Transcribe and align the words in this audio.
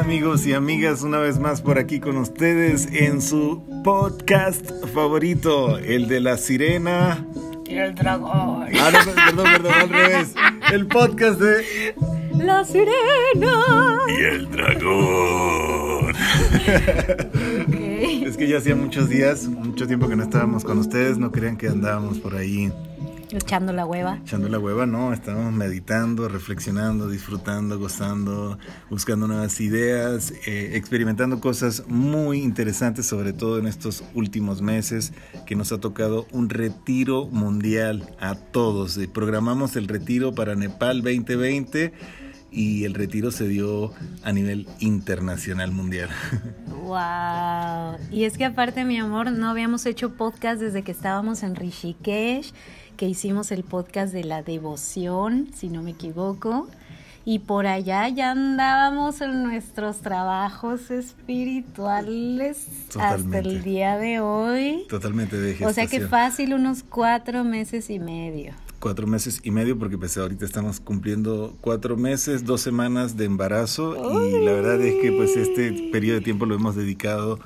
amigos 0.00 0.46
y 0.46 0.54
amigas? 0.54 1.02
Una 1.02 1.18
vez 1.18 1.38
más 1.38 1.60
por 1.60 1.78
aquí 1.78 2.00
con 2.00 2.16
ustedes 2.16 2.88
en 2.90 3.20
su 3.20 3.62
podcast 3.84 4.70
favorito, 4.94 5.76
el 5.76 6.08
de 6.08 6.20
la 6.20 6.38
sirena. 6.38 7.26
Y 7.66 7.74
el 7.74 7.94
dragón. 7.94 8.66
Ah, 8.80 8.90
no, 8.92 9.12
perdón, 9.12 9.44
perdón, 9.52 9.72
al 9.74 9.88
revés. 9.90 10.34
El 10.72 10.86
podcast 10.86 11.38
de 11.38 11.94
La 12.34 12.64
sirena. 12.64 13.98
Y 14.08 14.22
el 14.22 14.50
dragón. 14.50 16.14
Es 18.26 18.36
que 18.38 18.48
ya 18.48 18.56
hacía 18.56 18.74
muchos 18.74 19.10
días, 19.10 19.46
mucho 19.48 19.86
tiempo 19.86 20.08
que 20.08 20.16
no 20.16 20.22
estábamos 20.22 20.64
con 20.64 20.78
ustedes, 20.78 21.18
no 21.18 21.30
crean 21.30 21.58
que 21.58 21.68
andábamos 21.68 22.18
por 22.18 22.36
ahí 22.36 22.72
Echando 23.32 23.72
la 23.72 23.86
hueva. 23.86 24.18
echando 24.22 24.48
la 24.48 24.58
hueva, 24.58 24.86
no, 24.86 25.12
estábamos 25.12 25.52
meditando, 25.52 26.28
reflexionando, 26.28 27.08
disfrutando, 27.08 27.78
gozando, 27.78 28.58
buscando 28.88 29.28
nuevas 29.28 29.60
ideas, 29.60 30.32
eh, 30.46 30.72
experimentando 30.74 31.40
cosas 31.40 31.84
muy 31.86 32.42
interesantes, 32.42 33.06
sobre 33.06 33.32
todo 33.32 33.58
en 33.58 33.66
estos 33.66 34.02
últimos 34.14 34.62
meses, 34.62 35.12
que 35.46 35.54
nos 35.54 35.70
ha 35.72 35.78
tocado 35.78 36.26
un 36.32 36.48
retiro 36.48 37.26
mundial 37.26 38.14
a 38.20 38.34
todos. 38.34 38.98
Programamos 39.12 39.76
el 39.76 39.86
retiro 39.86 40.34
para 40.34 40.56
Nepal 40.56 41.02
2020 41.02 41.92
y 42.52 42.84
el 42.84 42.94
retiro 42.94 43.30
se 43.30 43.46
dio 43.46 43.92
a 44.24 44.32
nivel 44.32 44.66
internacional 44.80 45.72
mundial. 45.72 46.08
Wow. 46.80 47.98
Y 48.10 48.24
es 48.24 48.36
que 48.36 48.44
aparte, 48.44 48.84
mi 48.84 48.98
amor, 48.98 49.30
no 49.30 49.48
habíamos 49.48 49.86
hecho 49.86 50.16
podcast 50.16 50.60
desde 50.60 50.82
que 50.82 50.90
estábamos 50.90 51.44
en 51.44 51.54
Rishikesh, 51.54 52.52
que 53.00 53.08
hicimos 53.08 53.50
el 53.50 53.64
podcast 53.64 54.12
de 54.12 54.24
la 54.24 54.42
devoción, 54.42 55.48
si 55.54 55.70
no 55.70 55.82
me 55.82 55.92
equivoco. 55.92 56.68
Y 57.24 57.38
por 57.38 57.66
allá 57.66 58.06
ya 58.10 58.32
andábamos 58.32 59.22
en 59.22 59.42
nuestros 59.42 60.02
trabajos 60.02 60.90
espirituales 60.90 62.66
hasta 63.00 63.38
el 63.38 63.62
día 63.62 63.96
de 63.96 64.20
hoy. 64.20 64.84
Totalmente 64.86 65.38
de 65.38 65.64
O 65.64 65.72
sea 65.72 65.86
que 65.86 66.02
fácil, 66.08 66.52
unos 66.52 66.82
cuatro 66.82 67.42
meses 67.42 67.88
y 67.88 67.98
medio. 67.98 68.52
Cuatro 68.80 69.06
meses 69.06 69.40
y 69.44 69.50
medio, 69.50 69.78
porque 69.78 69.96
pues 69.96 70.18
ahorita 70.18 70.44
estamos 70.44 70.78
cumpliendo 70.78 71.56
cuatro 71.62 71.96
meses, 71.96 72.44
dos 72.44 72.60
semanas 72.60 73.16
de 73.16 73.24
embarazo 73.24 73.96
y 74.28 74.44
la 74.44 74.52
verdad 74.52 74.78
es 74.82 75.00
que 75.00 75.10
pues 75.10 75.38
este 75.38 75.88
periodo 75.90 76.18
de 76.18 76.24
tiempo 76.24 76.44
lo 76.44 76.54
hemos 76.54 76.76
dedicado 76.76 77.38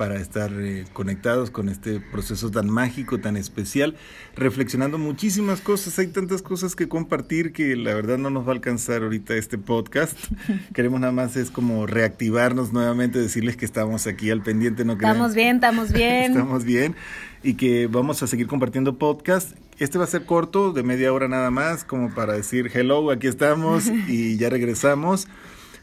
para 0.00 0.16
estar 0.16 0.50
eh, 0.54 0.86
conectados 0.94 1.50
con 1.50 1.68
este 1.68 2.00
proceso 2.00 2.50
tan 2.50 2.70
mágico, 2.70 3.20
tan 3.20 3.36
especial, 3.36 3.96
reflexionando 4.34 4.96
muchísimas 4.96 5.60
cosas, 5.60 5.98
hay 5.98 6.06
tantas 6.06 6.40
cosas 6.40 6.74
que 6.74 6.88
compartir 6.88 7.52
que 7.52 7.76
la 7.76 7.92
verdad 7.92 8.16
no 8.16 8.30
nos 8.30 8.46
va 8.46 8.52
a 8.52 8.54
alcanzar 8.54 9.02
ahorita 9.02 9.34
este 9.34 9.58
podcast. 9.58 10.16
Queremos 10.74 11.00
nada 11.00 11.12
más 11.12 11.36
es 11.36 11.50
como 11.50 11.86
reactivarnos 11.86 12.72
nuevamente, 12.72 13.18
decirles 13.18 13.58
que 13.58 13.66
estamos 13.66 14.06
aquí 14.06 14.30
al 14.30 14.42
pendiente, 14.42 14.86
no 14.86 14.96
crean- 14.96 15.16
Estamos 15.16 15.34
bien, 15.34 15.56
estamos 15.56 15.92
bien. 15.92 16.32
Estamos 16.32 16.64
bien 16.64 16.96
y 17.42 17.54
que 17.54 17.86
vamos 17.86 18.22
a 18.22 18.26
seguir 18.26 18.46
compartiendo 18.46 18.96
podcast. 18.96 19.52
Este 19.78 19.98
va 19.98 20.04
a 20.04 20.06
ser 20.06 20.24
corto, 20.24 20.72
de 20.72 20.82
media 20.82 21.12
hora 21.12 21.28
nada 21.28 21.50
más, 21.50 21.84
como 21.84 22.14
para 22.14 22.32
decir 22.32 22.70
hello, 22.72 23.10
aquí 23.10 23.26
estamos 23.26 23.88
y 24.08 24.38
ya 24.38 24.48
regresamos. 24.48 25.28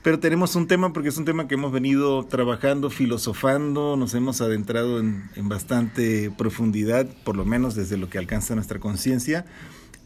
Pero 0.08 0.19
tenemos 0.19 0.55
un 0.55 0.67
tema 0.67 0.94
porque 0.94 1.09
es 1.09 1.17
un 1.17 1.25
tema 1.25 1.50
que 1.50 1.55
hemos 1.55 1.73
venido 1.73 2.23
trabajando, 2.23 2.89
filosofando, 2.89 3.97
nos 3.97 4.14
hemos 4.14 4.39
adentrado 4.39 5.02
en, 5.02 5.30
en 5.36 5.49
bastante 5.49 6.31
profundidad, 6.31 7.08
por 7.25 7.36
lo 7.36 7.44
menos 7.44 7.75
desde 7.75 7.97
lo 7.97 8.09
que 8.09 8.17
alcanza 8.17 8.55
nuestra 8.55 8.80
conciencia, 8.80 9.45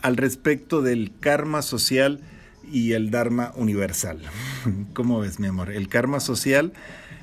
al 0.02 0.18
respecto 0.18 0.82
del 0.82 1.12
karma 1.20 1.62
social 1.62 2.20
y 2.68 2.94
el 2.94 3.12
dharma 3.12 3.52
universal. 3.56 4.24
¿Cómo 4.96 5.20
ves, 5.20 5.40
mi 5.40 5.46
amor? 5.46 5.72
El 5.72 5.88
karma 5.88 6.20
social, 6.20 6.74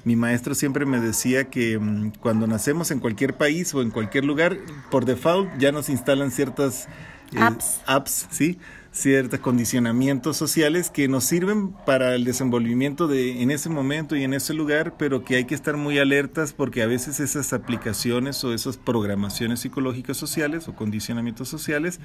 mi 0.04 0.14
maestro 0.14 0.54
siempre 0.54 0.86
me 0.86 1.00
decía 1.00 1.50
que 1.50 1.80
mm, 1.80 2.12
cuando 2.20 2.46
nacemos 2.46 2.92
en 2.92 3.00
cualquier 3.00 3.34
país 3.34 3.74
o 3.74 3.82
en 3.82 3.90
cualquier 3.90 4.24
lugar, 4.24 4.56
por 4.88 5.04
default 5.04 5.50
ya 5.58 5.72
nos 5.72 5.88
instalan 5.88 6.30
ciertas 6.30 6.86
eh, 7.32 7.38
Apps. 7.40 7.80
apps, 7.86 8.28
sí, 8.30 8.60
ciertos 8.98 9.40
condicionamientos 9.40 10.36
sociales 10.36 10.90
que 10.90 11.08
nos 11.08 11.24
sirven 11.24 11.72
para 11.72 12.14
el 12.14 12.24
desenvolvimiento 12.24 13.06
de 13.06 13.42
en 13.42 13.50
ese 13.50 13.68
momento 13.68 14.16
y 14.16 14.24
en 14.24 14.34
ese 14.34 14.54
lugar, 14.54 14.94
pero 14.98 15.24
que 15.24 15.36
hay 15.36 15.44
que 15.44 15.54
estar 15.54 15.76
muy 15.76 15.98
alertas 15.98 16.52
porque 16.52 16.82
a 16.82 16.86
veces 16.86 17.20
esas 17.20 17.52
aplicaciones 17.52 18.42
o 18.44 18.52
esas 18.52 18.76
programaciones 18.76 19.60
psicológicas 19.60 20.16
sociales 20.16 20.68
o 20.68 20.74
condicionamientos 20.74 21.48
sociales 21.48 22.00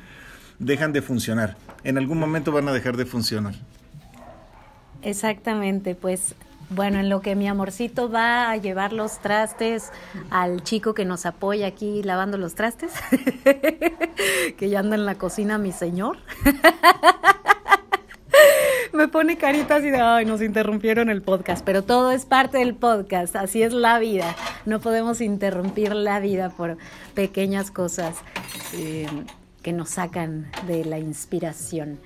dejan 0.60 0.94
de 0.94 1.02
funcionar. 1.02 1.58
En 1.84 1.98
algún 1.98 2.20
momento 2.20 2.52
van 2.52 2.68
a 2.68 2.74
dejar 2.74 2.96
de 2.96 3.06
funcionar. 3.06 3.56
Exactamente, 5.02 5.96
pues 5.96 6.36
bueno, 6.76 7.00
en 7.00 7.10
lo 7.10 7.22
que 7.22 7.36
mi 7.36 7.48
amorcito 7.48 8.10
va 8.10 8.50
a 8.52 8.58
llevar 8.58 8.94
los 8.94 9.20
trastes 9.20 9.92
al 10.30 10.64
chico 10.64 10.94
que 10.94 11.06
nos 11.06 11.26
apoya 11.26 11.68
aquí 11.68 12.04
lavando 12.04 12.38
los 12.38 12.56
trastes, 12.56 12.92
que 14.58 14.70
ya 14.70 14.80
anda 14.80 14.96
en 14.96 15.06
la 15.06 15.16
cocina 15.16 15.58
mi 15.58 15.72
señor. 15.72 16.18
Me 18.94 19.08
pone 19.08 19.38
caritas 19.38 19.84
y 19.84 19.90
de, 19.90 20.00
ay, 20.00 20.26
nos 20.26 20.42
interrumpieron 20.42 21.10
el 21.10 21.24
podcast, 21.24 21.66
pero 21.66 21.84
todo 21.84 22.12
es 22.12 22.26
parte 22.26 22.60
del 22.60 22.76
podcast, 22.76 23.36
así 23.36 23.64
es 23.64 23.74
la 23.74 23.98
vida. 23.98 24.36
No 24.66 24.80
podemos 24.80 25.20
interrumpir 25.20 25.96
la 25.96 26.20
vida 26.20 26.50
por 26.50 26.78
pequeñas 27.16 27.72
cosas 27.72 28.18
eh, 28.74 29.08
que 29.64 29.74
nos 29.74 29.90
sacan 29.90 30.52
de 30.68 30.86
la 30.86 31.00
inspiración. 31.00 32.00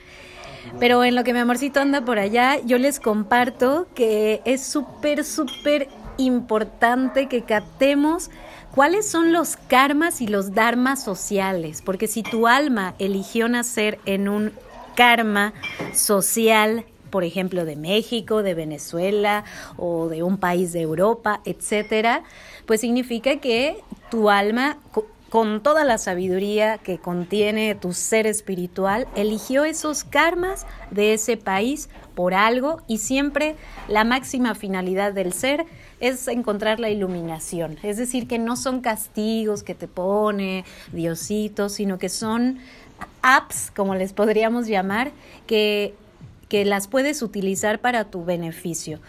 Pero 0.79 1.03
en 1.03 1.15
lo 1.15 1.23
que 1.23 1.33
mi 1.33 1.39
amorcito 1.39 1.79
anda 1.79 2.01
por 2.03 2.19
allá, 2.19 2.59
yo 2.65 2.77
les 2.77 2.99
comparto 2.99 3.87
que 3.95 4.41
es 4.45 4.63
súper, 4.63 5.23
súper 5.23 5.89
importante 6.17 7.27
que 7.27 7.43
captemos 7.43 8.29
cuáles 8.73 9.09
son 9.09 9.33
los 9.33 9.57
karmas 9.57 10.21
y 10.21 10.27
los 10.27 10.53
dharmas 10.53 11.03
sociales. 11.03 11.81
Porque 11.81 12.07
si 12.07 12.23
tu 12.23 12.47
alma 12.47 12.93
eligió 12.99 13.49
nacer 13.49 13.99
en 14.05 14.29
un 14.29 14.51
karma 14.95 15.53
social, 15.93 16.85
por 17.09 17.23
ejemplo, 17.23 17.65
de 17.65 17.75
México, 17.75 18.43
de 18.43 18.53
Venezuela 18.53 19.45
o 19.77 20.09
de 20.09 20.23
un 20.23 20.37
país 20.37 20.73
de 20.73 20.81
Europa, 20.81 21.41
etcétera, 21.45 22.23
pues 22.65 22.81
significa 22.81 23.37
que 23.37 23.81
tu 24.09 24.29
alma 24.29 24.77
con 25.29 25.61
toda 25.61 25.83
la 25.83 25.97
sabiduría 25.97 26.77
que 26.77 26.99
contiene 26.99 27.75
tu 27.75 27.93
ser 27.93 28.27
espiritual, 28.27 29.07
eligió 29.15 29.65
esos 29.65 30.03
karmas 30.03 30.65
de 30.89 31.13
ese 31.13 31.35
país 31.35 31.89
por 32.15 32.33
algo 32.33 32.81
y 32.87 32.99
siempre 32.99 33.55
la 33.87 34.03
máxima 34.03 34.55
finalidad 34.55 35.13
del 35.13 35.33
ser 35.33 35.65
es 35.99 36.27
encontrar 36.27 36.79
la 36.79 36.89
iluminación. 36.89 37.77
Es 37.83 37.97
decir, 37.97 38.27
que 38.27 38.39
no 38.39 38.55
son 38.55 38.81
castigos 38.81 39.63
que 39.63 39.75
te 39.75 39.87
pone 39.87 40.63
Diosito, 40.93 41.69
sino 41.69 41.97
que 41.97 42.09
son 42.09 42.59
apps, 43.21 43.71
como 43.75 43.95
les 43.95 44.13
podríamos 44.13 44.67
llamar, 44.67 45.11
que, 45.45 45.93
que 46.47 46.65
las 46.65 46.87
puedes 46.87 47.21
utilizar 47.21 47.79
para 47.79 48.05
tu 48.05 48.23
beneficio. 48.23 48.99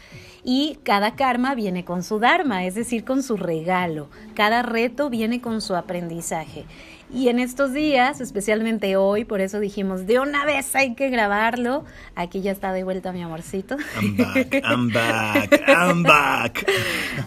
Y 0.50 0.78
cada 0.82 1.14
karma 1.14 1.54
viene 1.54 1.84
con 1.84 2.02
su 2.02 2.18
dharma, 2.18 2.64
es 2.64 2.74
decir, 2.74 3.04
con 3.04 3.22
su 3.22 3.36
regalo. 3.36 4.08
Cada 4.34 4.62
reto 4.62 5.10
viene 5.10 5.42
con 5.42 5.60
su 5.60 5.76
aprendizaje. 5.76 6.64
Y 7.12 7.28
en 7.28 7.38
estos 7.38 7.74
días, 7.74 8.22
especialmente 8.22 8.96
hoy, 8.96 9.26
por 9.26 9.42
eso 9.42 9.60
dijimos, 9.60 10.06
de 10.06 10.20
una 10.20 10.46
vez 10.46 10.74
hay 10.74 10.94
que 10.94 11.10
grabarlo. 11.10 11.84
Aquí 12.14 12.40
ya 12.40 12.50
está 12.52 12.72
de 12.72 12.82
vuelta 12.82 13.12
mi 13.12 13.22
amorcito. 13.22 13.76
I'm 14.00 14.16
back, 14.16 14.54
I'm 14.64 14.90
back, 14.90 15.62
I'm 15.68 16.02
back. 16.02 16.66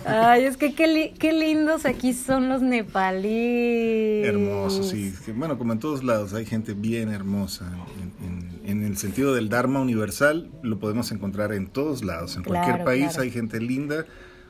Ay, 0.06 0.46
es 0.46 0.58
que 0.58 0.74
qué, 0.74 0.88
li- 0.88 1.14
qué 1.20 1.32
lindos 1.32 1.86
aquí 1.86 2.14
son 2.14 2.50
los 2.50 2.64
nepalíes. 2.64 4.28
Hermoso, 4.28 4.82
sí. 4.84 5.12
Sí, 5.26 5.32
Bueno, 5.32 5.60
como 5.60 5.74
en 5.74 5.80
todos 5.80 6.04
lados, 6.04 6.34
hay 6.34 6.46
gente 6.48 6.74
bien 6.74 7.10
hermosa. 7.12 7.66
En, 8.02 8.28
en- 8.28 8.51
en 8.64 8.84
el 8.84 8.98
sentido 8.98 9.34
del 9.34 9.50
Dharma 9.50 9.80
universal, 9.80 10.50
lo 10.62 10.80
podemos 10.80 11.12
encontrar 11.12 11.54
en 11.54 11.68
todos 11.68 12.04
lados. 12.04 12.36
En 12.36 12.44
cualquier 12.44 12.76
Claro, 12.76 12.86
país 12.86 13.08
claro. 13.10 13.22
hay 13.24 13.32
gente 13.32 13.60
linda, 13.60 14.06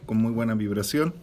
con 0.06 0.18
muy 0.18 0.32
buena 0.32 0.56
vibración. 0.56 1.14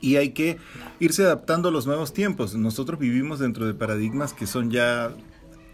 Y 0.00 0.16
hay 0.16 0.30
que 0.30 0.58
irse 1.00 1.24
adaptando 1.24 1.68
a 1.70 1.72
los 1.72 1.86
nuevos 1.86 2.12
tiempos. 2.12 2.54
Nosotros 2.54 2.98
vivimos 2.98 3.38
dentro 3.38 3.66
de 3.66 3.74
paradigmas 3.74 4.32
que 4.32 4.46
son 4.46 4.70
ya 4.70 5.10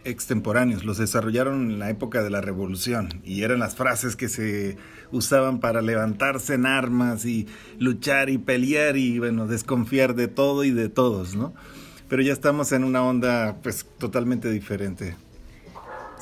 extemporáneos, 0.04 0.84
los 0.84 0.98
desarrollaron 0.98 1.70
en 1.70 1.78
la 1.78 1.88
época 1.90 2.22
de 2.24 2.30
la 2.30 2.40
revolución 2.40 3.20
y 3.24 3.42
eran 3.42 3.60
las 3.60 3.76
frases 3.76 4.16
que 4.16 4.28
se 4.28 4.76
usaban 5.12 5.60
para 5.60 5.80
levantarse 5.80 6.54
en 6.54 6.66
armas 6.66 7.24
y 7.24 7.46
luchar 7.78 8.28
y 8.28 8.38
pelear 8.38 8.96
y 8.96 9.20
bueno, 9.20 9.46
desconfiar 9.46 10.16
de 10.16 10.26
todo 10.26 10.64
y 10.64 10.72
de 10.72 10.88
todos, 10.88 11.36
¿no? 11.36 11.54
Pero 12.08 12.22
ya 12.22 12.32
estamos 12.32 12.72
en 12.72 12.82
una 12.84 13.02
onda 13.04 13.58
pues 13.62 13.86
totalmente 13.98 14.50
diferente. 14.50 15.14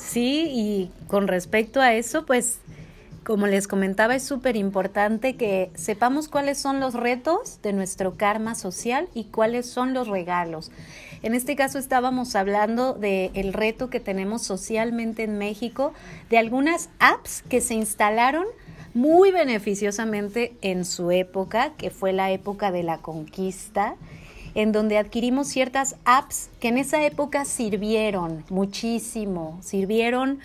Sí, 0.05 0.47
y 0.49 0.91
con 1.07 1.27
respecto 1.27 1.79
a 1.79 1.93
eso, 1.93 2.25
pues 2.25 2.59
como 3.23 3.45
les 3.45 3.67
comentaba, 3.67 4.15
es 4.15 4.23
súper 4.23 4.55
importante 4.55 5.35
que 5.35 5.69
sepamos 5.75 6.27
cuáles 6.27 6.57
son 6.57 6.79
los 6.79 6.95
retos 6.95 7.61
de 7.61 7.71
nuestro 7.71 8.17
karma 8.17 8.55
social 8.55 9.07
y 9.13 9.25
cuáles 9.25 9.67
son 9.67 9.93
los 9.93 10.07
regalos. 10.07 10.71
En 11.21 11.35
este 11.35 11.55
caso 11.55 11.77
estábamos 11.77 12.35
hablando 12.35 12.93
del 12.93 13.53
reto 13.53 13.91
que 13.91 13.99
tenemos 13.99 14.41
socialmente 14.41 15.23
en 15.23 15.37
México, 15.37 15.93
de 16.31 16.39
algunas 16.39 16.89
apps 16.99 17.43
que 17.47 17.61
se 17.61 17.75
instalaron 17.75 18.45
muy 18.95 19.31
beneficiosamente 19.31 20.57
en 20.61 20.83
su 20.83 21.11
época, 21.11 21.73
que 21.77 21.91
fue 21.91 22.13
la 22.13 22.31
época 22.31 22.71
de 22.71 22.81
la 22.81 22.97
conquista, 22.97 23.95
en 24.55 24.71
donde 24.71 24.97
adquirimos 24.97 25.47
ciertas 25.47 25.95
apps 26.05 26.49
que 26.59 26.69
en 26.69 26.77
esa 26.77 27.05
época 27.05 27.45
sirvieron 27.45 28.43
muchísimo, 28.49 29.59
sirvieron 29.61 30.39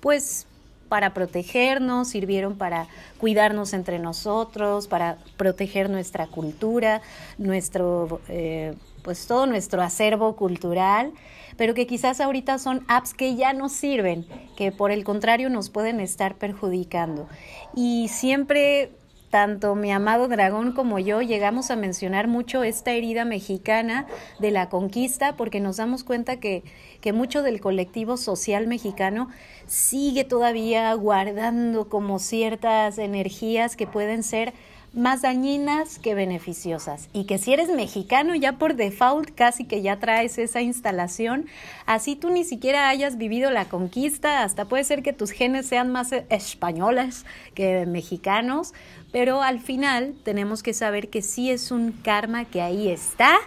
pues 0.00 0.46
para 0.88 1.14
protegernos, 1.14 2.08
sirvieron 2.08 2.56
para 2.56 2.86
cuidarnos 3.18 3.72
entre 3.72 3.98
nosotros, 3.98 4.86
para 4.86 5.18
proteger 5.36 5.90
nuestra 5.90 6.26
cultura, 6.26 7.02
nuestro, 7.38 8.20
eh, 8.28 8.74
pues 9.02 9.26
todo 9.26 9.46
nuestro 9.46 9.82
acervo 9.82 10.36
cultural, 10.36 11.12
pero 11.56 11.74
que 11.74 11.86
quizás 11.86 12.20
ahorita 12.20 12.58
son 12.58 12.84
apps 12.88 13.14
que 13.14 13.34
ya 13.34 13.52
no 13.52 13.68
sirven, 13.68 14.26
que 14.56 14.72
por 14.72 14.90
el 14.90 15.04
contrario 15.04 15.50
nos 15.50 15.70
pueden 15.70 16.00
estar 16.00 16.36
perjudicando. 16.36 17.28
Y 17.74 18.08
siempre 18.08 18.92
tanto 19.36 19.74
mi 19.74 19.92
amado 19.92 20.28
dragón 20.28 20.72
como 20.72 20.98
yo 20.98 21.20
llegamos 21.20 21.70
a 21.70 21.76
mencionar 21.76 22.26
mucho 22.26 22.62
esta 22.62 22.92
herida 22.92 23.26
mexicana 23.26 24.06
de 24.38 24.50
la 24.50 24.70
conquista 24.70 25.36
porque 25.36 25.60
nos 25.60 25.76
damos 25.76 26.04
cuenta 26.04 26.40
que, 26.40 26.64
que 27.02 27.12
mucho 27.12 27.42
del 27.42 27.60
colectivo 27.60 28.16
social 28.16 28.66
mexicano 28.66 29.28
sigue 29.66 30.24
todavía 30.24 30.90
guardando 30.94 31.90
como 31.90 32.18
ciertas 32.18 32.96
energías 32.96 33.76
que 33.76 33.86
pueden 33.86 34.22
ser 34.22 34.54
más 34.96 35.20
dañinas 35.20 35.98
que 35.98 36.14
beneficiosas. 36.14 37.10
Y 37.12 37.24
que 37.24 37.36
si 37.36 37.52
eres 37.52 37.68
mexicano 37.68 38.34
ya 38.34 38.52
por 38.52 38.74
default 38.74 39.30
casi 39.34 39.66
que 39.66 39.82
ya 39.82 39.98
traes 39.98 40.38
esa 40.38 40.62
instalación, 40.62 41.46
así 41.84 42.16
tú 42.16 42.30
ni 42.30 42.44
siquiera 42.44 42.88
hayas 42.88 43.18
vivido 43.18 43.50
la 43.50 43.66
conquista, 43.66 44.42
hasta 44.42 44.64
puede 44.64 44.84
ser 44.84 45.02
que 45.02 45.12
tus 45.12 45.30
genes 45.32 45.66
sean 45.66 45.92
más 45.92 46.12
españoles 46.12 47.26
que 47.54 47.84
mexicanos, 47.84 48.72
pero 49.16 49.42
al 49.42 49.60
final 49.60 50.14
tenemos 50.24 50.62
que 50.62 50.74
saber 50.74 51.08
que 51.08 51.22
sí 51.22 51.50
es 51.50 51.70
un 51.70 51.92
karma 51.92 52.44
que 52.44 52.60
ahí 52.60 52.88
está 52.88 53.38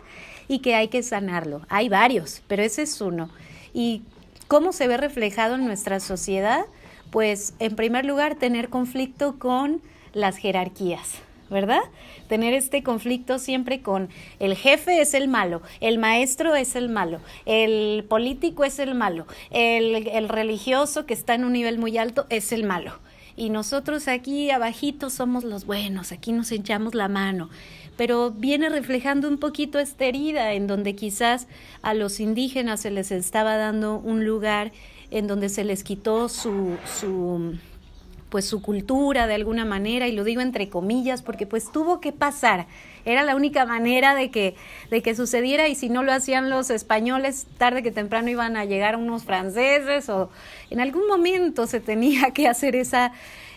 y 0.47 0.63
que 0.63 0.73
hay 0.73 0.87
que 0.87 1.03
sanarlo. 1.03 1.61
Hay 1.69 1.89
varios, 1.89 2.41
pero 2.47 2.63
ese 2.63 2.81
es 2.81 2.99
uno. 3.01 3.29
¿Y 3.71 4.01
cómo 4.47 4.73
se 4.73 4.87
ve 4.87 4.97
reflejado 4.97 5.53
en 5.53 5.65
nuestra 5.65 5.99
sociedad? 5.99 6.65
Pues 7.11 7.53
en 7.59 7.75
primer 7.75 8.03
lugar 8.03 8.33
tener 8.33 8.69
conflicto 8.69 9.37
con 9.37 9.79
las 10.11 10.37
jerarquías 10.37 11.21
¿verdad? 11.51 11.81
Tener 12.27 12.53
este 12.53 12.83
conflicto 12.83 13.39
siempre 13.39 13.81
con 13.81 14.09
el 14.39 14.55
jefe 14.55 15.01
es 15.01 15.13
el 15.13 15.27
malo, 15.27 15.61
el 15.81 15.97
maestro 15.97 16.55
es 16.55 16.75
el 16.75 16.89
malo, 16.89 17.19
el 17.45 18.05
político 18.07 18.63
es 18.63 18.77
el 18.77 18.93
malo, 18.93 19.25
el, 19.49 20.29
religioso 20.29 21.07
que 21.07 21.15
está 21.15 21.33
en 21.33 21.45
un 21.45 21.53
nivel 21.53 21.79
muy 21.79 21.97
alto 21.97 22.27
es 22.29 22.51
el 22.51 22.65
malo. 22.65 22.93
Y 23.39 23.51
nosotros 23.51 24.09
aquí 24.09 24.51
abajito 24.51 25.09
somos 25.09 25.45
los 25.45 25.65
buenos, 25.65 26.11
aquí 26.11 26.33
nos 26.33 26.51
echamos 26.51 26.93
la 26.93 27.07
mano. 27.07 27.49
Pero 27.95 28.31
viene 28.31 28.67
reflejando 28.67 29.29
un 29.29 29.37
poquito 29.37 29.79
esta 29.79 30.03
herida 30.03 30.51
en 30.51 30.67
donde 30.67 30.93
quizás 30.93 31.47
a 31.81 31.93
los 31.93 32.19
indígenas 32.19 32.81
se 32.81 32.91
les 32.91 33.13
estaba 33.13 33.55
dando 33.55 33.95
un 33.95 34.25
lugar 34.25 34.73
en 35.09 35.27
donde 35.27 35.47
se 35.47 35.63
les 35.63 35.85
quitó 35.85 36.27
su, 36.27 36.75
su 36.99 37.55
pues 38.29 38.43
su 38.43 38.61
cultura 38.61 39.25
de 39.25 39.35
alguna 39.35 39.63
manera 39.63 40.09
y 40.09 40.11
lo 40.11 40.25
digo 40.25 40.41
entre 40.41 40.67
comillas 40.67 41.21
porque 41.21 41.47
pues 41.47 41.71
tuvo 41.71 42.01
que 42.01 42.11
pasar 42.11 42.67
era 43.05 43.23
la 43.23 43.35
única 43.35 43.65
manera 43.65 44.15
de 44.15 44.31
que 44.31 44.55
de 44.89 45.01
que 45.01 45.15
sucediera 45.15 45.67
y 45.67 45.75
si 45.75 45.89
no 45.89 46.03
lo 46.03 46.11
hacían 46.11 46.49
los 46.49 46.69
españoles 46.69 47.47
tarde 47.57 47.83
que 47.83 47.91
temprano 47.91 48.29
iban 48.29 48.57
a 48.57 48.65
llegar 48.65 48.95
unos 48.95 49.23
franceses 49.23 50.09
o 50.09 50.29
en 50.69 50.79
algún 50.79 51.07
momento 51.07 51.67
se 51.67 51.79
tenía 51.79 52.31
que 52.31 52.47
hacer 52.47 52.75
esa 52.75 53.11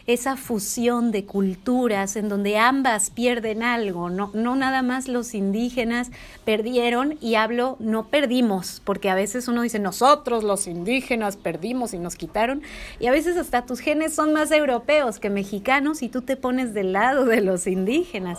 esa 0.07 0.37
fusión 0.37 1.13
de 1.13 1.25
culturas 1.25 2.17
en 2.17 2.29
donde 2.29 2.59
ambas 2.59 3.11
pierden 3.11 3.63
algo, 3.63 4.11
no, 4.11 4.31
no 4.35 4.57
nada 4.57 4.83
más 4.83 5.09
los 5.09 5.35
indígenas 5.35 6.11
perdieron 6.45 7.19
y 7.21 7.37
hablo 7.37 7.77
no 7.79 8.09
perdimos, 8.09 8.83
porque 8.85 9.11
a 9.11 9.15
veces 9.15 9.49
uno 9.49 9.63
dice 9.63 9.79
nosotros 9.79 10.45
los 10.45 10.67
indígenas 10.67 11.37
perdimos 11.37 11.95
y 11.95 11.99
nos 11.99 12.17
quitaron 12.17 12.63
y 12.99 13.07
a 13.07 13.13
veces 13.13 13.37
hasta 13.37 13.65
tus 13.65 13.81
genes 13.81 14.15
son 14.15 14.33
más 14.33 14.51
europeos 14.51 15.19
que 15.19 15.31
mexicanos 15.31 16.03
y 16.03 16.09
tú 16.09 16.23
te 16.23 16.37
pones 16.37 16.75
del 16.75 16.93
lado 16.93 17.25
de 17.25 17.41
los 17.41 17.67
indígenas. 17.67 18.39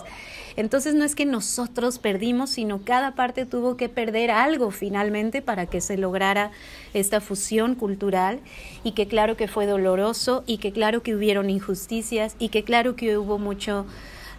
Entonces 0.55 0.93
no 0.93 1.03
es 1.03 1.15
que 1.15 1.25
nosotros 1.25 1.99
perdimos, 1.99 2.51
sino 2.51 2.83
cada 2.83 3.15
parte 3.15 3.45
tuvo 3.45 3.75
que 3.77 3.89
perder 3.89 4.31
algo 4.31 4.71
finalmente 4.71 5.41
para 5.41 5.65
que 5.65 5.81
se 5.81 5.97
lograra 5.97 6.51
esta 6.93 7.21
fusión 7.21 7.75
cultural 7.75 8.39
y 8.83 8.91
que 8.91 9.07
claro 9.07 9.35
que 9.35 9.47
fue 9.47 9.65
doloroso 9.65 10.43
y 10.45 10.57
que 10.57 10.71
claro 10.71 11.01
que 11.01 11.15
hubieron 11.15 11.49
injusticias 11.49 12.35
y 12.39 12.49
que 12.49 12.63
claro 12.63 12.95
que 12.95 13.17
hubo 13.17 13.37
mucho... 13.37 13.85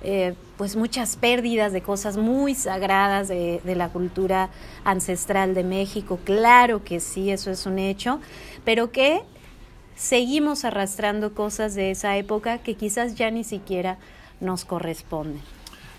Eh, 0.06 0.34
pues 0.58 0.76
muchas 0.76 1.16
pérdidas 1.16 1.72
de 1.72 1.81
cosas 1.81 2.19
muy 2.19 2.55
sagradas 2.55 3.26
de, 3.26 3.62
de, 3.64 3.75
la 3.75 3.88
cultura 3.88 4.50
ancestral 4.84 5.55
de 5.55 5.64
México, 5.64 6.20
claro 6.25 6.84
que 6.84 7.00
sí, 7.00 7.31
eso 7.31 7.50
es 7.50 7.64
un 7.64 7.78
hecho, 7.78 8.20
pero 8.66 8.93
que 8.93 9.22
seguimos 9.96 10.66
arrastrando 10.66 11.32
cosas 11.34 11.75
de 11.75 11.90
esa 11.90 12.19
época 12.19 12.58
que 12.58 12.75
quizás 12.75 13.14
ya 13.14 13.31
ni 13.31 13.44
siquiera 13.44 13.96
nos 14.40 14.66
corresponden. 14.66 15.40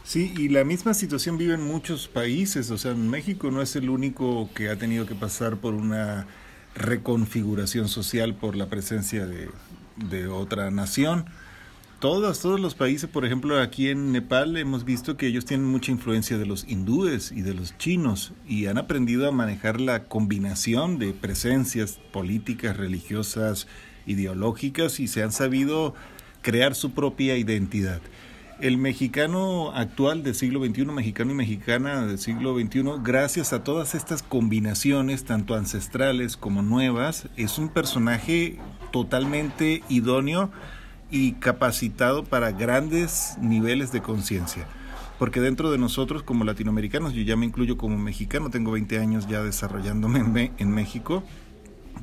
Sí, 0.05 0.31
y 0.37 0.49
la 0.49 0.63
misma 0.63 0.93
situación 0.93 1.39
vive 1.39 1.55
en 1.55 1.63
muchos 1.63 2.07
países, 2.07 2.69
o 2.69 2.77
sea, 2.77 2.93
México 2.93 3.49
no 3.49 3.63
es 3.63 3.75
el 3.75 3.89
único 3.89 4.51
que 4.53 4.69
ha 4.69 4.75
tenido 4.77 5.07
que 5.07 5.15
pasar 5.15 5.57
por 5.57 5.73
una 5.73 6.27
reconfiguración 6.75 7.87
social 7.87 8.35
por 8.35 8.55
la 8.55 8.69
presencia 8.69 9.25
de, 9.25 9.49
de 9.95 10.27
otra 10.27 10.69
nación. 10.69 11.25
Todos, 11.99 12.39
todos 12.39 12.59
los 12.59 12.75
países, 12.75 13.09
por 13.09 13.25
ejemplo, 13.25 13.59
aquí 13.59 13.89
en 13.89 14.11
Nepal 14.11 14.55
hemos 14.57 14.85
visto 14.85 15.17
que 15.17 15.25
ellos 15.25 15.45
tienen 15.45 15.65
mucha 15.65 15.91
influencia 15.91 16.37
de 16.37 16.45
los 16.45 16.65
hindúes 16.67 17.31
y 17.31 17.41
de 17.41 17.55
los 17.55 17.75
chinos 17.79 18.33
y 18.47 18.67
han 18.67 18.77
aprendido 18.77 19.27
a 19.27 19.31
manejar 19.31 19.81
la 19.81 20.03
combinación 20.03 20.99
de 20.99 21.13
presencias 21.13 21.99
políticas, 22.13 22.77
religiosas, 22.77 23.65
ideológicas 24.05 24.99
y 24.99 25.07
se 25.07 25.23
han 25.23 25.31
sabido 25.31 25.95
crear 26.43 26.75
su 26.75 26.91
propia 26.91 27.37
identidad 27.37 28.01
el 28.59 28.77
mexicano 28.77 29.71
actual 29.73 30.23
del 30.23 30.35
siglo 30.35 30.63
XXI, 30.63 30.85
mexicano 30.85 31.31
y 31.31 31.35
mexicana 31.35 32.05
del 32.05 32.17
siglo 32.17 32.57
XXI, 32.57 32.83
gracias 33.03 33.53
a 33.53 33.63
todas 33.63 33.95
estas 33.95 34.23
combinaciones, 34.23 35.25
tanto 35.25 35.55
ancestrales 35.55 36.37
como 36.37 36.61
nuevas, 36.61 37.27
es 37.35 37.57
un 37.57 37.69
personaje 37.69 38.57
totalmente 38.91 39.83
idóneo 39.89 40.51
y 41.11 41.33
capacitado 41.33 42.23
para 42.23 42.51
grandes 42.51 43.37
niveles 43.41 43.91
de 43.91 44.01
conciencia. 44.01 44.67
Porque 45.19 45.39
dentro 45.39 45.71
de 45.71 45.77
nosotros 45.77 46.23
como 46.23 46.43
latinoamericanos, 46.43 47.13
yo 47.13 47.21
ya 47.21 47.35
me 47.35 47.45
incluyo 47.45 47.77
como 47.77 47.97
mexicano, 47.97 48.49
tengo 48.49 48.71
20 48.71 48.99
años 48.99 49.27
ya 49.27 49.41
desarrollándome 49.43 50.51
en, 50.57 50.71
México, 50.71 51.23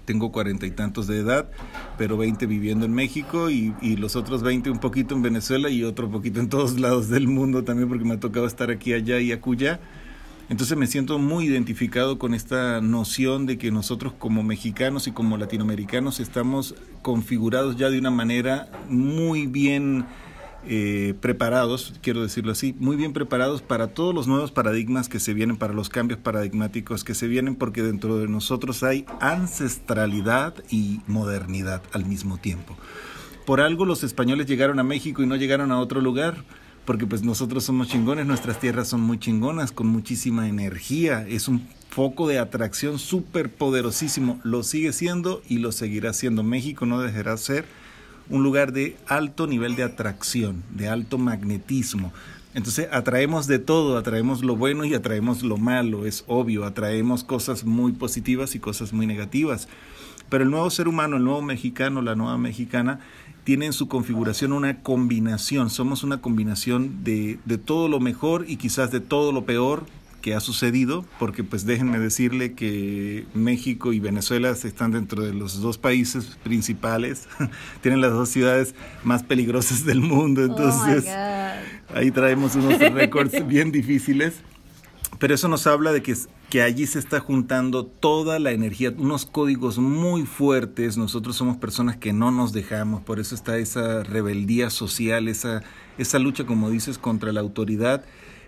tengo 0.04 0.32
cuarenta 0.32 0.66
y 0.66 0.70
tantos 0.70 1.06
de 1.06 1.18
edad, 1.18 1.50
pero 1.98 2.16
20 2.16 2.46
viviendo 2.46 2.84
en 2.84 2.92
México 2.92 3.50
y, 3.50 3.74
y, 3.80 3.96
los 3.96 4.16
otros 4.16 4.42
20 4.42 4.70
un 4.70 4.78
poquito 4.78 5.14
en 5.14 5.22
Venezuela 5.22 5.70
y 5.70 5.84
otro 5.84 6.10
poquito 6.10 6.40
en 6.40 6.48
todos 6.48 6.78
lados 6.78 7.08
del 7.08 7.28
mundo 7.28 7.64
también 7.64 7.88
porque 7.88 8.04
me 8.04 8.14
ha 8.14 8.20
tocado 8.20 8.46
estar 8.46 8.70
aquí, 8.70 8.92
allá 8.92 9.20
y 9.20 9.32
acullá. 9.32 9.80
Entonces 10.48 10.76
me 10.76 10.86
siento 10.86 11.18
muy 11.18 11.46
identificado 11.46 12.18
con 12.18 12.34
esta 12.34 12.80
noción 12.80 13.46
de 13.46 13.56
que 13.56 13.70
nosotros 13.70 14.12
como 14.18 14.42
mexicanos 14.42 15.06
y 15.06 15.12
como 15.12 15.38
latinoamericanos 15.38 16.20
estamos 16.20 16.74
configurados 17.00 17.76
ya 17.76 17.88
de 17.88 17.98
una 17.98 18.10
manera 18.10 18.68
muy 18.88 19.46
bien 19.46 20.04
eh, 20.68 21.14
preparados, 21.20 21.94
quiero 22.02 22.22
decirlo 22.22 22.52
así, 22.52 22.74
muy 22.78 22.96
bien 22.96 23.12
preparados 23.12 23.62
para 23.62 23.88
todos 23.88 24.14
los 24.14 24.28
nuevos 24.28 24.52
paradigmas 24.52 25.08
que 25.08 25.18
se 25.18 25.34
vienen, 25.34 25.56
para 25.56 25.74
los 25.74 25.88
cambios 25.88 26.20
paradigmáticos 26.20 27.02
que 27.02 27.14
se 27.14 27.26
vienen, 27.26 27.56
porque 27.56 27.82
dentro 27.82 28.18
de 28.18 28.28
nosotros 28.28 28.82
hay 28.82 29.04
ancestralidad 29.20 30.54
y 30.70 31.00
modernidad 31.06 31.82
al 31.92 32.04
mismo 32.04 32.38
tiempo. 32.38 32.76
Por 33.44 33.60
algo 33.60 33.84
los 33.84 34.04
españoles 34.04 34.46
llegaron 34.46 34.78
a 34.78 34.84
México 34.84 35.22
y 35.22 35.26
no 35.26 35.34
llegaron 35.34 35.72
a 35.72 35.80
otro 35.80 36.00
lugar, 36.00 36.44
porque 36.84 37.06
pues 37.06 37.22
nosotros 37.22 37.64
somos 37.64 37.88
chingones, 37.88 38.26
nuestras 38.26 38.60
tierras 38.60 38.88
son 38.88 39.00
muy 39.00 39.18
chingonas, 39.18 39.72
con 39.72 39.88
muchísima 39.88 40.48
energía, 40.48 41.26
es 41.28 41.48
un 41.48 41.66
foco 41.90 42.28
de 42.28 42.38
atracción 42.38 42.98
súper 42.98 43.50
poderosísimo, 43.50 44.40
lo 44.44 44.62
sigue 44.62 44.92
siendo 44.92 45.42
y 45.48 45.58
lo 45.58 45.72
seguirá 45.72 46.12
siendo. 46.12 46.42
México 46.42 46.86
no 46.86 47.00
dejará 47.00 47.36
ser 47.36 47.64
un 48.32 48.42
lugar 48.42 48.72
de 48.72 48.96
alto 49.06 49.46
nivel 49.46 49.76
de 49.76 49.82
atracción, 49.82 50.64
de 50.70 50.88
alto 50.88 51.18
magnetismo. 51.18 52.12
Entonces 52.54 52.88
atraemos 52.90 53.46
de 53.46 53.58
todo, 53.58 53.96
atraemos 53.98 54.42
lo 54.42 54.56
bueno 54.56 54.84
y 54.84 54.94
atraemos 54.94 55.42
lo 55.42 55.58
malo, 55.58 56.06
es 56.06 56.24
obvio, 56.26 56.64
atraemos 56.64 57.24
cosas 57.24 57.64
muy 57.64 57.92
positivas 57.92 58.54
y 58.54 58.58
cosas 58.58 58.94
muy 58.94 59.06
negativas. 59.06 59.68
Pero 60.30 60.44
el 60.44 60.50
nuevo 60.50 60.70
ser 60.70 60.88
humano, 60.88 61.18
el 61.18 61.24
nuevo 61.24 61.42
mexicano, 61.42 62.00
la 62.00 62.14
nueva 62.14 62.38
mexicana, 62.38 63.00
tiene 63.44 63.66
en 63.66 63.74
su 63.74 63.86
configuración 63.88 64.54
una 64.54 64.80
combinación, 64.82 65.68
somos 65.68 66.02
una 66.02 66.22
combinación 66.22 67.04
de, 67.04 67.38
de 67.44 67.58
todo 67.58 67.88
lo 67.88 68.00
mejor 68.00 68.46
y 68.48 68.56
quizás 68.56 68.90
de 68.90 69.00
todo 69.00 69.32
lo 69.32 69.44
peor 69.44 69.84
que 70.22 70.34
ha 70.34 70.40
sucedido, 70.40 71.04
porque 71.18 71.44
pues 71.44 71.66
déjenme 71.66 71.98
decirle 71.98 72.54
que 72.54 73.26
México 73.34 73.92
y 73.92 74.00
Venezuela 74.00 74.50
están 74.50 74.92
dentro 74.92 75.22
de 75.22 75.34
los 75.34 75.60
dos 75.60 75.76
países 75.76 76.38
principales, 76.42 77.28
tienen 77.82 78.00
las 78.00 78.12
dos 78.12 78.30
ciudades 78.30 78.74
más 79.04 79.22
peligrosas 79.22 79.84
del 79.84 80.00
mundo, 80.00 80.40
oh 80.40 80.44
entonces 80.46 81.04
ahí 81.94 82.10
traemos 82.10 82.56
unos 82.56 82.78
récords 82.94 83.46
bien 83.46 83.70
difíciles. 83.70 84.40
Pero 85.18 85.34
eso 85.34 85.46
nos 85.46 85.68
habla 85.68 85.92
de 85.92 86.02
que, 86.02 86.16
que 86.50 86.62
allí 86.62 86.86
se 86.86 86.98
está 86.98 87.20
juntando 87.20 87.86
toda 87.86 88.40
la 88.40 88.50
energía, 88.50 88.92
unos 88.96 89.24
códigos 89.24 89.78
muy 89.78 90.24
fuertes. 90.24 90.96
Nosotros 90.96 91.36
somos 91.36 91.58
personas 91.58 91.96
que 91.96 92.12
no 92.12 92.32
nos 92.32 92.52
dejamos, 92.52 93.02
por 93.02 93.20
eso 93.20 93.34
está 93.34 93.56
esa 93.58 94.02
rebeldía 94.02 94.68
social, 94.68 95.28
esa, 95.28 95.62
esa 95.96 96.18
lucha, 96.18 96.44
como 96.44 96.70
dices, 96.70 96.98
contra 96.98 97.30
la 97.30 97.40
autoridad 97.40 98.04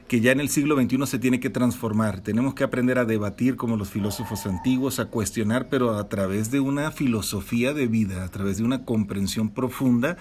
que 0.09 0.21
ya 0.21 0.33
en 0.33 0.41
el 0.41 0.49
siglo 0.49 0.77
XXI 0.81 1.07
se 1.07 1.19
tiene 1.19 1.41
que 1.41 1.51
transformar. 1.51 2.21
Tenemos 2.21 2.55
que 2.55 2.65
aprender 2.65 2.99
a 2.99 3.05
debatir 3.05 3.57
como 3.57 3.77
los 3.77 3.91
filósofos 3.91 4.47
antiguos, 4.47 4.99
a 4.99 5.07
cuestionar, 5.07 5.69
pero 5.71 5.97
a 5.97 6.09
través 6.09 6.51
de 6.51 6.61
una 6.61 6.91
filosofía 6.91 7.73
de 7.73 7.87
vida, 7.87 8.25
a 8.25 8.29
través 8.29 8.59
de 8.59 8.65
una 8.65 8.85
comprensión 8.85 9.49
profunda, 9.49 10.17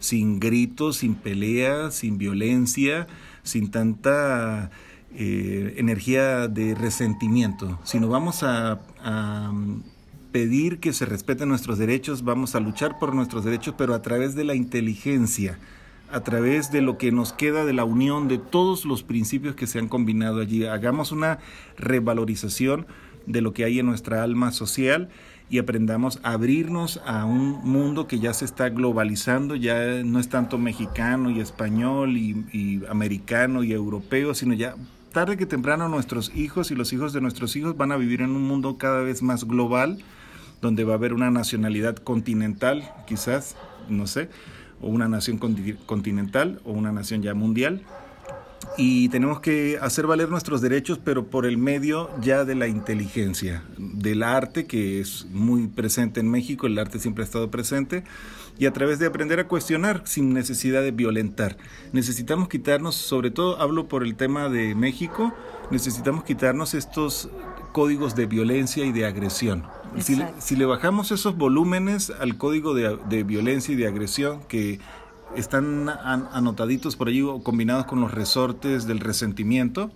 sin 0.00 0.40
gritos, 0.40 0.98
sin 0.98 1.14
peleas, 1.14 1.94
sin 1.94 2.18
violencia, 2.18 3.06
sin 3.42 3.70
tanta 3.70 4.70
eh, 5.14 5.74
energía 5.78 6.48
de 6.48 6.74
resentimiento, 6.74 7.78
sino 7.84 8.08
vamos 8.08 8.42
a, 8.42 8.80
a 9.02 9.52
pedir 10.32 10.78
que 10.78 10.92
se 10.92 11.06
respeten 11.06 11.48
nuestros 11.48 11.78
derechos, 11.78 12.24
vamos 12.24 12.54
a 12.54 12.60
luchar 12.60 12.98
por 12.98 13.14
nuestros 13.14 13.44
derechos, 13.44 13.74
pero 13.78 13.94
a 13.94 14.02
través 14.02 14.34
de 14.34 14.44
la 14.44 14.54
inteligencia, 14.54 15.58
a 16.10 16.20
través 16.20 16.70
de 16.70 16.80
lo 16.80 16.98
que 16.98 17.12
nos 17.12 17.32
queda 17.32 17.64
de 17.64 17.72
la 17.72 17.84
unión 17.84 18.28
de 18.28 18.38
todos 18.38 18.84
los 18.84 19.02
principios 19.02 19.54
que 19.54 19.66
se 19.66 19.78
han 19.78 19.88
combinado 19.88 20.40
allí. 20.40 20.64
Hagamos 20.64 21.12
una 21.12 21.38
revalorización 21.76 22.86
de 23.26 23.42
lo 23.42 23.52
que 23.52 23.64
hay 23.64 23.78
en 23.78 23.86
nuestra 23.86 24.22
alma 24.22 24.52
social 24.52 25.08
y 25.50 25.58
aprendamos 25.58 26.20
a 26.22 26.32
abrirnos 26.32 27.00
a 27.06 27.24
un 27.24 27.60
mundo 27.64 28.06
que 28.06 28.18
ya 28.18 28.34
se 28.34 28.44
está 28.44 28.68
globalizando, 28.68 29.54
ya 29.54 30.02
no 30.04 30.18
es 30.18 30.28
tanto 30.28 30.58
mexicano 30.58 31.30
y 31.30 31.40
español 31.40 32.16
y, 32.16 32.82
americano 32.88 33.62
y 33.62 33.72
europeo, 33.72 34.34
sino 34.34 34.54
ya 34.54 34.74
tarde 35.12 35.36
que 35.36 35.46
temprano 35.46 35.88
nuestros 35.88 36.32
hijos 36.34 36.70
y 36.70 36.74
los 36.74 36.92
hijos 36.92 37.12
de 37.12 37.20
nuestros 37.20 37.56
hijos 37.56 37.76
van 37.76 37.92
a 37.92 37.96
vivir 37.96 38.20
en 38.20 38.30
un 38.30 38.42
mundo 38.42 38.76
cada 38.76 39.00
vez 39.00 39.22
más 39.22 39.44
global, 39.44 39.98
donde 40.60 40.84
va 40.84 40.92
a 40.94 40.96
haber 40.96 41.14
una 41.14 41.30
nacionalidad 41.30 41.96
continental, 41.96 42.92
quizás, 43.06 43.56
no 43.88 44.06
sé, 44.06 44.28
o 44.80 44.88
una 44.88 45.08
nación 45.08 45.38
continental 45.86 46.60
o 46.64 46.72
una 46.72 46.92
nación 46.92 47.22
ya 47.22 47.34
mundial. 47.34 47.82
Y 48.76 49.08
tenemos 49.08 49.40
que 49.40 49.78
hacer 49.80 50.06
valer 50.06 50.28
nuestros 50.28 50.60
derechos, 50.60 51.00
pero 51.02 51.26
por 51.26 51.46
el 51.46 51.58
medio 51.58 52.10
ya 52.20 52.44
de 52.44 52.54
la 52.54 52.68
inteligencia, 52.68 53.64
del 53.76 54.22
arte, 54.22 54.66
que 54.66 55.00
es 55.00 55.26
muy 55.32 55.66
presente 55.66 56.20
en 56.20 56.30
México, 56.30 56.66
el 56.66 56.78
arte 56.78 56.98
siempre 56.98 57.22
ha 57.22 57.26
estado 57.26 57.50
presente, 57.50 58.04
y 58.58 58.66
a 58.66 58.72
través 58.72 58.98
de 58.98 59.06
aprender 59.06 59.40
a 59.40 59.46
cuestionar 59.46 60.02
sin 60.04 60.34
necesidad 60.34 60.82
de 60.82 60.90
violentar. 60.90 61.56
Necesitamos 61.92 62.48
quitarnos, 62.48 62.94
sobre 62.96 63.30
todo 63.30 63.60
hablo 63.60 63.88
por 63.88 64.02
el 64.02 64.16
tema 64.16 64.48
de 64.48 64.74
México, 64.74 65.32
necesitamos 65.70 66.24
quitarnos 66.24 66.74
estos 66.74 67.30
códigos 67.72 68.16
de 68.16 68.26
violencia 68.26 68.84
y 68.84 68.92
de 68.92 69.06
agresión. 69.06 69.64
Si, 69.98 70.20
si, 70.38 70.56
le 70.56 70.66
bajamos 70.66 71.12
esos 71.12 71.36
volúmenes 71.36 72.10
al 72.10 72.36
código 72.36 72.74
de, 72.74 72.98
de 73.08 73.22
violencia 73.22 73.72
y 73.72 73.76
de 73.76 73.86
agresión 73.86 74.40
que 74.48 74.80
están 75.36 75.88
anotaditos 75.88 76.96
por 76.96 77.08
allí 77.08 77.22
o 77.22 77.42
combinados 77.42 77.86
con 77.86 78.00
los 78.00 78.12
resortes 78.12 78.86
del 78.86 79.00
resentimiento, 79.00 79.90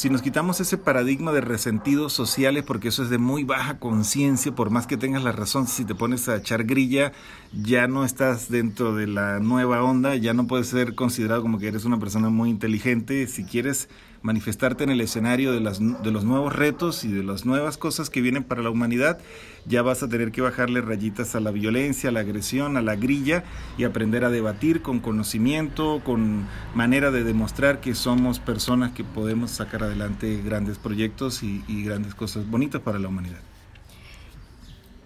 si 0.00 0.08
nos 0.08 0.22
quitamos 0.22 0.58
ese 0.62 0.78
paradigma 0.78 1.30
de 1.30 1.42
resentidos 1.42 2.14
sociales, 2.14 2.64
porque 2.64 2.88
eso 2.88 3.02
es 3.02 3.10
de 3.10 3.18
muy 3.18 3.44
baja 3.44 3.78
conciencia, 3.78 4.50
por 4.50 4.70
más 4.70 4.86
que 4.86 4.96
tengas 4.96 5.22
la 5.22 5.32
razón, 5.32 5.66
si 5.66 5.84
te 5.84 5.94
pones 5.94 6.26
a 6.30 6.36
echar 6.36 6.64
grilla, 6.64 7.12
ya 7.52 7.86
no 7.86 8.06
estás 8.06 8.48
dentro 8.48 8.94
de 8.94 9.06
la 9.06 9.40
nueva 9.40 9.82
onda, 9.82 10.16
ya 10.16 10.32
no 10.32 10.46
puedes 10.46 10.68
ser 10.68 10.94
considerado 10.94 11.42
como 11.42 11.58
que 11.58 11.68
eres 11.68 11.84
una 11.84 12.00
persona 12.00 12.30
muy 12.30 12.48
inteligente. 12.48 13.26
Si 13.26 13.44
quieres 13.44 13.90
manifestarte 14.22 14.84
en 14.84 14.90
el 14.90 15.00
escenario 15.00 15.52
de, 15.52 15.60
las, 15.60 15.80
de 15.80 16.10
los 16.10 16.24
nuevos 16.24 16.54
retos 16.54 17.04
y 17.04 17.08
de 17.08 17.22
las 17.22 17.46
nuevas 17.46 17.76
cosas 17.76 18.10
que 18.10 18.20
vienen 18.20 18.44
para 18.44 18.62
la 18.62 18.70
humanidad, 18.70 19.18
ya 19.66 19.82
vas 19.82 20.02
a 20.02 20.08
tener 20.08 20.32
que 20.32 20.40
bajarle 20.40 20.80
rayitas 20.80 21.34
a 21.34 21.40
la 21.40 21.50
violencia, 21.50 22.10
a 22.10 22.12
la 22.12 22.20
agresión, 22.20 22.76
a 22.76 22.82
la 22.82 22.96
grilla 22.96 23.44
y 23.78 23.84
aprender 23.84 24.24
a 24.24 24.30
debatir 24.30 24.82
con 24.82 25.00
conocimiento, 25.00 26.00
con 26.04 26.46
manera 26.74 27.10
de 27.10 27.24
demostrar 27.24 27.80
que 27.80 27.94
somos 27.94 28.40
personas 28.40 28.92
que 28.92 29.04
podemos 29.04 29.50
sacar 29.50 29.84
adelante 29.84 30.40
grandes 30.44 30.78
proyectos 30.78 31.42
y, 31.42 31.64
y 31.68 31.84
grandes 31.84 32.14
cosas 32.14 32.48
bonitas 32.48 32.80
para 32.80 32.98
la 32.98 33.08
humanidad. 33.08 33.49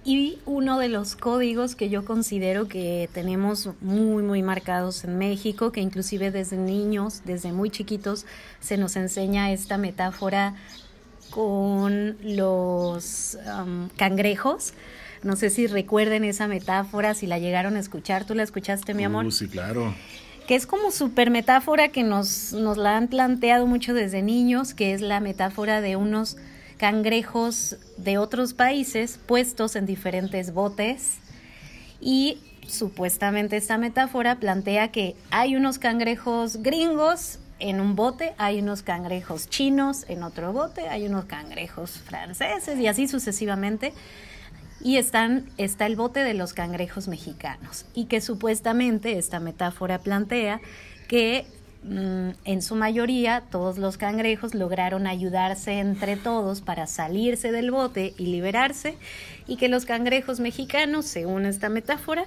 Y 0.04 0.38
uno 0.44 0.78
de 0.78 0.90
los 0.90 1.16
códigos 1.16 1.74
que 1.74 1.88
yo 1.88 2.04
considero 2.04 2.68
que 2.68 3.08
tenemos 3.14 3.70
muy, 3.80 4.22
muy 4.22 4.42
marcados 4.42 5.02
en 5.04 5.16
México, 5.16 5.72
que 5.72 5.80
inclusive 5.80 6.30
desde 6.30 6.58
niños, 6.58 7.22
desde 7.24 7.52
muy 7.52 7.70
chiquitos, 7.70 8.26
se 8.60 8.76
nos 8.76 8.96
enseña 8.96 9.50
esta 9.50 9.78
metáfora 9.78 10.56
con 11.30 12.18
los 12.22 13.38
cangrejos. 13.96 14.74
No 15.22 15.36
sé 15.36 15.48
si 15.48 15.66
recuerden 15.66 16.22
esa 16.24 16.48
metáfora, 16.48 17.14
si 17.14 17.26
la 17.26 17.38
llegaron 17.38 17.76
a 17.76 17.80
escuchar. 17.80 18.26
¿Tú 18.26 18.34
la 18.34 18.42
escuchaste, 18.42 18.92
mi 18.92 19.04
amor? 19.04 19.24
Uh, 19.24 19.30
sí, 19.30 19.48
claro. 19.48 19.94
Que 20.46 20.54
es 20.54 20.66
como 20.66 20.90
súper 20.90 21.30
metáfora 21.30 21.88
que 21.88 22.02
nos, 22.02 22.52
nos 22.52 22.76
la 22.76 22.98
han 22.98 23.08
planteado 23.08 23.66
mucho 23.66 23.94
desde 23.94 24.20
niños, 24.20 24.74
que 24.74 24.92
es 24.92 25.00
la 25.00 25.20
metáfora 25.20 25.80
de 25.80 25.96
unos 25.96 26.36
cangrejos 26.78 27.76
de 27.96 28.18
otros 28.18 28.54
países 28.54 29.18
puestos 29.26 29.76
en 29.76 29.86
diferentes 29.86 30.52
botes 30.52 31.18
y 32.00 32.38
supuestamente 32.66 33.56
esta 33.56 33.78
metáfora 33.78 34.36
plantea 34.36 34.88
que 34.88 35.16
hay 35.30 35.56
unos 35.56 35.78
cangrejos 35.78 36.58
gringos 36.62 37.38
en 37.60 37.80
un 37.80 37.96
bote, 37.96 38.34
hay 38.36 38.60
unos 38.60 38.82
cangrejos 38.82 39.48
chinos 39.48 40.04
en 40.08 40.22
otro 40.22 40.52
bote, 40.52 40.88
hay 40.88 41.06
unos 41.06 41.24
cangrejos 41.26 41.92
franceses 41.92 42.78
y 42.78 42.86
así 42.88 43.08
sucesivamente. 43.08 43.92
Y 44.80 44.96
está 44.96 45.40
el 45.86 45.96
bote 45.96 46.20
de 46.20 46.34
los 46.34 46.52
cangrejos 46.52 47.08
mexicanos. 47.08 47.86
Y 47.94 48.04
que 48.04 48.20
supuestamente 48.20 49.16
esta 49.16 49.40
metáfora 49.40 49.98
plantea 50.00 50.60
que 51.08 51.46
en 51.86 52.62
su 52.62 52.76
mayoría 52.76 53.42
todos 53.50 53.76
los 53.76 53.98
cangrejos 53.98 54.54
lograron 54.54 55.06
ayudarse 55.06 55.80
entre 55.80 56.16
todos 56.16 56.62
para 56.62 56.86
salirse 56.86 57.52
del 57.52 57.70
bote 57.70 58.14
y 58.16 58.26
liberarse 58.26 58.96
y 59.46 59.56
que 59.56 59.68
los 59.68 59.84
cangrejos 59.84 60.40
mexicanos, 60.40 61.04
según 61.04 61.44
esta 61.44 61.68
metáfora, 61.68 62.24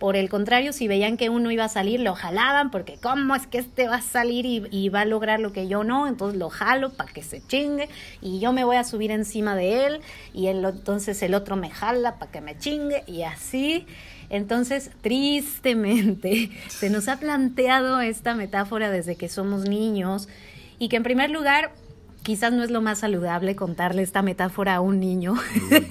por 0.00 0.16
el 0.16 0.30
contrario, 0.30 0.72
si 0.72 0.88
veían 0.88 1.18
que 1.18 1.28
uno 1.28 1.50
iba 1.50 1.64
a 1.64 1.68
salir, 1.68 2.00
lo 2.00 2.14
jalaban, 2.14 2.70
porque 2.70 2.96
¿cómo 3.02 3.34
es 3.34 3.46
que 3.46 3.58
este 3.58 3.86
va 3.86 3.96
a 3.96 4.02
salir 4.02 4.66
y, 4.70 4.88
va 4.88 5.02
a 5.02 5.04
lograr 5.04 5.40
lo 5.40 5.52
que 5.52 5.68
yo 5.68 5.84
no? 5.84 6.08
Entonces 6.08 6.38
lo 6.38 6.48
jalo 6.48 6.94
para 6.94 7.12
que 7.12 7.22
se 7.22 7.46
chingue 7.46 7.88
y 8.22 8.40
yo 8.40 8.52
me 8.52 8.64
voy 8.64 8.76
a 8.76 8.84
subir 8.84 9.10
encima 9.10 9.54
de 9.54 9.86
él 9.86 10.00
y 10.32 10.46
entonces 10.46 11.22
el 11.22 11.34
otro 11.34 11.56
me 11.56 11.68
jala 11.68 12.18
para 12.18 12.32
que 12.32 12.40
me 12.40 12.56
chingue 12.56 13.04
y 13.06 13.22
así. 13.24 13.86
Entonces, 14.30 14.90
tristemente, 15.02 16.50
se 16.68 16.88
nos 16.88 17.08
ha 17.08 17.18
planteado 17.18 18.00
esta 18.00 18.34
metáfora 18.34 18.90
desde 18.90 19.16
que 19.16 19.28
somos 19.28 19.68
niños 19.68 20.28
y 20.78 20.88
que 20.88 20.96
en 20.96 21.02
primer 21.02 21.30
lugar 21.30 21.72
quizás 22.22 22.52
no 22.52 22.62
es 22.62 22.70
lo 22.70 22.80
más 22.80 22.98
saludable 23.00 23.56
contarle 23.56 24.02
esta 24.02 24.22
metáfora 24.22 24.76
a 24.76 24.80
un 24.80 25.00
niño, 25.00 25.34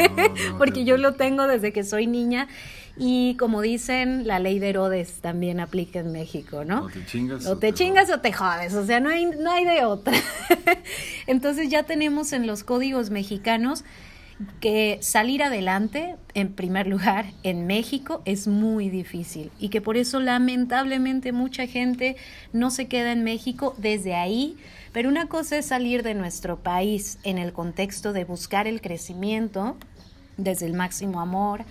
porque 0.58 0.86
yo 0.86 0.98
lo 0.98 1.14
tengo 1.14 1.48
desde 1.48 1.74
que 1.74 1.84
soy 1.84 2.08
niña 2.08 2.48
y 2.98 3.36
como 3.38 3.62
dicen, 3.62 4.28
la 4.28 4.40
ley 4.40 4.60
de 4.60 4.70
Herodes 4.70 5.22
también 5.22 5.60
aplica 5.60 6.00
en 6.00 6.12
México, 6.12 6.66
¿no? 6.66 6.84
O 6.84 6.90
te 6.90 7.06
chingas 7.06 7.46
o, 7.46 7.58
te, 7.58 7.74
chingas 7.74 8.12
o 8.12 8.20
te 8.20 8.34
jodes, 8.34 8.74
o 8.74 8.86
sea, 8.86 9.00
no 9.00 9.10
hay, 9.10 9.26
no 9.26 9.52
hay 9.52 9.66
de 9.66 9.86
otra. 9.86 10.18
Entonces 11.28 11.70
ya 11.70 11.84
tenemos 11.84 12.34
en 12.34 12.46
los 12.46 12.64
códigos 12.64 13.10
mexicanos 13.10 13.86
que 14.60 15.00
salir 15.02 15.44
adelante, 15.44 16.16
en 16.34 16.54
primer 16.54 16.88
lugar, 16.88 17.26
en 17.44 17.68
México 17.68 18.22
es 18.26 18.48
muy 18.48 18.90
difícil 18.90 19.52
y 19.60 19.70
que 19.70 19.82
por 19.82 19.98
eso 19.98 20.20
lamentablemente 20.20 21.32
mucha 21.32 21.68
gente 21.68 22.16
no 22.54 22.72
se 22.72 22.88
queda 22.88 23.12
en 23.12 23.24
México 23.24 23.76
desde 23.78 24.16
ahí. 24.16 24.58
Pero 24.92 25.10
una 25.10 25.28
cosa 25.28 25.58
es 25.58 25.68
salir 25.68 26.04
de 26.04 26.16
nuestro 26.16 26.58
país 26.58 27.20
en 27.24 27.38
el 27.38 27.54
contexto 27.54 28.14
de 28.14 28.24
buscar 28.24 28.68
el 28.68 28.82
crecimiento 28.82 29.78
desde 30.38 30.66
el 30.66 30.74
máximo 30.74 31.20
amor, 31.20 31.66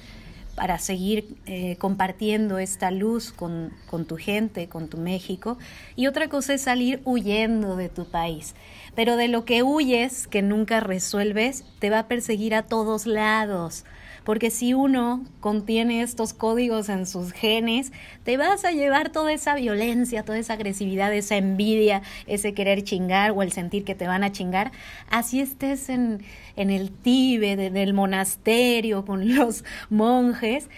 para 0.58 0.80
seguir 0.80 1.36
eh, 1.46 1.76
compartiendo 1.76 2.58
esta 2.58 2.90
luz 2.90 3.30
con, 3.30 3.72
con 3.86 4.06
tu 4.06 4.16
gente, 4.16 4.68
con 4.68 4.88
tu 4.88 4.98
México. 4.98 5.56
Y 5.94 6.08
otra 6.08 6.28
cosa 6.28 6.52
es 6.54 6.62
salir 6.62 7.00
huyendo 7.04 7.76
de 7.76 7.88
tu 7.88 8.06
país. 8.06 8.56
Pero 8.96 9.16
de 9.16 9.28
lo 9.28 9.44
que 9.44 9.62
huyes, 9.62 10.26
que 10.26 10.42
nunca 10.42 10.80
resuelves, 10.80 11.64
te 11.78 11.90
va 11.90 12.00
a 12.00 12.08
perseguir 12.08 12.56
a 12.56 12.64
todos 12.64 13.06
lados 13.06 13.84
porque 14.28 14.50
si 14.50 14.74
uno 14.74 15.24
contiene 15.40 16.02
estos 16.02 16.34
códigos 16.34 16.90
en 16.90 17.06
sus 17.06 17.32
genes, 17.32 17.92
te 18.24 18.36
vas 18.36 18.66
a 18.66 18.72
llevar 18.72 19.08
toda 19.08 19.32
esa 19.32 19.54
violencia, 19.54 20.22
toda 20.22 20.36
esa 20.36 20.52
agresividad, 20.52 21.14
esa 21.14 21.36
envidia, 21.36 22.02
ese 22.26 22.52
querer 22.52 22.84
chingar 22.84 23.30
o 23.30 23.40
el 23.40 23.52
sentir 23.52 23.84
que 23.84 23.94
te 23.94 24.06
van 24.06 24.24
a 24.24 24.30
chingar, 24.30 24.70
así 25.08 25.40
estés 25.40 25.88
en, 25.88 26.22
en 26.56 26.68
el 26.68 26.90
Tíbet, 26.90 27.58
en 27.58 27.78
el 27.78 27.94
monasterio, 27.94 29.06
con 29.06 29.34
los 29.34 29.64
monjes, 29.88 30.68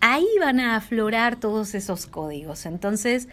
ahí 0.00 0.26
van 0.40 0.58
a 0.58 0.74
aflorar 0.74 1.36
todos 1.36 1.76
esos 1.76 2.06
códigos. 2.06 2.66
Entonces, 2.66 3.28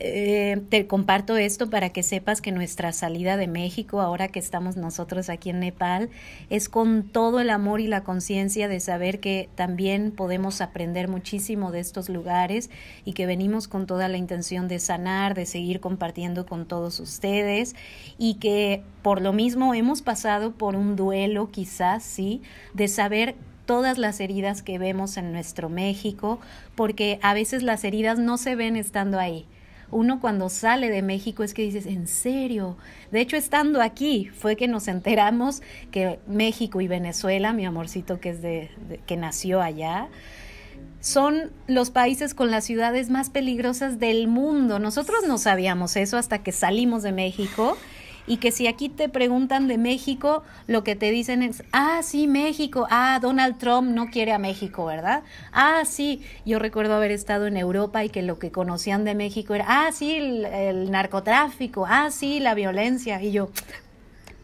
eh, 0.00 0.60
te 0.70 0.88
comparto 0.88 1.36
esto 1.36 1.70
para 1.70 1.90
que 1.90 2.02
sepas 2.02 2.40
que 2.40 2.50
nuestra 2.50 2.92
salida 2.92 3.36
de 3.36 3.46
México, 3.46 4.00
ahora 4.00 4.26
que 4.26 4.40
estamos 4.40 4.76
nosotros 4.76 5.28
aquí 5.28 5.50
en 5.50 5.60
Nepal, 5.60 6.10
es 6.50 6.68
con 6.68 7.04
todo 7.04 7.38
el 7.38 7.48
amor 7.48 7.80
y 7.80 7.86
la 7.86 8.02
conciencia 8.02 8.66
de 8.66 8.80
saber 8.80 9.20
que 9.20 9.48
también 9.54 10.10
podemos 10.10 10.60
aprender 10.60 11.06
muchísimo 11.06 11.70
de 11.70 11.78
estos 11.78 12.08
lugares 12.08 12.70
y 13.04 13.12
que 13.12 13.26
venimos 13.26 13.68
con 13.68 13.86
toda 13.86 14.08
la 14.08 14.16
intención 14.16 14.66
de 14.66 14.80
sanar, 14.80 15.34
de 15.34 15.46
seguir 15.46 15.78
compartiendo 15.78 16.44
con 16.44 16.66
todos 16.66 16.98
ustedes 16.98 17.76
y 18.18 18.34
que 18.34 18.82
por 19.02 19.22
lo 19.22 19.32
mismo 19.32 19.74
hemos 19.74 20.02
pasado 20.02 20.52
por 20.52 20.74
un 20.74 20.96
duelo 20.96 21.50
quizás, 21.52 22.02
sí, 22.02 22.42
de 22.72 22.88
saber 22.88 23.36
todas 23.64 23.96
las 23.96 24.18
heridas 24.20 24.62
que 24.62 24.78
vemos 24.78 25.16
en 25.16 25.32
nuestro 25.32 25.68
México, 25.68 26.40
porque 26.74 27.18
a 27.22 27.32
veces 27.32 27.62
las 27.62 27.84
heridas 27.84 28.18
no 28.18 28.36
se 28.38 28.56
ven 28.56 28.76
estando 28.76 29.18
ahí 29.18 29.46
uno 29.94 30.20
cuando 30.20 30.48
sale 30.48 30.90
de 30.90 31.02
México 31.02 31.44
es 31.44 31.54
que 31.54 31.62
dices, 31.62 31.86
¿en 31.86 32.08
serio? 32.08 32.76
De 33.12 33.20
hecho, 33.20 33.36
estando 33.36 33.80
aquí 33.80 34.26
fue 34.26 34.56
que 34.56 34.66
nos 34.66 34.88
enteramos 34.88 35.62
que 35.92 36.18
México 36.26 36.80
y 36.80 36.88
Venezuela, 36.88 37.52
mi 37.52 37.64
amorcito 37.64 38.18
que 38.18 38.30
es 38.30 38.42
de, 38.42 38.70
que 39.06 39.16
nació 39.16 39.62
allá, 39.62 40.08
son 41.00 41.52
los 41.68 41.90
países 41.90 42.34
con 42.34 42.50
las 42.50 42.64
ciudades 42.64 43.08
más 43.08 43.30
peligrosas 43.30 44.00
del 44.00 44.26
mundo. 44.26 44.80
Nosotros 44.80 45.20
no 45.28 45.38
sabíamos 45.38 45.96
eso 45.96 46.16
hasta 46.16 46.42
que 46.42 46.50
salimos 46.50 47.04
de 47.04 47.12
México 47.12 47.76
y 48.26 48.38
que 48.38 48.52
si 48.52 48.66
aquí 48.66 48.88
te 48.88 49.08
preguntan 49.08 49.68
de 49.68 49.78
México, 49.78 50.42
lo 50.66 50.84
que 50.84 50.96
te 50.96 51.10
dicen 51.10 51.42
es, 51.42 51.62
ah, 51.72 52.00
sí, 52.02 52.26
México, 52.26 52.86
ah, 52.90 53.18
Donald 53.20 53.58
Trump 53.58 53.88
no 53.88 54.06
quiere 54.06 54.32
a 54.32 54.38
México, 54.38 54.86
¿verdad? 54.86 55.22
Ah, 55.52 55.82
sí, 55.84 56.22
yo 56.44 56.58
recuerdo 56.58 56.94
haber 56.94 57.10
estado 57.10 57.46
en 57.46 57.56
Europa 57.56 58.04
y 58.04 58.08
que 58.08 58.22
lo 58.22 58.38
que 58.38 58.50
conocían 58.50 59.04
de 59.04 59.14
México 59.14 59.54
era, 59.54 59.66
ah, 59.68 59.92
sí, 59.92 60.14
el, 60.14 60.90
narcotráfico, 60.90 61.86
ah, 61.88 62.10
sí, 62.10 62.40
la 62.40 62.54
violencia, 62.54 63.22
y 63.22 63.32
yo, 63.32 63.50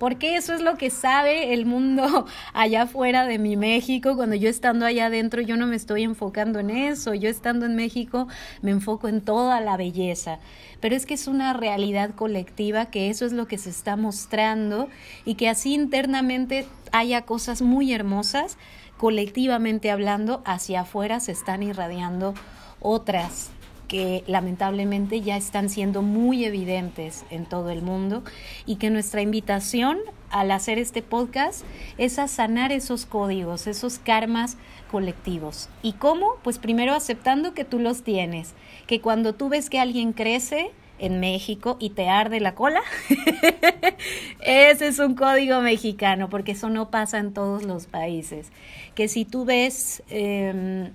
porque 0.00 0.36
eso 0.36 0.54
es 0.54 0.62
lo 0.62 0.78
que 0.78 0.88
sabe 0.88 1.52
el 1.52 1.66
mundo 1.66 2.24
allá 2.54 2.82
afuera 2.82 3.26
de 3.26 3.38
mi 3.38 3.58
México. 3.58 4.16
Cuando 4.16 4.34
yo 4.34 4.48
estando 4.48 4.86
allá 4.86 5.06
adentro, 5.06 5.42
yo 5.42 5.58
no 5.58 5.66
me 5.66 5.76
estoy 5.76 6.04
enfocando 6.04 6.58
en 6.58 6.70
eso. 6.70 7.12
Yo 7.12 7.28
estando 7.28 7.66
en 7.66 7.76
México, 7.76 8.26
me 8.62 8.70
enfoco 8.70 9.08
en 9.08 9.20
toda 9.20 9.60
la 9.60 9.76
belleza. 9.76 10.38
Pero 10.80 10.96
es 10.96 11.04
que 11.04 11.12
es 11.12 11.26
una 11.28 11.52
realidad 11.52 12.14
colectiva, 12.14 12.86
que 12.86 13.10
eso 13.10 13.26
es 13.26 13.32
lo 13.32 13.46
que 13.46 13.58
se 13.58 13.68
está 13.68 13.96
mostrando 13.96 14.88
y 15.26 15.34
que 15.34 15.50
así 15.50 15.74
internamente 15.74 16.66
haya 16.92 17.26
cosas 17.26 17.60
muy 17.60 17.92
hermosas, 17.92 18.56
colectivamente 18.96 19.90
hablando, 19.90 20.40
hacia 20.46 20.80
afuera 20.80 21.20
se 21.20 21.32
están 21.32 21.62
irradiando 21.62 22.32
otras 22.80 23.50
que 23.90 24.22
lamentablemente 24.28 25.20
ya 25.20 25.36
están 25.36 25.68
siendo 25.68 26.00
muy 26.00 26.44
evidentes 26.44 27.24
en 27.28 27.44
todo 27.44 27.70
el 27.70 27.82
mundo 27.82 28.22
y 28.64 28.76
que 28.76 28.88
nuestra 28.88 29.20
invitación 29.20 29.98
al 30.30 30.52
hacer 30.52 30.78
este 30.78 31.02
podcast 31.02 31.64
es 31.98 32.20
a 32.20 32.28
sanar 32.28 32.70
esos 32.70 33.04
códigos, 33.04 33.66
esos 33.66 33.98
karmas 33.98 34.58
colectivos. 34.92 35.68
¿Y 35.82 35.94
cómo? 35.94 36.36
Pues 36.44 36.58
primero 36.58 36.94
aceptando 36.94 37.52
que 37.52 37.64
tú 37.64 37.80
los 37.80 38.04
tienes, 38.04 38.54
que 38.86 39.00
cuando 39.00 39.34
tú 39.34 39.48
ves 39.48 39.68
que 39.68 39.80
alguien 39.80 40.12
crece, 40.12 40.70
en 41.00 41.18
México 41.18 41.78
y 41.80 41.90
te 41.90 42.10
arde 42.10 42.40
la 42.40 42.54
cola, 42.54 42.82
ese 44.40 44.86
es 44.86 44.98
un 44.98 45.14
código 45.14 45.62
mexicano, 45.62 46.28
porque 46.28 46.52
eso 46.52 46.68
no 46.68 46.90
pasa 46.90 47.18
en 47.18 47.32
todos 47.32 47.62
los 47.62 47.86
países. 47.86 48.52
Que 48.94 49.08
si 49.08 49.24
tú 49.24 49.46
ves 49.46 50.02
em, 50.10 50.90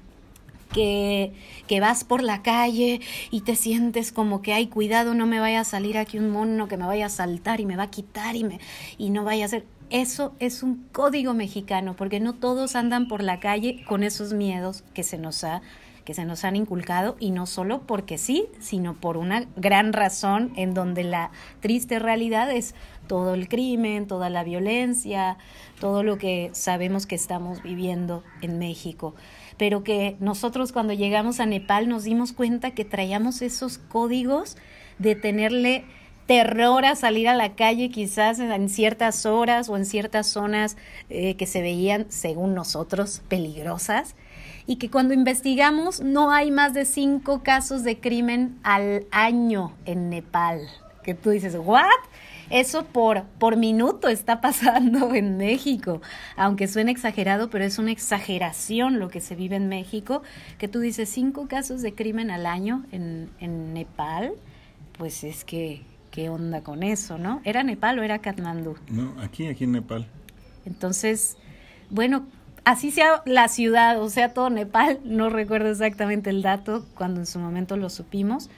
que, 0.72 1.34
que, 1.68 1.80
vas 1.80 2.04
por 2.04 2.24
la 2.24 2.42
calle 2.42 3.02
y 3.32 3.42
te 3.42 3.56
sientes 3.56 4.12
como 4.12 4.42
que, 4.42 4.54
ay, 4.54 4.68
cuidado, 4.68 5.14
no 5.14 5.26
me 5.26 5.40
vaya 5.40 5.62
a 5.62 5.66
salir 5.66 5.98
aquí 5.98 6.20
un 6.20 6.30
mono 6.30 6.68
que 6.68 6.78
me 6.78 6.86
vaya 6.86 7.08
a 7.08 7.10
saltar 7.10 7.60
y 7.60 7.66
me 7.66 7.78
va 7.78 7.84
a 7.84 7.92
quitar 7.92 8.36
y, 8.36 8.44
me, 8.44 8.60
y 8.98 9.10
no 9.10 9.24
vaya 9.24 9.46
a 9.46 9.50
ser... 9.50 9.66
Eso 9.92 10.34
es 10.40 10.64
un 10.64 10.88
código 10.92 11.36
mexicano, 11.36 11.96
porque 11.96 12.20
no 12.20 12.34
todos 12.34 12.76
andan 12.76 13.08
por 13.08 13.22
la 13.22 13.40
calle 13.40 13.84
con 13.88 14.02
esos 14.02 14.34
miedos 14.34 14.84
que 14.96 15.04
se 15.04 15.20
nos 15.20 15.44
ha 15.44 15.62
que 16.06 16.14
se 16.14 16.24
nos 16.24 16.46
han 16.46 16.56
inculcado 16.56 17.18
y 17.20 17.32
no 17.32 17.48
solo 17.48 17.82
porque 17.82 18.18
sí, 18.18 18.48
sino 18.60 18.94
por 18.94 19.18
una 19.18 19.48
gran 19.56 19.92
razón 19.92 20.54
en 20.56 20.74
donde 20.76 21.04
la 21.04 21.32
triste 21.60 21.98
realidad 21.98 22.52
es 22.52 22.76
todo 23.08 23.34
el 23.34 23.50
crimen, 23.50 24.08
toda 24.08 24.30
la 24.30 24.44
violencia, 24.44 25.38
todo 25.80 26.04
lo 26.04 26.18
que 26.18 26.52
sabemos 26.54 27.08
que 27.08 27.16
estamos 27.16 27.62
viviendo 27.64 28.24
en 28.42 28.60
México 28.60 29.16
pero 29.58 29.84
que 29.84 30.16
nosotros 30.20 30.72
cuando 30.72 30.94
llegamos 30.94 31.40
a 31.40 31.46
Nepal 31.46 31.88
nos 31.88 32.04
dimos 32.04 32.34
cuenta 32.34 32.72
que 32.72 32.86
traíamos 32.86 33.42
esos 33.42 33.78
códigos 33.78 34.58
de 35.00 35.16
tenerle 35.16 35.86
terror 36.26 36.86
a 36.86 36.96
salir 36.96 37.28
a 37.28 37.36
la 37.36 37.56
calle 37.56 37.90
quizás 37.90 38.40
en, 38.40 38.70
ciertas 38.70 39.26
horas 39.26 39.70
o 39.70 39.78
en 39.78 39.86
ciertas 39.86 40.28
zonas 40.28 40.76
eh, 41.10 41.36
que 41.36 41.46
se 41.46 41.62
veían, 41.62 42.06
según 42.10 42.56
nosotros, 42.56 43.22
peligrosas 43.28 44.16
y 44.68 44.78
que 44.78 44.90
cuando 44.90 45.14
investigamos 45.14 46.02
no 46.02 46.32
hay 46.32 46.52
más 46.52 46.74
de 46.74 46.86
cinco 46.86 47.44
casos 47.44 47.84
de 47.84 48.00
crimen 48.00 48.58
al 48.64 49.06
año 49.12 49.74
en 49.86 50.10
Nepal. 50.10 50.68
Que 51.04 51.14
tú 51.14 51.30
dices, 51.30 51.56
¿what? 51.56 51.84
Eso 52.50 52.86
por, 52.86 53.24
por 53.40 53.58
minuto 53.58 54.08
está 54.08 54.42
pasando 54.42 55.14
en 55.16 55.38
México, 55.38 56.02
aunque 56.36 56.68
suene 56.68 56.92
exagerado, 56.92 57.50
pero 57.50 57.66
es 57.66 57.80
una 57.80 57.92
exageración 57.92 59.00
lo 59.00 59.10
que 59.10 59.22
se 59.22 59.36
vive 59.36 59.56
en 59.56 59.68
México, 59.68 60.22
que 60.58 60.68
tú 60.68 60.80
dices 60.80 61.10
cinco 61.10 61.48
casos 61.48 61.82
de 61.82 61.94
crimen 61.94 62.32
al 62.32 62.46
año 62.46 62.86
en, 62.92 63.30
en 63.40 63.74
Nepal, 63.74 64.34
pues 64.98 65.24
es 65.24 65.44
que, 65.44 65.82
¿qué 66.12 66.30
onda 66.30 66.62
con 66.62 66.84
eso, 66.84 67.18
no? 67.18 67.42
¿Era 67.44 67.64
Nepal 67.64 68.00
o 68.00 68.04
era 68.04 68.20
Katmandú? 68.20 68.76
No, 68.90 69.16
aquí, 69.22 69.48
aquí 69.48 69.64
en 69.64 69.74
Nepal. 69.74 70.08
Entonces, 70.66 71.38
bueno, 71.90 72.26
así 72.64 72.92
sea 72.92 73.22
la 73.26 73.48
ciudad, 73.48 74.02
o 74.02 74.10
sea 74.10 74.34
todo 74.34 74.50
Nepal, 74.50 75.00
no 75.04 75.30
recuerdo 75.30 75.70
exactamente 75.70 76.30
el 76.30 76.42
dato 76.42 76.86
cuando 76.96 77.20
en 77.22 77.26
su 77.26 77.40
momento 77.40 77.78
lo 77.78 77.90
supimos. 77.90 78.50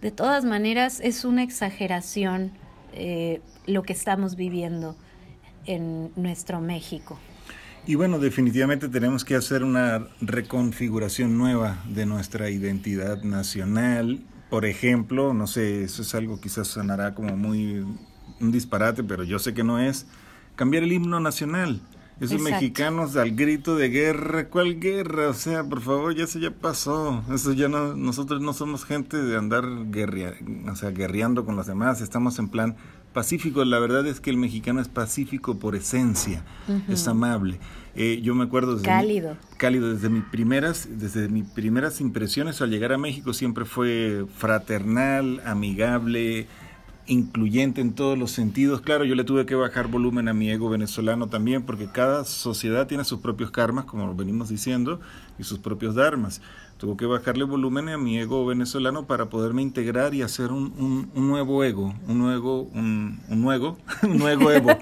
De 0.00 0.10
todas 0.10 0.44
maneras, 0.44 1.00
es 1.00 1.24
una 1.24 1.42
exageración 1.42 2.52
eh, 2.96 3.40
lo 3.66 3.82
que 3.82 3.92
estamos 3.92 4.36
viviendo 4.36 4.96
en 5.66 6.10
nuestro 6.16 6.60
México. 6.60 7.18
Y 7.86 7.94
bueno, 7.94 8.18
definitivamente 8.18 8.88
tenemos 8.88 9.24
que 9.24 9.36
hacer 9.36 9.62
una 9.62 10.08
reconfiguración 10.20 11.38
nueva 11.38 11.78
de 11.88 12.06
nuestra 12.06 12.50
identidad 12.50 13.22
nacional. 13.22 14.24
Por 14.50 14.64
ejemplo, 14.64 15.34
no 15.34 15.46
sé, 15.46 15.84
eso 15.84 16.02
es 16.02 16.14
algo 16.14 16.40
quizás 16.40 16.66
sonará 16.66 17.14
como 17.14 17.36
muy 17.36 17.84
un 18.40 18.52
disparate, 18.52 19.04
pero 19.04 19.24
yo 19.24 19.38
sé 19.38 19.54
que 19.54 19.62
no 19.62 19.78
es, 19.78 20.06
cambiar 20.56 20.82
el 20.82 20.92
himno 20.92 21.20
nacional. 21.20 21.80
Esos 22.18 22.40
mexicanos 22.40 23.14
al 23.16 23.32
grito 23.32 23.76
de 23.76 23.90
guerra, 23.90 24.48
¿cuál 24.48 24.80
guerra? 24.80 25.28
O 25.28 25.34
sea, 25.34 25.64
por 25.64 25.82
favor, 25.82 26.14
ya 26.14 26.26
se 26.26 26.40
ya 26.40 26.50
pasó. 26.50 27.22
Eso 27.32 27.52
ya 27.52 27.68
no, 27.68 27.94
nosotros 27.94 28.40
no 28.40 28.54
somos 28.54 28.86
gente 28.86 29.18
de 29.22 29.36
andar 29.36 29.64
guerria, 29.90 30.34
o 30.70 30.76
sea, 30.76 30.90
guerreando 30.90 31.44
con 31.44 31.56
los 31.56 31.66
demás, 31.66 32.00
estamos 32.00 32.38
en 32.38 32.48
plan 32.48 32.76
pacífico. 33.12 33.64
La 33.64 33.78
verdad 33.78 34.06
es 34.06 34.20
que 34.20 34.30
el 34.30 34.38
mexicano 34.38 34.80
es 34.80 34.88
pacífico 34.88 35.58
por 35.58 35.76
esencia, 35.76 36.42
es 36.88 37.06
amable. 37.06 37.58
Eh, 37.94 38.20
yo 38.22 38.34
me 38.34 38.44
acuerdo 38.44 38.74
desde 38.74 38.86
cálido, 38.86 39.36
cálido 39.56 39.92
desde 39.92 40.10
mis 40.10 40.24
primeras, 40.24 40.88
desde 40.90 41.28
mis 41.28 41.44
primeras 41.44 42.00
impresiones 42.00 42.60
al 42.60 42.70
llegar 42.70 42.92
a 42.92 42.98
México 42.98 43.32
siempre 43.32 43.64
fue 43.64 44.26
fraternal, 44.36 45.40
amigable 45.46 46.46
incluyente 47.06 47.80
en 47.80 47.92
todos 47.92 48.18
los 48.18 48.30
sentidos. 48.30 48.80
Claro, 48.80 49.04
yo 49.04 49.14
le 49.14 49.24
tuve 49.24 49.46
que 49.46 49.54
bajar 49.54 49.88
volumen 49.88 50.28
a 50.28 50.34
mi 50.34 50.50
ego 50.50 50.68
venezolano 50.68 51.28
también, 51.28 51.62
porque 51.62 51.86
cada 51.86 52.24
sociedad 52.24 52.86
tiene 52.86 53.04
sus 53.04 53.20
propios 53.20 53.50
karmas, 53.50 53.84
como 53.84 54.14
venimos 54.14 54.48
diciendo, 54.48 55.00
y 55.38 55.44
sus 55.44 55.58
propios 55.58 55.94
dharmas. 55.94 56.40
Tuve 56.78 56.96
que 56.98 57.06
bajarle 57.06 57.44
volumen 57.44 57.88
a 57.88 57.96
mi 57.96 58.18
ego 58.18 58.44
venezolano 58.44 59.06
para 59.06 59.26
poderme 59.30 59.62
integrar 59.62 60.14
y 60.14 60.20
hacer 60.20 60.52
un, 60.52 61.08
un, 61.14 61.28
nuevo 61.28 61.64
ego, 61.64 61.94
un 62.06 62.18
nuevo, 62.18 62.62
un, 62.74 63.18
un 63.28 63.40
nuevo, 63.40 63.78
un 64.02 64.18
nuevo 64.18 64.50
evo, 64.50 64.78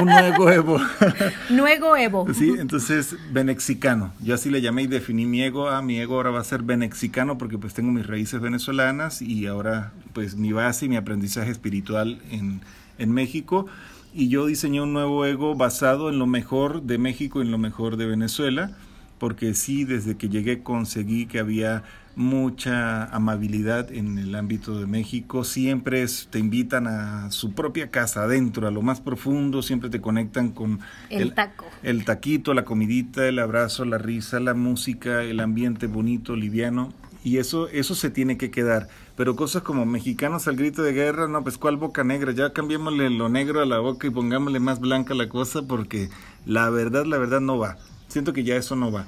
un 0.00 0.06
nuevo 0.06 0.50
evo. 0.50 0.80
Nuevo 1.50 1.96
evo. 1.96 2.26
Sí, 2.34 2.54
entonces, 2.58 3.16
benexicano. 3.32 4.12
Yo 4.20 4.34
así 4.34 4.50
le 4.50 4.60
llamé 4.60 4.82
y 4.82 4.86
definí 4.88 5.26
mi 5.26 5.42
ego. 5.42 5.68
Ah, 5.68 5.80
mi 5.80 5.98
ego 5.98 6.16
ahora 6.16 6.30
va 6.30 6.40
a 6.40 6.44
ser 6.44 6.62
benexicano 6.62 7.38
porque 7.38 7.56
pues 7.56 7.72
tengo 7.72 7.92
mis 7.92 8.06
raíces 8.06 8.40
venezolanas 8.40 9.22
y 9.22 9.46
ahora 9.46 9.92
pues 10.12 10.36
mi 10.36 10.52
base 10.52 10.86
y 10.86 10.88
mi 10.88 10.96
aprendizaje 10.96 11.50
espiritual 11.50 12.20
en, 12.30 12.60
en 12.98 13.12
México 13.12 13.66
y 14.12 14.28
yo 14.28 14.46
diseñé 14.46 14.80
un 14.80 14.92
nuevo 14.92 15.24
ego 15.26 15.54
basado 15.54 16.08
en 16.08 16.18
lo 16.18 16.26
mejor 16.26 16.82
de 16.82 16.98
México 16.98 17.40
y 17.40 17.44
en 17.44 17.50
lo 17.50 17.58
mejor 17.58 17.96
de 17.96 18.06
Venezuela, 18.06 18.72
porque 19.18 19.54
sí, 19.54 19.84
desde 19.84 20.16
que 20.16 20.28
llegué 20.28 20.62
conseguí 20.62 21.26
que 21.26 21.38
había 21.38 21.82
mucha 22.18 23.04
amabilidad 23.04 23.92
en 23.92 24.18
el 24.18 24.34
ámbito 24.34 24.78
de 24.78 24.86
México, 24.86 25.44
siempre 25.44 26.04
te 26.30 26.40
invitan 26.40 26.88
a 26.88 27.30
su 27.30 27.52
propia 27.52 27.90
casa, 27.92 28.24
adentro, 28.24 28.66
a 28.66 28.72
lo 28.72 28.82
más 28.82 29.00
profundo, 29.00 29.62
siempre 29.62 29.88
te 29.88 30.00
conectan 30.00 30.50
con 30.50 30.80
el, 31.10 31.32
taco. 31.32 31.66
El 31.84 32.04
taquito, 32.04 32.54
la 32.54 32.64
comidita, 32.64 33.28
el 33.28 33.38
abrazo, 33.38 33.84
la 33.84 33.98
risa, 33.98 34.40
la 34.40 34.54
música, 34.54 35.22
el 35.22 35.38
ambiente 35.38 35.86
bonito, 35.86 36.34
liviano, 36.34 36.92
y 37.22 37.38
eso, 37.38 37.68
eso 37.68 37.94
se 37.94 38.10
tiene 38.10 38.36
que 38.36 38.50
quedar. 38.50 38.88
Pero 39.16 39.36
cosas 39.36 39.62
como 39.62 39.86
mexicanos 39.86 40.48
al 40.48 40.56
grito 40.56 40.82
de 40.82 40.92
guerra, 40.92 41.28
no, 41.28 41.42
pues 41.44 41.56
cuál 41.56 41.76
boca 41.76 42.02
negra, 42.02 42.32
ya 42.32 42.52
cambiémosle 42.52 43.10
lo 43.10 43.28
negro 43.28 43.60
a 43.60 43.66
la 43.66 43.78
boca 43.78 44.08
y 44.08 44.10
pongámosle 44.10 44.58
más 44.58 44.80
blanca 44.80 45.14
la 45.14 45.28
cosa 45.28 45.62
porque 45.62 46.08
la 46.46 46.68
verdad, 46.70 47.04
la 47.04 47.18
verdad 47.18 47.40
no 47.40 47.58
va. 47.58 47.76
Siento 48.08 48.32
que 48.32 48.42
ya 48.44 48.56
eso 48.56 48.74
no 48.74 48.90
va 48.90 49.06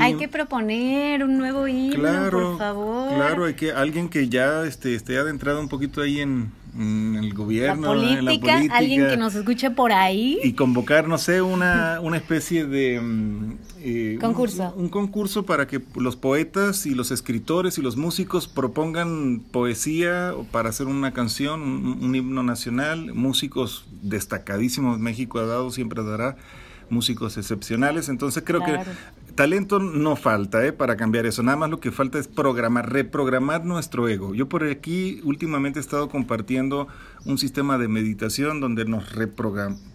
hay 0.00 0.14
que 0.16 0.28
proponer 0.28 1.24
un 1.24 1.38
nuevo 1.38 1.66
himno, 1.66 1.96
claro, 1.96 2.50
por 2.50 2.58
favor. 2.58 3.14
Claro, 3.14 3.44
hay 3.46 3.54
que 3.54 3.72
alguien 3.72 4.08
que 4.08 4.28
ya 4.28 4.64
este, 4.64 4.94
esté 4.94 5.16
adentrado 5.18 5.60
un 5.60 5.68
poquito 5.68 6.02
ahí 6.02 6.20
en, 6.20 6.52
el 6.78 7.32
gobierno, 7.34 7.94
en 7.94 8.24
la 8.24 8.30
política, 8.30 8.60
alguien 8.70 9.08
que 9.08 9.16
nos 9.16 9.34
escuche 9.34 9.70
por 9.70 9.92
ahí. 9.92 10.38
Y 10.44 10.52
convocar, 10.52 11.08
no 11.08 11.18
sé, 11.18 11.40
una, 11.42 12.00
una 12.02 12.18
especie 12.18 12.66
de... 12.66 13.00
Mm, 13.00 13.52
eh, 13.80 14.18
concurso. 14.20 14.74
Un, 14.76 14.88
concurso 14.88 15.46
para 15.46 15.66
que 15.66 15.80
los 15.96 16.16
poetas 16.16 16.84
y 16.84 16.94
los 16.94 17.10
escritores 17.10 17.78
y 17.78 17.82
los 17.82 17.96
músicos 17.96 18.46
propongan 18.46 19.40
poesía 19.40 20.34
para 20.52 20.68
hacer 20.68 20.86
una 20.86 21.12
canción, 21.12 21.62
un, 21.62 22.14
himno 22.14 22.42
nacional. 22.42 23.14
Músicos 23.14 23.86
destacadísimos, 24.02 24.98
México 24.98 25.38
ha 25.38 25.46
dado, 25.46 25.70
siempre 25.70 26.04
dará 26.04 26.36
músicos 26.90 27.36
excepcionales. 27.36 28.08
Entonces 28.08 28.42
creo 28.44 28.64
que 28.64 28.78
talento 29.34 29.78
no 29.78 30.16
falta 30.16 30.66
¿eh? 30.66 30.72
para 30.72 30.96
cambiar 30.96 31.26
eso. 31.26 31.42
Nada 31.42 31.56
más 31.56 31.70
lo 31.70 31.80
que 31.80 31.92
falta 31.92 32.18
es 32.18 32.28
programar, 32.28 32.92
reprogramar 32.92 33.64
nuestro 33.64 34.08
ego. 34.08 34.34
Yo 34.34 34.48
por 34.48 34.64
aquí 34.64 35.20
últimamente 35.24 35.78
he 35.78 35.82
estado 35.82 36.08
compartiendo 36.08 36.88
un 37.24 37.38
sistema 37.38 37.78
de 37.78 37.88
meditación 37.88 38.60
donde 38.60 38.84
nos 38.84 39.12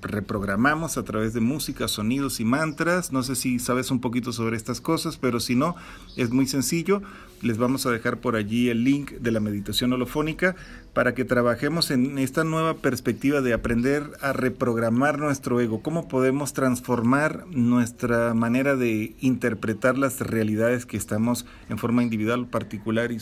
reprogramamos 0.01 0.97
a 0.97 1.03
través 1.03 1.33
de 1.33 1.41
música, 1.41 1.87
sonidos 1.87 2.39
y 2.39 2.45
mantras. 2.45 3.11
No 3.11 3.23
sé 3.23 3.35
si 3.35 3.59
sabes 3.59 3.91
un 3.91 3.99
poquito 3.99 4.31
sobre 4.31 4.55
estas 4.55 4.81
cosas, 4.81 5.17
pero 5.17 5.39
si 5.39 5.55
no, 5.55 5.75
es 6.15 6.31
muy 6.31 6.47
sencillo. 6.47 7.01
Les 7.43 7.57
vamos 7.57 7.85
a 7.85 7.91
dejar 7.91 8.21
por 8.21 8.37
allí 8.37 8.69
el 8.69 8.85
link 8.85 9.11
de 9.11 9.31
la 9.31 9.41
meditación 9.41 9.91
holofónica 9.91 10.55
para 10.93 11.13
que 11.13 11.25
trabajemos 11.25 11.91
en 11.91 12.17
esta 12.17 12.45
nueva 12.45 12.75
perspectiva 12.75 13.41
de 13.41 13.51
aprender 13.51 14.11
a 14.21 14.31
reprogramar 14.31 15.19
nuestro 15.19 15.59
ego. 15.59 15.81
¿Cómo 15.81 16.07
podemos 16.07 16.53
transformar 16.53 17.45
nuestra 17.47 18.33
manera 18.33 18.77
de 18.77 19.17
interpretar 19.19 19.97
las 19.97 20.21
realidades 20.21 20.85
que 20.85 20.95
estamos 20.95 21.45
en 21.67 21.77
forma 21.79 22.01
individual, 22.01 22.47
particular 22.47 23.11
y 23.11 23.19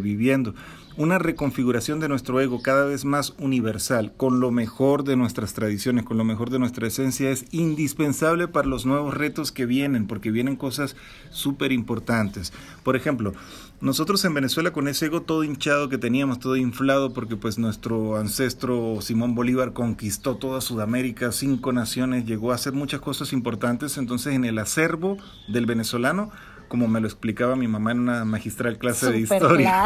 viviendo. 0.00 0.54
Una 0.96 1.18
reconfiguración 1.18 2.00
de 2.00 2.08
nuestro 2.08 2.40
ego 2.40 2.60
cada 2.60 2.84
vez 2.84 3.04
más 3.04 3.34
universal, 3.38 4.12
con 4.16 4.40
lo 4.40 4.50
mejor 4.50 5.04
de 5.04 5.14
nuestras 5.14 5.52
tradiciones, 5.52 6.04
con 6.04 6.18
lo 6.18 6.24
mejor 6.24 6.50
de 6.50 6.58
nuestra 6.58 6.88
esencia, 6.88 7.30
es 7.30 7.44
indispensable 7.52 8.48
para 8.48 8.66
los 8.66 8.84
nuevos 8.84 9.14
retos 9.14 9.52
que 9.52 9.64
vienen, 9.64 10.08
porque 10.08 10.32
vienen 10.32 10.56
cosas 10.56 10.96
súper 11.30 11.70
importantes. 11.70 12.52
Por 12.82 12.96
ejemplo, 12.96 13.32
nosotros 13.80 14.24
en 14.24 14.34
Venezuela 14.34 14.72
con 14.72 14.88
ese 14.88 15.06
ego 15.06 15.22
todo 15.22 15.44
hinchado 15.44 15.88
que 15.88 15.98
teníamos, 15.98 16.40
todo 16.40 16.56
inflado, 16.56 17.12
porque 17.12 17.36
pues 17.36 17.58
nuestro 17.58 18.16
ancestro 18.16 19.00
Simón 19.00 19.36
Bolívar 19.36 19.72
conquistó 19.72 20.34
toda 20.34 20.60
Sudamérica, 20.60 21.30
cinco 21.30 21.72
naciones, 21.72 22.24
llegó 22.24 22.50
a 22.50 22.56
hacer 22.56 22.72
muchas 22.72 23.00
cosas 23.00 23.32
importantes, 23.32 23.96
entonces 23.96 24.34
en 24.34 24.44
el 24.44 24.58
acervo 24.58 25.16
del 25.46 25.66
venezolano 25.66 26.32
como 26.68 26.86
me 26.88 27.00
lo 27.00 27.06
explicaba 27.06 27.56
mi 27.56 27.66
mamá 27.66 27.92
en 27.92 28.00
una 28.00 28.24
magistral 28.24 28.78
clase 28.78 29.10
de 29.10 29.20
historia. 29.20 29.84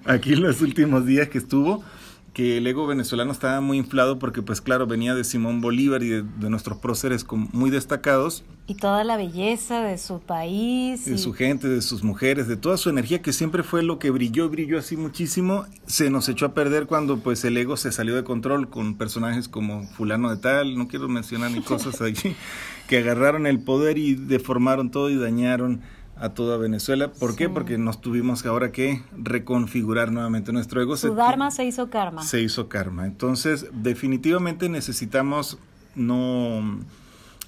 Aquí 0.04 0.34
en 0.34 0.42
los 0.42 0.60
últimos 0.60 1.06
días 1.06 1.28
que 1.28 1.38
estuvo, 1.38 1.82
que 2.34 2.58
el 2.58 2.66
ego 2.66 2.86
venezolano 2.86 3.30
estaba 3.30 3.60
muy 3.60 3.78
inflado 3.78 4.18
porque 4.18 4.42
pues 4.42 4.60
claro, 4.60 4.86
venía 4.86 5.14
de 5.14 5.22
Simón 5.22 5.60
Bolívar 5.60 6.02
y 6.02 6.08
de, 6.08 6.50
nuestros 6.50 6.78
próceres 6.78 7.24
muy 7.30 7.70
destacados. 7.70 8.44
Y 8.66 8.74
toda 8.74 9.04
la 9.04 9.16
belleza 9.16 9.82
de 9.82 9.96
su 9.98 10.20
país. 10.20 11.04
De 11.04 11.16
su 11.16 11.32
gente, 11.32 11.68
de 11.68 11.80
sus 11.80 12.02
mujeres, 12.02 12.48
de 12.48 12.56
toda 12.56 12.76
su 12.76 12.90
energía 12.90 13.22
que 13.22 13.32
siempre 13.32 13.62
fue 13.62 13.82
lo 13.82 13.98
que 13.98 14.10
brilló, 14.10 14.50
brilló 14.50 14.78
así 14.78 14.96
muchísimo, 14.96 15.64
se 15.86 16.10
nos 16.10 16.28
echó 16.28 16.46
a 16.46 16.54
perder 16.54 16.86
cuando 16.86 17.18
pues 17.18 17.44
el 17.44 17.56
ego 17.56 17.76
se 17.76 17.92
salió 17.92 18.16
de 18.16 18.24
control 18.24 18.68
con 18.68 18.96
personajes 18.96 19.48
como 19.48 19.86
fulano 19.86 20.30
de 20.30 20.38
tal, 20.38 20.76
no 20.76 20.88
quiero 20.88 21.08
mencionar 21.08 21.52
ni 21.52 21.62
cosas 21.62 22.00
allí, 22.02 22.34
que 22.88 22.98
agarraron 22.98 23.46
el 23.46 23.60
poder 23.60 23.96
y 23.96 24.16
deformaron 24.16 24.90
todo 24.90 25.08
y 25.08 25.16
dañaron 25.16 25.82
a 26.16 26.30
toda 26.30 26.56
Venezuela. 26.56 27.12
¿Por 27.12 27.36
qué? 27.36 27.48
Porque 27.48 27.78
nos 27.78 28.00
tuvimos 28.00 28.44
ahora 28.46 28.72
que 28.72 29.02
reconfigurar 29.16 30.12
nuevamente 30.12 30.52
nuestro 30.52 30.80
ego. 30.80 30.96
Su 30.96 31.14
dharma 31.14 31.50
se 31.50 31.64
hizo 31.64 31.90
karma. 31.90 32.22
Se 32.22 32.40
hizo 32.40 32.68
karma. 32.68 33.06
Entonces, 33.06 33.66
definitivamente 33.72 34.68
necesitamos 34.68 35.58
no, 35.94 36.78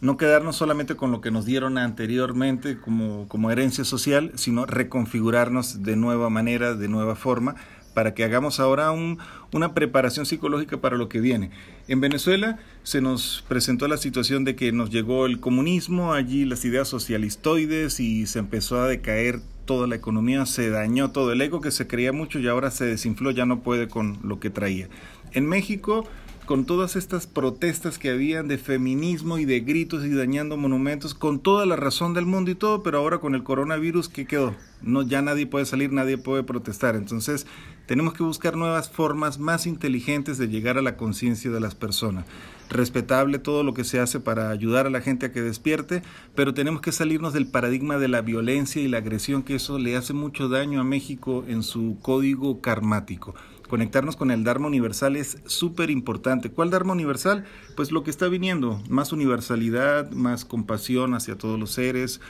no 0.01 0.17
quedarnos 0.17 0.57
solamente 0.57 0.97
con 0.97 1.11
lo 1.11 1.21
que 1.21 1.31
nos 1.31 1.45
dieron 1.45 1.79
anteriormente 1.79 2.79
como, 2.81 3.29
como 3.29 3.51
herencia 3.51 3.85
social, 3.85 4.33
sino 4.35 4.67
reconfigurarnos 4.67 5.83
de 5.83 5.97
nueva 5.97 6.31
manera, 6.31 6.75
de 6.75 6.89
nueva 6.89 7.17
forma, 7.17 7.57
para 7.97 8.13
que 8.13 8.25
hagamos 8.25 8.61
ahora 8.61 8.91
un, 8.91 9.17
una 9.55 9.73
preparación 9.73 10.27
psicológica 10.27 10.77
para 10.83 10.99
lo 10.99 11.09
que 11.09 11.19
viene. 11.19 11.51
En 11.89 12.03
Venezuela 12.03 12.59
se 12.83 13.01
nos 13.01 13.43
presentó 13.49 13.89
la 13.89 13.97
situación 13.97 14.45
de 14.45 14.55
que 14.55 14.71
nos 14.71 14.91
llegó 14.91 15.25
el 15.25 15.41
comunismo, 15.41 16.13
allí 16.13 16.45
las 16.45 16.67
ideas 16.67 16.89
socialistoides 16.89 17.99
y 17.99 18.27
se 18.27 18.39
empezó 18.39 18.83
a 18.83 18.87
decaer 18.87 19.41
toda 19.65 19.87
la 19.87 19.97
economía, 19.97 20.45
se 20.45 20.69
dañó 20.69 21.11
todo 21.11 21.33
el 21.33 21.41
ego 21.41 21.63
que 21.63 21.71
se 21.71 21.87
creía 21.87 22.13
mucho 22.13 22.39
y 22.39 22.47
ahora 22.49 22.71
se 22.71 22.85
desinfló, 22.85 23.31
ya 23.31 23.47
no 23.47 23.61
puede 23.61 23.89
con 23.89 24.19
lo 24.23 24.41
que 24.41 24.51
traía. 24.51 24.91
En 25.33 25.47
México 25.47 26.07
con 26.47 26.65
todas 26.65 26.97
estas 26.97 27.27
protestas 27.27 27.99
que 27.99 28.11
habían 28.11 28.49
de 28.49 28.57
feminismo 28.57 29.37
y 29.37 29.45
de 29.45 29.61
gritos 29.61 30.05
y 30.05 30.15
dañando 30.15 30.57
monumentos, 30.57 31.13
con 31.13 31.41
toda 31.41 31.67
la 31.67 31.77
razón 31.77 32.15
del 32.15 32.25
mundo 32.25 32.53
y 32.53 32.55
todo, 32.55 32.83
pero 32.83 32.99
ahora 32.99 33.19
con 33.19 33.35
el 33.35 33.43
coronavirus, 33.43 34.09
¿qué 34.09 34.27
quedó? 34.27 34.55
No, 34.81 35.03
ya 35.03 35.21
nadie 35.23 35.47
puede 35.47 35.67
salir, 35.67 35.93
nadie 35.93 36.17
puede 36.17 36.45
protestar. 36.45 36.95
Entonces, 36.95 37.47
tenemos 37.87 38.15
que 38.15 38.23
buscar 38.23 38.57
nuevas 38.57 38.91
formas 38.91 39.39
más 39.39 39.67
inteligentes 39.67 40.39
de 40.39 40.49
llegar 40.49 40.79
a 40.79 40.83
la 40.83 40.97
conciencia 40.97 41.51
de 41.51 41.61
las 41.61 41.75
personas. 41.75 42.25
Respetable 42.69 43.39
todo 43.39 43.63
lo 43.63 43.75
que 43.75 43.85
se 43.85 44.01
hace 44.01 44.19
para 44.19 44.51
ayudar 44.51 44.87
a 44.87 44.91
la 44.91 45.01
gente 45.01 45.27
a 45.27 45.33
que 45.33 45.41
despierte, 45.41 46.03
pero 46.35 46.53
tenemos 46.53 46.81
que 46.81 46.93
salirnos 46.93 47.33
del 47.33 47.47
paradigma 47.47 47.99
de 47.99 48.09
la 48.09 48.23
violencia 48.23 48.83
y 48.83 48.89
la 48.89 48.99
agresión, 48.99 49.45
que 49.45 49.55
eso 49.55 49.79
le 49.79 49.97
hace 49.97 50.13
mucho 50.13 50.49
daño 50.49 50.81
a 50.81 50.85
México 50.85 51.45
en 51.47 51.63
su 51.63 51.99
código 52.03 52.61
karmático 52.61 53.35
conectarnos 53.67 54.17
con 54.17 54.31
el 54.31 54.45
Dharma 54.45 54.67
universal 54.69 55.17
es 55.17 55.39
súper 55.47 55.91
importante. 55.91 56.51
¿Cuál 56.51 56.71
Dharma 56.71 56.93
universal? 56.93 57.45
Pues 57.75 57.93
lo 57.93 58.03
que 58.03 58.11
está 58.11 58.29
viniendo, 58.29 58.83
más 58.89 59.13
universalidad, 59.13 60.11
más 60.13 60.45
compasión 60.45 61.15
hacia 61.15 61.37
todos 61.37 61.59
los 61.59 61.73
seres, 61.73 62.21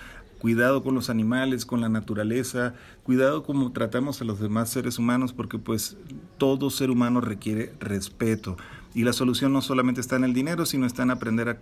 cuidado 0.41 0.83
con 0.83 0.95
los 0.95 1.11
animales, 1.11 1.67
con 1.67 1.81
la 1.81 1.89
naturaleza, 1.89 2.75
cuidado 3.03 3.43
como 3.43 3.73
tratamos 3.73 4.21
a 4.21 4.25
los 4.25 4.41
demás 4.41 4.71
seres 4.71 4.99
humanos, 4.99 5.33
porque 5.33 5.59
pues 5.59 5.97
todo 6.39 6.71
ser 6.71 6.91
humano 6.91 7.21
requiere 7.21 7.73
respeto. 7.81 8.57
Y 8.95 9.05
la 9.05 9.13
solución 9.13 9.53
no 9.53 9.61
solamente 9.61 10.01
está 10.01 10.17
en 10.17 10.25
el 10.25 10.33
dinero, 10.33 10.65
sino 10.65 10.87
está 10.87 11.03
en 11.03 11.11
aprender 11.11 11.49
a, 11.49 11.59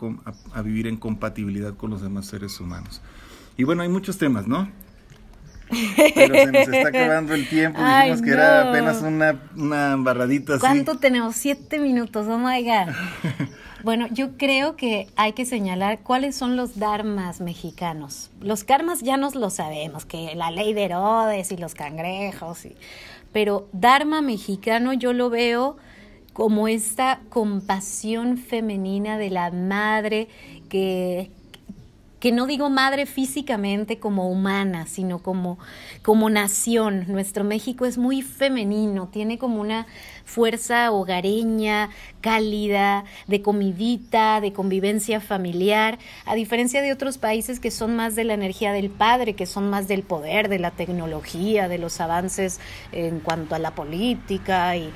a 0.53 0.63
vivir 0.63 0.87
en 0.87 0.97
compatibilidad 0.97 1.75
con 1.75 1.91
los 1.91 2.03
demás 2.03 2.27
seres 2.27 2.61
humanos. 2.61 3.01
Y 3.57 3.65
bueno, 3.65 3.83
hay 3.83 3.89
muchos 3.89 4.19
temas, 4.19 4.47
¿no? 4.47 4.69
Pero 6.15 6.35
se 6.35 6.47
nos 6.47 6.69
está 6.69 6.89
acabando 6.89 7.35
el 7.35 7.49
tiempo. 7.49 7.81
Dijimos 7.99 8.23
que 8.23 8.31
era 8.31 8.71
apenas 8.71 9.03
una, 9.03 9.41
una 9.57 9.93
embarradita 9.93 10.55
así. 10.55 10.61
¿Cuánto 10.61 10.99
tenemos? 10.99 11.37
Siete 11.37 11.79
minutos. 11.79 12.27
Oh 12.29 12.39
my 12.39 12.63
God. 12.63 12.95
Bueno, 13.85 14.07
yo 14.11 14.39
creo 14.39 14.77
que 14.77 15.09
hay 15.15 15.35
que 15.35 15.45
señalar 15.45 15.99
cuáles 16.03 16.35
son 16.35 16.57
los 16.57 16.79
dharmas 16.79 17.43
mexicanos. 17.43 18.31
Los 18.41 18.65
karmas 18.65 19.03
ya 19.03 19.19
nos 19.19 19.35
lo 19.35 19.51
sabemos, 19.51 20.07
que 20.07 20.35
la 20.35 20.51
ley 20.51 20.73
de 20.73 20.85
Herodes 20.85 21.53
y 21.53 21.59
los 21.59 21.75
cangrejos, 21.75 22.65
y, 22.65 22.77
pero 23.31 23.69
dharma 23.73 24.23
mexicano 24.23 24.95
yo 24.95 25.13
lo 25.13 25.29
veo 25.29 25.77
como 26.33 26.67
esta 26.67 27.21
compasión 27.29 28.39
femenina 28.39 29.19
de 29.19 29.29
la 29.29 29.51
madre 29.51 30.29
que, 30.71 31.31
que 32.25 32.33
no 32.33 32.47
digo 32.47 32.71
madre 32.71 33.05
físicamente 33.05 33.99
como 33.99 34.31
humana, 34.31 34.87
sino 34.87 35.19
como, 35.19 35.59
como 36.01 36.31
nación. 36.31 37.05
Nuestro 37.07 37.45
México 37.45 37.85
es 37.85 37.99
muy 37.99 38.23
femenino, 38.23 39.09
tiene 39.09 39.37
como 39.37 39.61
una 39.61 39.87
fuerza 40.25 40.91
hogareña, 40.91 41.91
cálida, 42.23 43.05
de 43.27 43.43
comidita, 43.43 44.41
de 44.41 44.55
convivencia 44.55 45.21
familiar, 45.21 45.99
a 46.25 46.35
diferencia 46.35 46.81
de 46.81 46.95
otros 46.95 47.19
países 47.19 47.61
que 47.61 47.71
son 47.71 47.95
más 47.95 48.15
de 48.15 48.25
la 48.25 48.33
energía 48.33 48.73
del 48.73 48.89
padre, 48.89 49.35
que 49.35 49.45
son 49.45 49.69
más 49.69 49.87
del 49.87 50.03
poder, 50.03 50.49
de 50.49 50.61
la 50.61 50.71
tecnología, 50.71 51.69
de 51.69 51.77
los 51.77 52.01
avances 52.01 52.59
en 52.93 53.21
cuanto 53.21 53.55
a 53.55 53.59
la 53.59 53.75
política 53.75 54.75
y 54.79 54.91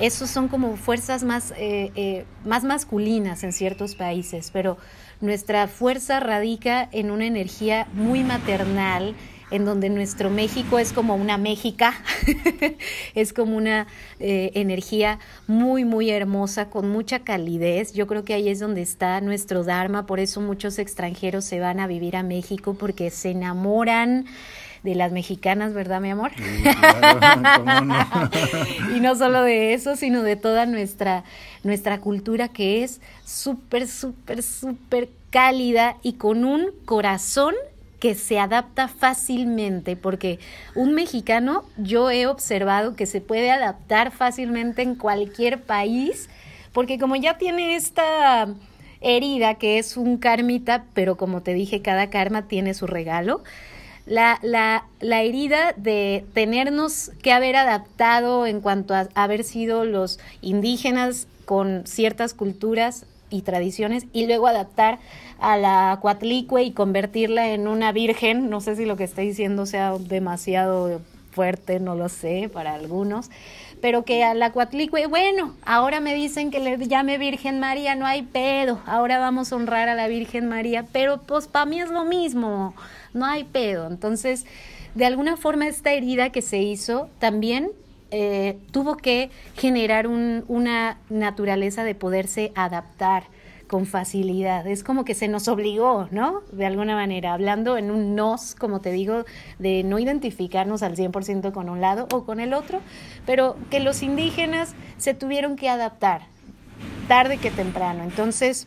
esos 0.00 0.30
son 0.30 0.48
como 0.48 0.78
fuerzas 0.78 1.24
más, 1.24 1.52
eh, 1.58 1.92
eh, 1.94 2.24
más 2.46 2.64
masculinas 2.64 3.44
en 3.44 3.52
ciertos 3.52 3.94
países, 3.94 4.50
pero 4.50 4.78
nuestra 5.20 5.68
fuerza 5.68 6.20
radica 6.20 6.88
en 6.92 7.10
una 7.10 7.26
energía 7.26 7.86
muy 7.92 8.24
maternal, 8.24 9.14
en 9.50 9.64
donde 9.64 9.90
nuestro 9.90 10.30
México 10.30 10.78
es 10.78 10.92
como 10.92 11.16
una 11.16 11.36
Méxica, 11.36 11.94
es 13.14 13.32
como 13.32 13.56
una 13.56 13.86
eh, 14.20 14.52
energía 14.54 15.18
muy, 15.46 15.84
muy 15.84 16.10
hermosa, 16.10 16.70
con 16.70 16.88
mucha 16.88 17.20
calidez. 17.20 17.92
Yo 17.92 18.06
creo 18.06 18.24
que 18.24 18.34
ahí 18.34 18.48
es 18.48 18.60
donde 18.60 18.82
está 18.82 19.20
nuestro 19.20 19.64
Dharma, 19.64 20.06
por 20.06 20.20
eso 20.20 20.40
muchos 20.40 20.78
extranjeros 20.78 21.44
se 21.44 21.60
van 21.60 21.80
a 21.80 21.86
vivir 21.86 22.16
a 22.16 22.22
México 22.22 22.74
porque 22.74 23.10
se 23.10 23.30
enamoran 23.30 24.26
de 24.82 24.94
las 24.94 25.12
mexicanas, 25.12 25.74
¿verdad, 25.74 26.00
mi 26.00 26.10
amor? 26.10 26.32
y 28.96 29.00
no 29.00 29.14
solo 29.14 29.42
de 29.42 29.74
eso, 29.74 29.96
sino 29.96 30.22
de 30.22 30.36
toda 30.36 30.66
nuestra, 30.66 31.24
nuestra 31.64 31.98
cultura 31.98 32.48
que 32.48 32.82
es 32.82 33.00
súper, 33.24 33.86
súper, 33.86 34.42
súper 34.42 35.08
cálida 35.30 35.96
y 36.02 36.14
con 36.14 36.44
un 36.44 36.70
corazón 36.84 37.54
que 38.00 38.14
se 38.14 38.38
adapta 38.38 38.88
fácilmente, 38.88 39.94
porque 39.94 40.38
un 40.74 40.94
mexicano 40.94 41.64
yo 41.76 42.10
he 42.10 42.26
observado 42.26 42.96
que 42.96 43.04
se 43.04 43.20
puede 43.20 43.50
adaptar 43.50 44.10
fácilmente 44.10 44.82
en 44.82 44.94
cualquier 44.94 45.62
país, 45.62 46.30
porque 46.72 46.98
como 46.98 47.14
ya 47.16 47.36
tiene 47.36 47.76
esta 47.76 48.48
herida 49.02 49.54
que 49.54 49.78
es 49.78 49.96
un 49.96 50.16
karmita, 50.16 50.84
pero 50.94 51.16
como 51.16 51.42
te 51.42 51.52
dije, 51.52 51.82
cada 51.82 52.08
karma 52.08 52.48
tiene 52.48 52.74
su 52.74 52.86
regalo. 52.86 53.42
La, 54.06 54.38
la, 54.42 54.86
la, 55.00 55.22
herida 55.22 55.72
de 55.76 56.24
tenernos 56.32 57.12
que 57.22 57.32
haber 57.32 57.56
adaptado 57.56 58.46
en 58.46 58.60
cuanto 58.60 58.94
a 58.94 59.08
haber 59.14 59.44
sido 59.44 59.84
los 59.84 60.18
indígenas 60.40 61.28
con 61.44 61.86
ciertas 61.86 62.34
culturas 62.34 63.06
y 63.30 63.42
tradiciones 63.42 64.06
y 64.12 64.26
luego 64.26 64.46
adaptar 64.46 64.98
a 65.38 65.56
la 65.56 65.98
cuatlicue 66.00 66.64
y 66.64 66.72
convertirla 66.72 67.50
en 67.50 67.66
una 67.68 67.92
virgen. 67.92 68.50
No 68.50 68.60
sé 68.60 68.76
si 68.76 68.84
lo 68.84 68.96
que 68.96 69.04
está 69.04 69.22
diciendo 69.22 69.66
sea 69.66 69.94
demasiado 69.98 71.00
fuerte, 71.30 71.80
no 71.80 71.94
lo 71.94 72.08
sé, 72.08 72.50
para 72.52 72.74
algunos. 72.74 73.30
Pero 73.80 74.04
que 74.04 74.24
a 74.24 74.34
la 74.34 74.52
cuatlicue, 74.52 75.06
bueno, 75.06 75.54
ahora 75.64 76.00
me 76.00 76.14
dicen 76.14 76.50
que 76.50 76.60
le 76.60 76.76
llame 76.86 77.16
Virgen 77.16 77.60
María, 77.60 77.94
no 77.94 78.04
hay 78.04 78.22
pedo. 78.22 78.80
Ahora 78.84 79.18
vamos 79.18 79.52
a 79.52 79.56
honrar 79.56 79.88
a 79.88 79.94
la 79.94 80.06
Virgen 80.06 80.48
María, 80.48 80.84
pero 80.92 81.22
pues 81.22 81.46
para 81.46 81.64
mí 81.64 81.80
es 81.80 81.90
lo 81.90 82.04
mismo, 82.04 82.74
no 83.14 83.26
hay 83.26 83.44
pedo. 83.44 83.86
Entonces, 83.86 84.46
de 84.94 85.06
alguna 85.06 85.36
forma 85.36 85.66
esta 85.66 85.92
herida 85.92 86.30
que 86.30 86.42
se 86.42 86.58
hizo 86.58 87.08
también 87.18 87.70
eh, 88.10 88.58
tuvo 88.72 88.96
que 88.96 89.30
generar 89.56 90.06
un, 90.06 90.44
una 90.48 90.98
naturaleza 91.08 91.84
de 91.84 91.94
poderse 91.94 92.50
adaptar 92.56 93.24
con 93.70 93.86
facilidad. 93.86 94.66
Es 94.66 94.82
como 94.82 95.04
que 95.04 95.14
se 95.14 95.28
nos 95.28 95.46
obligó, 95.46 96.08
¿no? 96.10 96.42
De 96.50 96.66
alguna 96.66 96.96
manera, 96.96 97.32
hablando 97.32 97.78
en 97.78 97.92
un 97.92 98.16
nos, 98.16 98.56
como 98.56 98.80
te 98.80 98.90
digo, 98.90 99.24
de 99.60 99.84
no 99.84 100.00
identificarnos 100.00 100.82
al 100.82 100.96
100% 100.96 101.52
con 101.52 101.68
un 101.68 101.80
lado 101.80 102.08
o 102.12 102.24
con 102.24 102.40
el 102.40 102.52
otro, 102.52 102.80
pero 103.26 103.56
que 103.70 103.78
los 103.78 104.02
indígenas 104.02 104.74
se 104.98 105.14
tuvieron 105.14 105.54
que 105.54 105.68
adaptar, 105.68 106.22
tarde 107.06 107.38
que 107.38 107.52
temprano. 107.52 108.02
Entonces, 108.02 108.66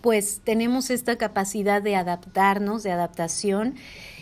pues 0.00 0.40
tenemos 0.44 0.90
esta 0.90 1.16
capacidad 1.16 1.82
de 1.82 1.96
adaptarnos, 1.96 2.82
de 2.82 2.92
adaptación, 2.92 3.74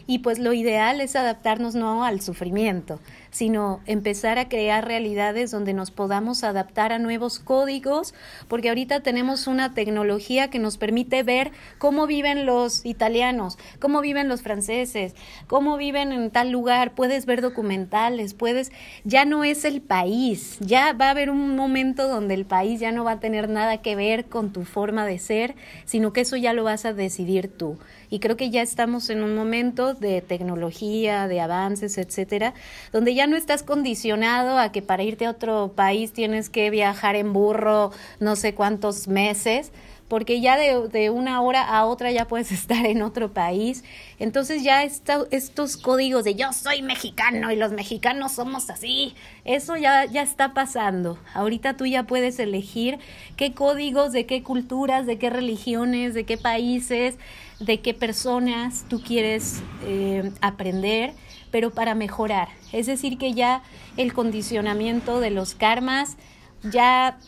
y 0.06 0.20
pues 0.20 0.38
lo 0.38 0.54
ideal 0.54 1.00
es 1.02 1.16
adaptarnos 1.16 1.74
no 1.74 2.02
al 2.02 2.22
sufrimiento, 2.22 2.98
sino 3.30 3.80
empezar 3.86 4.38
a 4.38 4.48
crear 4.48 4.86
realidades 4.86 5.50
donde 5.50 5.74
nos 5.74 5.90
podamos 5.90 6.44
adaptar 6.44 6.92
a 6.92 6.98
nuevos 6.98 7.38
códigos, 7.38 8.14
porque 8.48 8.68
ahorita 8.68 9.00
tenemos 9.00 9.46
una 9.46 9.74
tecnología 9.74 10.50
que 10.50 10.58
nos 10.58 10.78
permite 10.78 11.22
ver 11.22 11.52
cómo 11.78 12.06
viven 12.06 12.46
los 12.46 12.84
italianos, 12.84 13.58
cómo 13.80 14.00
viven 14.00 14.28
los 14.28 14.42
franceses, 14.42 15.14
cómo 15.46 15.76
viven 15.76 16.12
en 16.12 16.30
tal 16.30 16.50
lugar, 16.50 16.94
puedes 16.94 17.26
ver 17.26 17.40
documentales, 17.40 18.34
puedes, 18.34 18.72
ya 19.04 19.24
no 19.24 19.44
es 19.44 19.64
el 19.64 19.80
país, 19.80 20.56
ya 20.60 20.92
va 20.92 21.06
a 21.06 21.10
haber 21.10 21.30
un 21.30 21.56
momento 21.56 22.08
donde 22.08 22.34
el 22.34 22.46
país 22.46 22.80
ya 22.80 22.92
no 22.92 23.04
va 23.04 23.12
a 23.12 23.20
tener 23.20 23.48
nada 23.48 23.78
que 23.78 23.96
ver 23.96 24.26
con 24.26 24.52
tu 24.52 24.64
forma 24.64 25.06
de 25.06 25.18
ser, 25.18 25.54
sino 25.84 26.12
que 26.12 26.22
eso 26.22 26.36
ya 26.36 26.52
lo 26.52 26.64
vas 26.64 26.84
a 26.84 26.92
decidir 26.92 27.48
tú. 27.48 27.78
Y 28.10 28.20
creo 28.20 28.36
que 28.36 28.50
ya 28.50 28.62
estamos 28.62 29.10
en 29.10 29.22
un 29.22 29.34
momento 29.34 29.92
de 29.92 30.22
tecnología, 30.22 31.28
de 31.28 31.40
avances, 31.40 31.98
etcétera, 31.98 32.54
donde 32.92 33.14
ya 33.14 33.17
no 33.26 33.36
estás 33.36 33.62
condicionado 33.62 34.58
a 34.58 34.72
que 34.72 34.82
para 34.82 35.02
irte 35.02 35.26
a 35.26 35.30
otro 35.30 35.72
país 35.74 36.12
tienes 36.12 36.48
que 36.50 36.70
viajar 36.70 37.16
en 37.16 37.32
burro 37.32 37.90
no 38.20 38.36
sé 38.36 38.54
cuántos 38.54 39.08
meses, 39.08 39.72
porque 40.08 40.40
ya 40.40 40.56
de, 40.56 40.88
de, 40.88 41.10
una 41.10 41.40
hora 41.42 41.62
a 41.62 41.84
otra 41.84 42.10
ya 42.10 42.26
puedes 42.26 42.50
estar 42.52 42.86
en 42.86 43.02
otro 43.02 43.32
país. 43.32 43.84
Entonces 44.18 44.62
ya 44.62 44.82
estos 44.82 45.76
códigos 45.76 46.24
de 46.24 46.34
yo 46.34 46.52
soy 46.52 46.82
mexicano 46.82 47.52
y 47.52 47.56
los 47.56 47.72
mexicanos 47.72 48.32
somos 48.32 48.70
así, 48.70 49.14
eso 49.44 49.76
ya, 49.76 50.06
ya 50.06 50.22
está 50.22 50.54
pasando. 50.54 51.18
Ahorita 51.34 51.76
tú 51.76 51.86
ya 51.86 52.04
puedes 52.04 52.38
elegir 52.38 52.98
qué 53.36 53.52
códigos, 53.52 54.12
de 54.12 54.26
qué 54.26 54.42
culturas, 54.42 55.06
de 55.06 55.18
qué 55.18 55.30
religiones, 55.30 56.14
de 56.14 56.24
qué 56.24 56.38
países, 56.38 57.16
de 57.60 57.80
qué 57.80 57.94
personas 57.94 58.84
tú 58.88 59.02
quieres 59.02 59.62
eh, 59.84 60.30
aprender 60.40 61.14
pero 61.50 61.70
para 61.70 61.94
mejorar. 61.94 62.48
Es 62.72 62.86
decir, 62.86 63.18
que 63.18 63.32
ya 63.32 63.62
el 63.96 64.12
condicionamiento 64.12 65.20
de 65.20 65.30
los 65.30 65.54
karmas 65.54 66.16
ya 66.62 67.18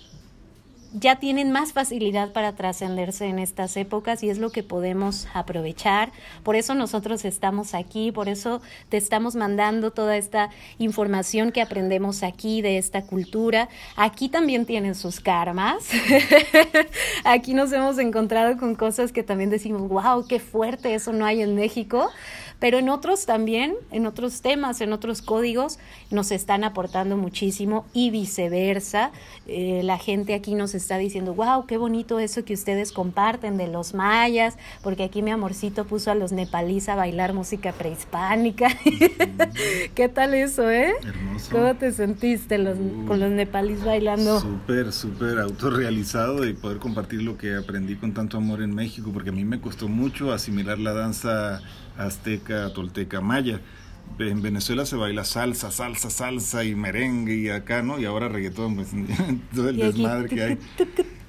ya 0.92 1.16
tienen 1.16 1.52
más 1.52 1.72
facilidad 1.72 2.32
para 2.32 2.54
trascenderse 2.54 3.26
en 3.26 3.38
estas 3.38 3.76
épocas 3.76 4.22
y 4.22 4.30
es 4.30 4.38
lo 4.38 4.50
que 4.50 4.62
podemos 4.62 5.28
aprovechar. 5.34 6.12
Por 6.42 6.56
eso 6.56 6.74
nosotros 6.74 7.24
estamos 7.24 7.74
aquí, 7.74 8.12
por 8.12 8.28
eso 8.28 8.60
te 8.88 8.96
estamos 8.96 9.36
mandando 9.36 9.92
toda 9.92 10.16
esta 10.16 10.50
información 10.78 11.52
que 11.52 11.62
aprendemos 11.62 12.22
aquí 12.22 12.62
de 12.62 12.78
esta 12.78 13.02
cultura. 13.02 13.68
Aquí 13.96 14.28
también 14.28 14.66
tienen 14.66 14.94
sus 14.94 15.20
karmas. 15.20 15.88
aquí 17.24 17.54
nos 17.54 17.72
hemos 17.72 17.98
encontrado 17.98 18.56
con 18.56 18.74
cosas 18.74 19.12
que 19.12 19.22
también 19.22 19.50
decimos, 19.50 19.88
wow, 19.88 20.26
qué 20.26 20.40
fuerte, 20.40 20.94
eso 20.94 21.12
no 21.12 21.24
hay 21.24 21.42
en 21.42 21.54
México 21.54 22.10
pero 22.60 22.78
en 22.78 22.90
otros 22.90 23.26
también, 23.26 23.74
en 23.90 24.06
otros 24.06 24.42
temas, 24.42 24.80
en 24.82 24.92
otros 24.92 25.22
códigos, 25.22 25.78
nos 26.10 26.30
están 26.30 26.62
aportando 26.62 27.16
muchísimo 27.16 27.86
y 27.94 28.10
viceversa. 28.10 29.10
Eh, 29.46 29.80
la 29.82 29.98
gente 29.98 30.34
aquí 30.34 30.54
nos 30.54 30.74
está 30.74 30.98
diciendo, 30.98 31.34
wow, 31.34 31.66
qué 31.66 31.78
bonito 31.78 32.20
eso 32.20 32.44
que 32.44 32.52
ustedes 32.52 32.92
comparten 32.92 33.56
de 33.56 33.66
los 33.66 33.94
mayas, 33.94 34.58
porque 34.82 35.04
aquí 35.04 35.22
mi 35.22 35.30
amorcito 35.30 35.86
puso 35.86 36.10
a 36.10 36.14
los 36.14 36.32
nepalíes 36.32 36.90
a 36.90 36.96
bailar 36.96 37.32
música 37.32 37.72
prehispánica. 37.72 38.68
¿Qué 39.94 40.08
tal 40.08 40.34
eso, 40.34 40.70
eh? 40.70 40.92
Hermoso. 41.02 41.50
¿Cómo 41.50 41.74
te 41.76 41.92
sentiste 41.92 42.58
los, 42.58 42.76
con 43.06 43.20
los 43.20 43.30
nepalíes 43.30 43.82
bailando? 43.84 44.38
Súper, 44.38 44.92
súper 44.92 45.38
autorrealizado 45.38 46.46
y 46.46 46.52
poder 46.52 46.78
compartir 46.78 47.22
lo 47.22 47.38
que 47.38 47.56
aprendí 47.56 47.96
con 47.96 48.12
tanto 48.12 48.36
amor 48.36 48.60
en 48.60 48.74
México, 48.74 49.10
porque 49.12 49.30
a 49.30 49.32
mí 49.32 49.46
me 49.46 49.60
costó 49.60 49.88
mucho 49.88 50.32
asimilar 50.32 50.78
la 50.78 50.92
danza 50.92 51.62
azteca, 52.06 52.72
tolteca, 52.72 53.20
maya. 53.20 53.60
En 54.18 54.42
Venezuela 54.42 54.84
se 54.86 54.96
baila 54.96 55.24
salsa, 55.24 55.70
salsa, 55.70 56.10
salsa 56.10 56.64
y 56.64 56.74
merengue 56.74 57.36
y 57.36 57.48
acá, 57.48 57.82
¿no? 57.82 57.98
Y 58.00 58.04
ahora 58.04 58.28
reggaetón, 58.28 58.74
pues 58.74 58.88
todo 59.54 59.68
el 59.68 59.76
desmadre 59.76 60.28
que 60.28 60.42
hay. 60.42 60.58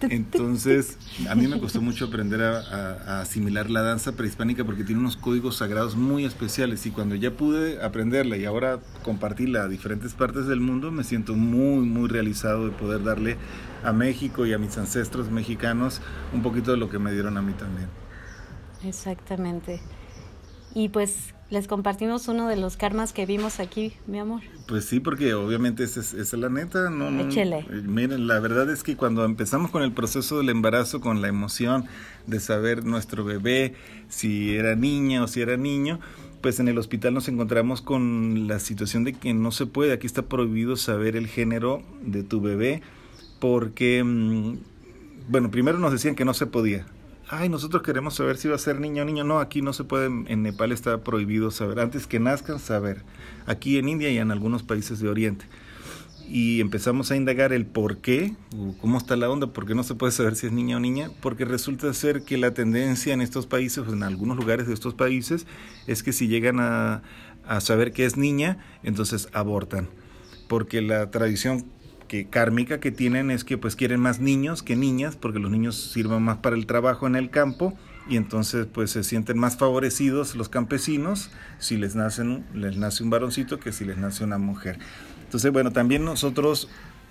Entonces, 0.10 0.98
a 1.30 1.36
mí 1.36 1.48
me 1.48 1.60
costó 1.60 1.80
mucho 1.80 2.06
aprender 2.06 2.42
a, 2.42 3.22
asimilar 3.22 3.70
la 3.70 3.82
danza 3.82 4.14
prehispánica 4.14 4.66
porque 4.66 4.84
tiene 4.84 5.00
unos 5.00 5.16
códigos 5.16 5.58
sagrados 5.58 5.96
muy 5.96 6.26
especiales 6.26 6.86
y 6.88 6.92
cuando 6.92 7.16
ya 7.16 7.32
pude 7.32 7.84
aprenderla 7.84 8.36
y 8.38 8.46
ahora 8.46 8.80
compartirla 9.04 9.64
a 9.64 9.68
diferentes 9.68 10.14
partes 10.14 10.48
del 10.48 10.60
mundo, 10.60 10.92
me 10.92 11.04
siento 11.04 11.36
muy, 11.36 11.86
muy 11.86 12.10
realizado 12.10 12.66
de 12.66 12.72
poder 12.72 13.04
darle 13.04 13.38
a 13.84 13.94
México 13.94 14.46
y 14.46 14.54
a 14.54 14.58
mis 14.58 14.78
ancestros 14.78 15.30
mexicanos 15.30 16.02
un 16.34 16.42
poquito 16.42 16.72
de 16.72 16.78
lo 16.78 16.90
que 16.90 16.98
me 16.98 17.12
dieron 17.14 17.38
a 17.38 17.42
mí 17.42 17.54
también. 17.54 17.88
Exactamente. 18.84 19.80
Y 20.74 20.90
pues 20.90 21.34
les 21.50 21.68
compartimos 21.68 22.30
uno 22.30 22.48
de 22.48 22.56
los 22.56 22.78
karmas 22.78 23.12
que 23.12 23.26
vimos 23.26 23.60
aquí, 23.60 23.94
mi 24.08 24.20
amor. 24.20 24.42
Pues 24.68 24.86
sí, 24.86 25.02
porque 25.02 25.34
obviamente 25.34 25.84
esa 25.84 26.00
es, 26.00 26.34
la 26.34 26.48
neta. 26.48 26.90
No, 26.90 27.10
Échele. 27.20 27.60
Eh, 27.70 27.82
miren, 27.84 28.26
la 28.28 28.40
verdad 28.40 28.70
es 28.70 28.84
que 28.84 28.96
cuando 28.96 29.26
empezamos 29.26 29.70
con 29.70 29.84
el 29.84 29.92
proceso 29.92 30.38
del 30.38 30.50
embarazo, 30.50 31.02
con 31.02 31.22
la 31.22 31.28
emoción 31.28 31.86
de 32.26 32.40
saber 32.40 32.86
nuestro 32.86 33.26
bebé, 33.26 33.74
si 34.08 34.56
era 34.56 34.76
niña 34.76 35.24
o 35.24 35.28
si 35.28 35.42
era 35.42 35.58
niño, 35.58 36.00
pues 36.42 36.60
en 36.60 36.68
el 36.68 36.78
hospital 36.78 37.14
nos 37.14 37.28
encontramos 37.28 37.82
con 37.82 38.48
la 38.48 38.60
situación 38.60 39.04
de 39.04 39.14
que 39.14 39.34
no 39.34 39.52
se 39.52 39.66
puede, 39.66 39.92
aquí 39.92 40.08
está 40.08 40.24
prohibido 40.24 40.76
saber 40.76 41.16
el 41.16 41.28
género 41.28 41.84
de 42.02 42.24
tu 42.24 42.42
bebé, 42.42 42.82
porque, 43.40 44.04
mm, 44.04 44.56
bueno, 45.30 45.52
primero 45.52 45.78
nos 45.80 45.92
decían 45.92 46.16
que 46.16 46.26
no 46.26 46.34
se 46.34 46.48
podía, 46.48 46.86
ay, 47.32 47.48
nosotros 47.48 47.82
queremos 47.82 48.16
saber 48.16 48.38
si 48.38 48.50
va 48.50 48.56
a 48.56 48.60
ser 48.60 48.80
niño 48.80 49.04
o 49.04 49.06
niño. 49.06 49.24
No, 49.24 49.40
aquí 49.40 49.62
no 49.62 49.72
se 49.74 49.86
puede, 49.86 50.06
en 50.06 50.44
Nepal 50.44 50.72
está 50.72 51.04
prohibido 51.04 51.50
saber. 51.50 51.80
Antes 51.80 52.06
que 52.06 52.20
nazcan, 52.20 52.60
saber. 52.60 53.04
Aquí 53.48 53.78
en 53.78 53.88
India 53.88 54.10
y 54.10 54.18
en 54.18 54.32
algunos 54.32 54.64
países 54.64 55.00
de 55.00 55.10
Oriente. 55.10 55.46
y 56.28 56.62
empezamos 56.62 57.12
a 57.12 57.18
indagar 57.18 57.52
el 57.52 57.66
por 57.66 57.98
qué, 57.98 58.36
cómo 58.80 58.98
está 58.98 59.18
la 59.18 59.30
onda, 59.30 59.48
porque 59.48 59.76
no 59.76 59.84
se 59.84 59.96
puede 59.96 60.14
saber 60.14 60.36
si 60.36 60.48
es 60.48 60.54
niña 60.54 60.78
o 60.78 60.80
niña, 60.80 61.10
porque 61.22 61.44
resulta 61.44 61.94
ser 61.94 62.24
que 62.24 62.38
la 62.38 62.54
tendencia 62.54 63.14
en 63.14 63.20
estos 63.20 63.48
países, 63.48 63.86
en 63.90 64.04
algunos 64.04 64.38
lugares 64.38 64.66
de 64.68 64.74
estos 64.74 64.94
países, 64.94 65.46
es 65.88 66.04
que 66.04 66.14
si 66.14 66.30
llegan 66.30 66.62
a, 66.62 67.02
a 67.46 67.60
saber 67.60 67.92
que 67.92 68.06
es 68.06 68.16
niña, 68.16 68.60
entonces 68.82 69.28
abortan, 69.34 69.90
porque 70.48 70.82
la 70.82 71.12
tradición 71.12 71.66
que 72.12 72.26
kármica 72.26 72.82
que 72.82 72.92
tienen 72.92 73.32
es 73.32 73.46
que 73.46 73.58
pues 73.58 73.78
quieren 73.78 74.02
más 74.02 74.20
niños 74.20 74.64
que 74.64 74.76
niñas, 74.76 75.16
porque 75.16 75.40
los 75.40 75.50
niños 75.50 75.78
sirven 75.78 76.22
más 76.22 76.40
para 76.40 76.58
el 76.58 76.66
trabajo 76.66 77.08
en 77.08 77.16
el 77.16 77.30
campo, 77.30 77.74
y 78.10 78.18
entonces 78.18 78.68
pues 78.70 78.92
se 78.92 79.06
sienten 79.06 79.38
más 79.38 79.56
favorecidos 79.56 80.36
los 80.36 80.50
campesinos 80.50 81.30
si 81.58 81.78
les 81.78 81.96
nacen 81.96 82.44
les 82.54 82.76
nace 82.76 83.02
un 83.02 83.12
varoncito 83.12 83.62
que 83.62 83.72
si 83.72 83.86
les 83.86 83.98
nace 83.98 84.26
una 84.26 84.38
mujer. 84.38 84.78
Entonces, 85.24 85.54
bueno, 85.54 85.72
también 85.72 86.04
nosotros 86.04 86.68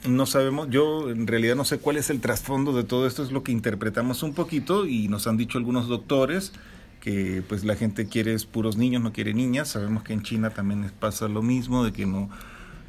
no 0.06 0.26
sabemos, 0.26 0.68
yo 0.68 1.08
en 1.08 1.26
realidad 1.26 1.56
no 1.56 1.64
sé 1.64 1.78
cuál 1.78 1.96
es 1.96 2.10
el 2.10 2.20
trasfondo 2.20 2.74
de 2.74 2.84
todo 2.84 3.06
esto, 3.06 3.22
es 3.22 3.32
lo 3.32 3.42
que 3.42 3.52
interpretamos 3.52 4.22
un 4.22 4.34
poquito 4.34 4.84
y 4.84 5.08
nos 5.08 5.26
han 5.26 5.38
dicho 5.38 5.56
algunos 5.56 5.88
doctores 5.88 6.52
que 7.00 7.42
pues 7.48 7.64
la 7.64 7.74
gente 7.74 8.06
quiere 8.06 8.36
puros 8.40 8.76
niños, 8.76 9.02
no 9.02 9.14
quiere 9.14 9.32
niñas, 9.32 9.68
sabemos 9.68 10.02
que 10.02 10.12
en 10.12 10.22
China 10.22 10.50
también 10.50 10.92
pasa 11.00 11.26
lo 11.26 11.40
mismo, 11.40 11.86
de 11.86 11.92
que 11.92 12.04
no, 12.04 12.28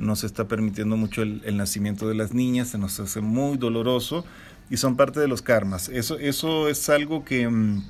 no 0.02 0.16
se 0.16 0.26
está 0.26 0.48
permitiendo 0.48 0.98
mucho 0.98 1.22
el, 1.22 1.58
nacimiento 1.58 2.08
de 2.08 2.16
las 2.16 2.34
niñas, 2.34 2.70
se 2.70 2.78
nos 2.78 3.00
hace 3.00 3.22
muy 3.22 3.58
doloroso 3.58 4.26
y 4.70 4.78
son 4.78 4.98
parte 4.98 5.20
de 5.20 5.28
los 5.28 5.42
karmas. 5.42 5.90
Eso, 5.90 6.18
eso 6.18 6.68
es 6.68 6.90
algo 6.90 7.24
que 7.24 7.48
mm, 7.48 7.84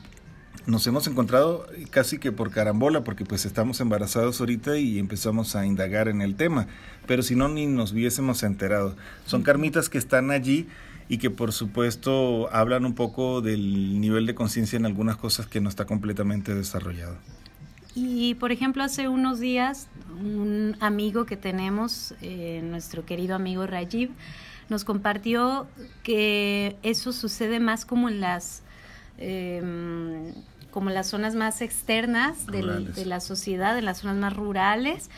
nos 0.67 0.85
hemos 0.87 1.07
encontrado 1.07 1.65
casi 1.89 2.17
que 2.19 2.31
por 2.31 2.51
carambola, 2.51 3.03
porque 3.03 3.25
pues 3.25 3.45
estamos 3.45 3.79
embarazados 3.79 4.39
ahorita 4.39 4.77
y 4.77 4.99
empezamos 4.99 5.55
a 5.55 5.65
indagar 5.65 6.07
en 6.07 6.21
el 6.21 6.35
tema, 6.35 6.67
pero 7.07 7.23
si 7.23 7.35
no 7.35 7.47
ni 7.49 7.65
nos 7.65 7.93
hubiésemos 7.93 8.43
enterado. 8.43 8.95
Son 9.25 9.41
carmitas 9.41 9.89
que 9.89 9.97
están 9.97 10.31
allí 10.31 10.67
y 11.07 11.17
que 11.17 11.29
por 11.29 11.51
supuesto 11.51 12.49
hablan 12.53 12.85
un 12.85 12.93
poco 12.93 13.41
del 13.41 13.99
nivel 13.99 14.25
de 14.25 14.35
conciencia 14.35 14.77
en 14.77 14.85
algunas 14.85 15.17
cosas 15.17 15.47
que 15.47 15.61
no 15.61 15.69
está 15.69 15.85
completamente 15.85 16.53
desarrollado. 16.53 17.17
Y 17.95 18.35
por 18.35 18.51
ejemplo, 18.51 18.83
hace 18.83 19.07
unos 19.07 19.39
días 19.39 19.87
un 20.19 20.77
amigo 20.79 21.25
que 21.25 21.37
tenemos, 21.37 22.13
eh, 22.21 22.61
nuestro 22.63 23.05
querido 23.05 23.35
amigo 23.35 23.65
Rajiv, 23.65 24.11
nos 24.69 24.85
compartió 24.85 25.67
que 26.03 26.77
eso 26.83 27.11
sucede 27.11 27.59
más 27.59 27.85
como 27.85 28.07
en 28.07 28.21
las 28.21 28.63
eh, 29.17 30.33
como 30.71 30.89
las 30.89 31.07
zonas 31.07 31.35
más 31.35 31.61
externas 31.61 32.47
de 32.47 33.05
la 33.05 33.19
sociedad, 33.19 33.77
en 33.77 33.85
las 33.85 33.99
zonas 33.99 34.15
más 34.17 34.33
rurales. 34.33 35.09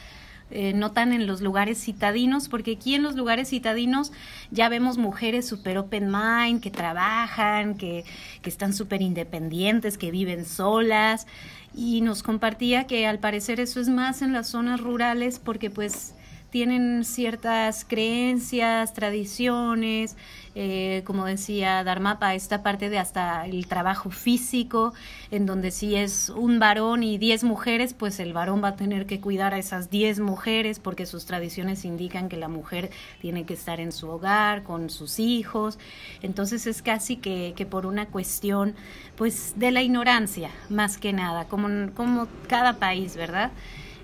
Eh, 0.51 0.73
no 0.73 0.91
tan 0.91 1.13
en 1.13 1.25
los 1.25 1.41
lugares 1.41 1.83
citadinos, 1.83 2.47
porque 2.47 2.73
aquí 2.73 2.93
en 2.93 3.01
los 3.01 3.15
lugares 3.15 3.49
citadinos 3.49 4.11
ya 4.51 4.69
vemos 4.69 4.99
mujeres 4.99 5.47
super 5.47 5.79
open 5.79 6.11
mind, 6.11 6.61
que 6.61 6.69
trabajan, 6.69 7.75
que, 7.75 8.05
que 8.43 8.49
están 8.51 8.71
súper 8.71 9.01
independientes, 9.01 9.97
que 9.97 10.11
viven 10.11 10.45
solas, 10.45 11.25
y 11.73 12.01
nos 12.01 12.23
compartía 12.23 12.85
que 12.87 13.07
al 13.07 13.19
parecer 13.19 13.59
eso 13.59 13.79
es 13.79 13.89
más 13.89 14.21
en 14.21 14.33
las 14.33 14.47
zonas 14.47 14.79
rurales, 14.79 15.39
porque 15.39 15.69
pues 15.69 16.15
tienen 16.49 17.03
ciertas 17.03 17.83
creencias, 17.83 18.93
tradiciones, 18.93 20.15
eh, 20.55 21.01
como 21.05 21.25
decía 21.25 21.83
Dharmapa, 21.83 22.35
esta 22.35 22.61
parte 22.61 22.89
de 22.89 22.99
hasta 22.99 23.45
el 23.45 23.67
trabajo 23.67 24.11
físico, 24.11 24.93
en 25.31 25.45
donde 25.45 25.71
si 25.71 25.95
es 25.95 26.29
un 26.29 26.59
varón 26.59 27.01
y 27.01 27.17
diez 27.17 27.43
mujeres, 27.43 27.93
pues 27.93 28.19
el 28.19 28.33
varón 28.33 28.63
va 28.63 28.69
a 28.69 28.75
tener 28.75 29.05
que 29.05 29.19
cuidar 29.19 29.53
a 29.53 29.57
esas 29.57 29.89
diez 29.89 30.19
mujeres 30.19 30.79
porque 30.79 31.05
sus 31.05 31.25
tradiciones 31.25 31.85
indican 31.85 32.29
que 32.29 32.37
la 32.37 32.49
mujer 32.49 32.91
tiene 33.19 33.45
que 33.45 33.55
estar 33.55 33.79
en 33.79 33.91
su 33.91 34.09
hogar 34.09 34.63
con 34.63 34.89
sus 34.89 35.19
hijos. 35.19 35.79
Entonces 36.21 36.67
es 36.67 36.81
casi 36.81 37.15
que, 37.15 37.53
que 37.55 37.65
por 37.65 37.85
una 37.85 38.05
cuestión 38.07 38.75
pues 39.15 39.53
de 39.55 39.71
la 39.71 39.81
ignorancia, 39.81 40.51
más 40.69 40.97
que 40.97 41.13
nada, 41.13 41.47
como, 41.47 41.91
como 41.93 42.27
cada 42.47 42.73
país, 42.73 43.15
¿verdad? 43.15 43.51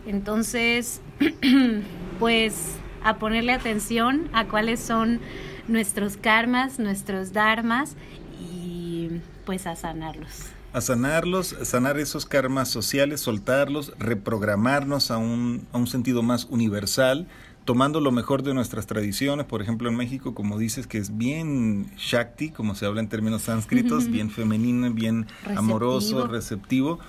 Entonces, 0.05 1.01
pues 2.19 2.79
a 3.03 3.17
ponerle 3.17 3.53
atención 3.53 4.29
a 4.33 4.45
cuáles 4.45 4.79
son 4.79 5.19
nuestros 5.67 6.17
karmas, 6.17 6.79
nuestros 6.79 7.33
dharmas 7.33 7.95
y 8.39 9.09
pues 9.45 9.67
a 9.67 9.75
sanarlos. 9.75 10.47
A 10.73 10.81
sanarlos, 10.81 11.55
sanar 11.63 11.97
esos 11.97 12.25
karmas 12.25 12.69
sociales, 12.69 13.21
soltarlos, 13.21 13.93
reprogramarnos 13.97 15.09
a 15.09 15.17
un, 15.17 15.67
a 15.71 15.77
un 15.77 15.87
sentido 15.87 16.21
más 16.21 16.45
universal, 16.45 17.27
tomando 17.65 17.99
lo 18.01 18.11
mejor 18.11 18.43
de 18.43 18.53
nuestras 18.53 18.85
tradiciones, 18.85 19.45
por 19.45 19.61
ejemplo 19.61 19.89
en 19.89 19.95
México, 19.95 20.35
como 20.35 20.59
dices, 20.59 20.85
que 20.85 20.99
es 20.99 21.17
bien 21.17 21.91
Shakti, 21.97 22.49
como 22.49 22.75
se 22.75 22.85
habla 22.85 22.99
en 23.01 23.09
términos 23.09 23.43
sánscritos, 23.43 24.07
bien 24.11 24.29
femenino, 24.29 24.91
bien 24.91 25.27
amoroso, 25.55 26.27
receptivo 26.27 26.99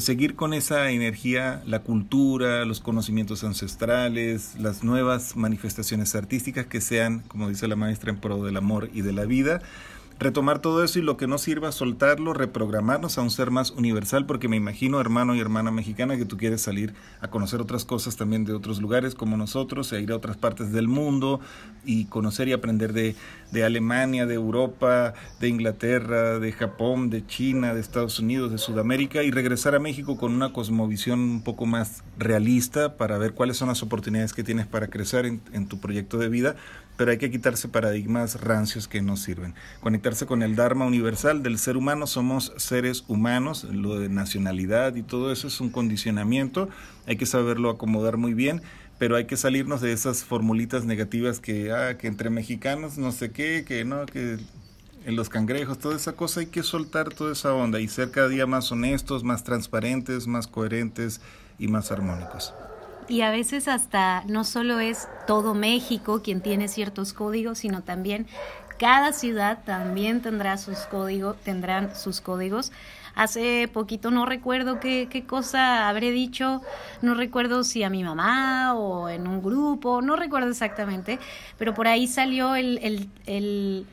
seguir 0.00 0.34
con 0.34 0.54
esa 0.54 0.90
energía, 0.90 1.62
la 1.66 1.80
cultura, 1.80 2.64
los 2.64 2.80
conocimientos 2.80 3.44
ancestrales, 3.44 4.54
las 4.58 4.84
nuevas 4.84 5.36
manifestaciones 5.36 6.14
artísticas 6.14 6.66
que 6.66 6.80
sean, 6.80 7.20
como 7.28 7.48
dice 7.48 7.68
la 7.68 7.76
maestra, 7.76 8.10
en 8.10 8.18
pro 8.18 8.42
del 8.42 8.56
amor 8.56 8.90
y 8.92 9.02
de 9.02 9.12
la 9.12 9.24
vida 9.24 9.60
retomar 10.18 10.60
todo 10.60 10.82
eso 10.82 10.98
y 10.98 11.02
lo 11.02 11.16
que 11.16 11.26
no 11.26 11.38
sirva, 11.38 11.70
soltarlo, 11.70 12.34
reprogramarnos 12.34 13.18
a 13.18 13.22
un 13.22 13.30
ser 13.30 13.50
más 13.50 13.70
universal, 13.70 14.26
porque 14.26 14.48
me 14.48 14.56
imagino, 14.56 15.00
hermano 15.00 15.34
y 15.34 15.40
hermana 15.40 15.70
mexicana, 15.70 16.16
que 16.16 16.24
tú 16.24 16.36
quieres 16.36 16.62
salir 16.62 16.94
a 17.20 17.28
conocer 17.28 17.60
otras 17.60 17.84
cosas 17.84 18.16
también 18.16 18.44
de 18.44 18.52
otros 18.52 18.80
lugares 18.80 19.14
como 19.14 19.36
nosotros, 19.36 19.92
e 19.92 20.00
ir 20.00 20.10
a 20.10 20.16
otras 20.16 20.36
partes 20.36 20.72
del 20.72 20.88
mundo 20.88 21.40
y 21.84 22.06
conocer 22.06 22.48
y 22.48 22.52
aprender 22.52 22.92
de, 22.92 23.14
de 23.52 23.64
Alemania, 23.64 24.26
de 24.26 24.34
Europa, 24.34 25.14
de 25.40 25.48
Inglaterra, 25.48 26.38
de 26.38 26.52
Japón, 26.52 27.10
de 27.10 27.24
China, 27.26 27.74
de 27.74 27.80
Estados 27.80 28.18
Unidos, 28.18 28.50
de 28.50 28.58
Sudamérica 28.58 29.22
y 29.22 29.30
regresar 29.30 29.74
a 29.74 29.78
México 29.78 30.16
con 30.16 30.32
una 30.32 30.52
cosmovisión 30.52 31.20
un 31.20 31.42
poco 31.42 31.66
más 31.66 32.02
realista 32.18 32.96
para 32.96 33.18
ver 33.18 33.34
cuáles 33.34 33.56
son 33.56 33.68
las 33.68 33.82
oportunidades 33.82 34.32
que 34.32 34.42
tienes 34.42 34.66
para 34.66 34.88
crecer 34.88 35.26
en, 35.26 35.40
en 35.52 35.68
tu 35.68 35.78
proyecto 35.78 36.18
de 36.18 36.28
vida 36.28 36.56
pero 36.98 37.12
hay 37.12 37.18
que 37.18 37.30
quitarse 37.30 37.68
paradigmas 37.68 38.40
rancios 38.40 38.88
que 38.88 39.00
no 39.00 39.16
sirven. 39.16 39.54
Conectarse 39.80 40.26
con 40.26 40.42
el 40.42 40.56
Dharma 40.56 40.84
universal 40.84 41.44
del 41.44 41.58
ser 41.58 41.76
humano, 41.76 42.08
somos 42.08 42.52
seres 42.56 43.04
humanos, 43.06 43.64
lo 43.64 44.00
de 44.00 44.08
nacionalidad 44.08 44.96
y 44.96 45.04
todo 45.04 45.30
eso 45.30 45.46
es 45.46 45.60
un 45.60 45.70
condicionamiento, 45.70 46.68
hay 47.06 47.16
que 47.16 47.24
saberlo 47.24 47.70
acomodar 47.70 48.16
muy 48.16 48.34
bien, 48.34 48.62
pero 48.98 49.14
hay 49.14 49.26
que 49.26 49.36
salirnos 49.36 49.80
de 49.80 49.92
esas 49.92 50.24
formulitas 50.24 50.84
negativas 50.84 51.38
que, 51.38 51.70
ah, 51.70 51.96
que 51.96 52.08
entre 52.08 52.30
mexicanos 52.30 52.98
no 52.98 53.12
sé 53.12 53.30
qué, 53.30 53.64
que 53.64 53.84
no, 53.84 54.04
que 54.04 54.38
en 55.04 55.14
los 55.16 55.28
cangrejos, 55.28 55.78
toda 55.78 55.94
esa 55.94 56.14
cosa 56.14 56.40
hay 56.40 56.46
que 56.46 56.64
soltar 56.64 57.14
toda 57.14 57.32
esa 57.32 57.54
onda 57.54 57.78
y 57.78 57.86
ser 57.86 58.10
cada 58.10 58.28
día 58.28 58.46
más 58.46 58.72
honestos, 58.72 59.22
más 59.22 59.44
transparentes, 59.44 60.26
más 60.26 60.48
coherentes 60.48 61.20
y 61.60 61.68
más 61.68 61.92
armónicos 61.92 62.52
y 63.08 63.22
a 63.22 63.30
veces 63.30 63.68
hasta 63.68 64.22
no 64.26 64.44
solo 64.44 64.80
es 64.80 65.08
todo 65.26 65.54
México 65.54 66.20
quien 66.22 66.40
tiene 66.40 66.68
ciertos 66.68 67.12
códigos, 67.12 67.58
sino 67.58 67.82
también 67.82 68.26
cada 68.78 69.12
ciudad 69.12 69.58
también 69.64 70.22
tendrá 70.22 70.56
sus 70.56 70.78
códigos, 70.80 71.36
tendrán 71.38 71.96
sus 71.96 72.20
códigos. 72.20 72.70
Hace 73.14 73.68
poquito 73.72 74.12
no 74.12 74.26
recuerdo 74.26 74.78
qué, 74.78 75.08
qué 75.10 75.24
cosa 75.24 75.88
habré 75.88 76.12
dicho, 76.12 76.62
no 77.02 77.14
recuerdo 77.14 77.64
si 77.64 77.82
a 77.82 77.90
mi 77.90 78.04
mamá 78.04 78.74
o 78.74 79.08
en 79.08 79.26
un 79.26 79.42
grupo, 79.42 80.00
no 80.00 80.14
recuerdo 80.14 80.50
exactamente, 80.50 81.18
pero 81.58 81.74
por 81.74 81.88
ahí 81.88 82.06
salió 82.06 82.54
el, 82.54 82.78
el, 82.78 83.08
el, 83.26 83.86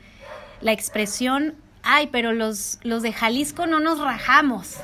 la 0.60 0.70
expresión, 0.70 1.54
ay, 1.82 2.08
pero 2.12 2.32
los, 2.32 2.78
los 2.84 3.02
de 3.02 3.12
Jalisco 3.12 3.66
no 3.66 3.80
nos 3.80 3.98
rajamos. 3.98 4.76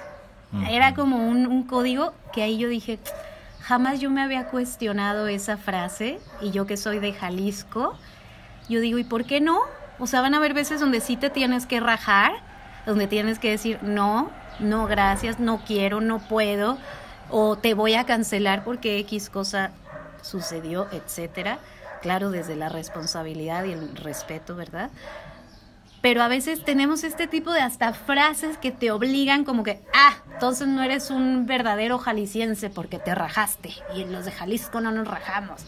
Era 0.68 0.92
como 0.92 1.16
un, 1.16 1.46
un 1.46 1.62
código 1.62 2.12
que 2.34 2.42
ahí 2.42 2.58
yo 2.58 2.68
dije, 2.68 2.98
Jamás 3.62 4.00
yo 4.00 4.10
me 4.10 4.22
había 4.22 4.44
cuestionado 4.46 5.28
esa 5.28 5.56
frase 5.56 6.18
y 6.40 6.50
yo 6.50 6.66
que 6.66 6.76
soy 6.76 6.98
de 6.98 7.12
Jalisco, 7.12 7.96
yo 8.68 8.80
digo, 8.80 8.98
¿y 8.98 9.04
por 9.04 9.24
qué 9.24 9.40
no? 9.40 9.60
O 9.98 10.06
sea, 10.06 10.20
van 10.20 10.34
a 10.34 10.38
haber 10.38 10.52
veces 10.52 10.80
donde 10.80 11.00
sí 11.00 11.16
te 11.16 11.30
tienes 11.30 11.66
que 11.66 11.78
rajar, 11.78 12.32
donde 12.86 13.06
tienes 13.06 13.38
que 13.38 13.50
decir, 13.50 13.78
no, 13.82 14.30
no, 14.58 14.86
gracias, 14.86 15.38
no 15.38 15.60
quiero, 15.64 16.00
no 16.00 16.18
puedo, 16.18 16.76
o 17.30 17.56
te 17.56 17.74
voy 17.74 17.94
a 17.94 18.04
cancelar 18.04 18.64
porque 18.64 18.98
X 18.98 19.30
cosa 19.30 19.70
sucedió, 20.22 20.88
etcétera. 20.90 21.58
Claro, 22.00 22.30
desde 22.30 22.56
la 22.56 22.68
responsabilidad 22.68 23.64
y 23.64 23.72
el 23.72 23.94
respeto, 23.96 24.56
¿verdad? 24.56 24.90
Pero 26.02 26.20
a 26.22 26.28
veces 26.28 26.64
tenemos 26.64 27.04
este 27.04 27.28
tipo 27.28 27.52
de 27.52 27.60
hasta 27.60 27.94
frases 27.94 28.58
que 28.58 28.72
te 28.72 28.90
obligan 28.90 29.44
como 29.44 29.62
que, 29.62 29.80
ah, 29.94 30.16
entonces 30.34 30.66
no 30.66 30.82
eres 30.82 31.10
un 31.10 31.46
verdadero 31.46 31.98
jalisciense 31.98 32.68
porque 32.68 32.98
te 32.98 33.14
rajaste 33.14 33.70
y 33.94 34.04
los 34.04 34.24
de 34.24 34.32
Jalisco 34.32 34.80
no 34.80 34.90
nos 34.90 35.06
rajamos. 35.06 35.62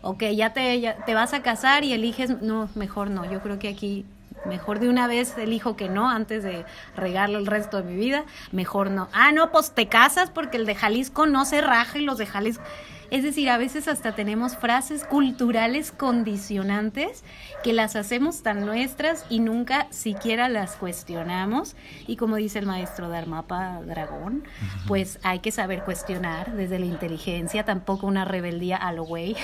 Ok, 0.00 0.24
ya 0.34 0.54
te, 0.54 0.96
te 1.04 1.14
vas 1.14 1.34
a 1.34 1.42
casar 1.42 1.84
y 1.84 1.92
eliges, 1.92 2.40
no, 2.40 2.70
mejor 2.74 3.10
no, 3.10 3.30
yo 3.30 3.40
creo 3.42 3.58
que 3.58 3.68
aquí 3.68 4.06
mejor 4.46 4.78
de 4.78 4.88
una 4.88 5.06
vez 5.06 5.36
elijo 5.36 5.76
que 5.76 5.88
no 5.88 6.08
antes 6.08 6.42
de 6.42 6.64
regarlo 6.96 7.38
el 7.38 7.46
resto 7.46 7.76
de 7.76 7.82
mi 7.82 7.96
vida, 7.96 8.24
mejor 8.52 8.90
no. 8.90 9.08
Ah, 9.12 9.32
no, 9.32 9.50
pues 9.52 9.72
te 9.72 9.88
casas 9.88 10.30
porque 10.30 10.56
el 10.56 10.64
de 10.64 10.76
Jalisco 10.76 11.26
no 11.26 11.44
se 11.44 11.60
raja 11.60 11.98
y 11.98 12.02
los 12.02 12.16
de 12.16 12.26
Jalisco... 12.26 12.64
Es 13.10 13.22
decir, 13.22 13.48
a 13.48 13.56
veces 13.56 13.88
hasta 13.88 14.14
tenemos 14.14 14.56
frases 14.56 15.04
culturales 15.04 15.92
condicionantes 15.92 17.24
que 17.64 17.72
las 17.72 17.96
hacemos 17.96 18.42
tan 18.42 18.66
nuestras 18.66 19.24
y 19.30 19.40
nunca 19.40 19.86
siquiera 19.90 20.48
las 20.48 20.76
cuestionamos. 20.76 21.74
Y 22.06 22.16
como 22.16 22.36
dice 22.36 22.58
el 22.58 22.66
maestro 22.66 23.08
Dharmapa 23.08 23.80
Dragón, 23.82 24.44
pues 24.86 25.18
hay 25.22 25.38
que 25.38 25.52
saber 25.52 25.84
cuestionar 25.84 26.52
desde 26.54 26.78
la 26.78 26.86
inteligencia, 26.86 27.64
tampoco 27.64 28.06
una 28.06 28.24
rebeldía 28.24 28.76
a 28.76 28.92
lo 28.92 29.04
güey, 29.04 29.36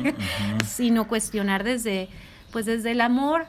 sino 0.66 1.08
cuestionar 1.08 1.64
desde, 1.64 2.08
pues 2.52 2.66
desde 2.66 2.90
el 2.92 3.00
amor, 3.00 3.46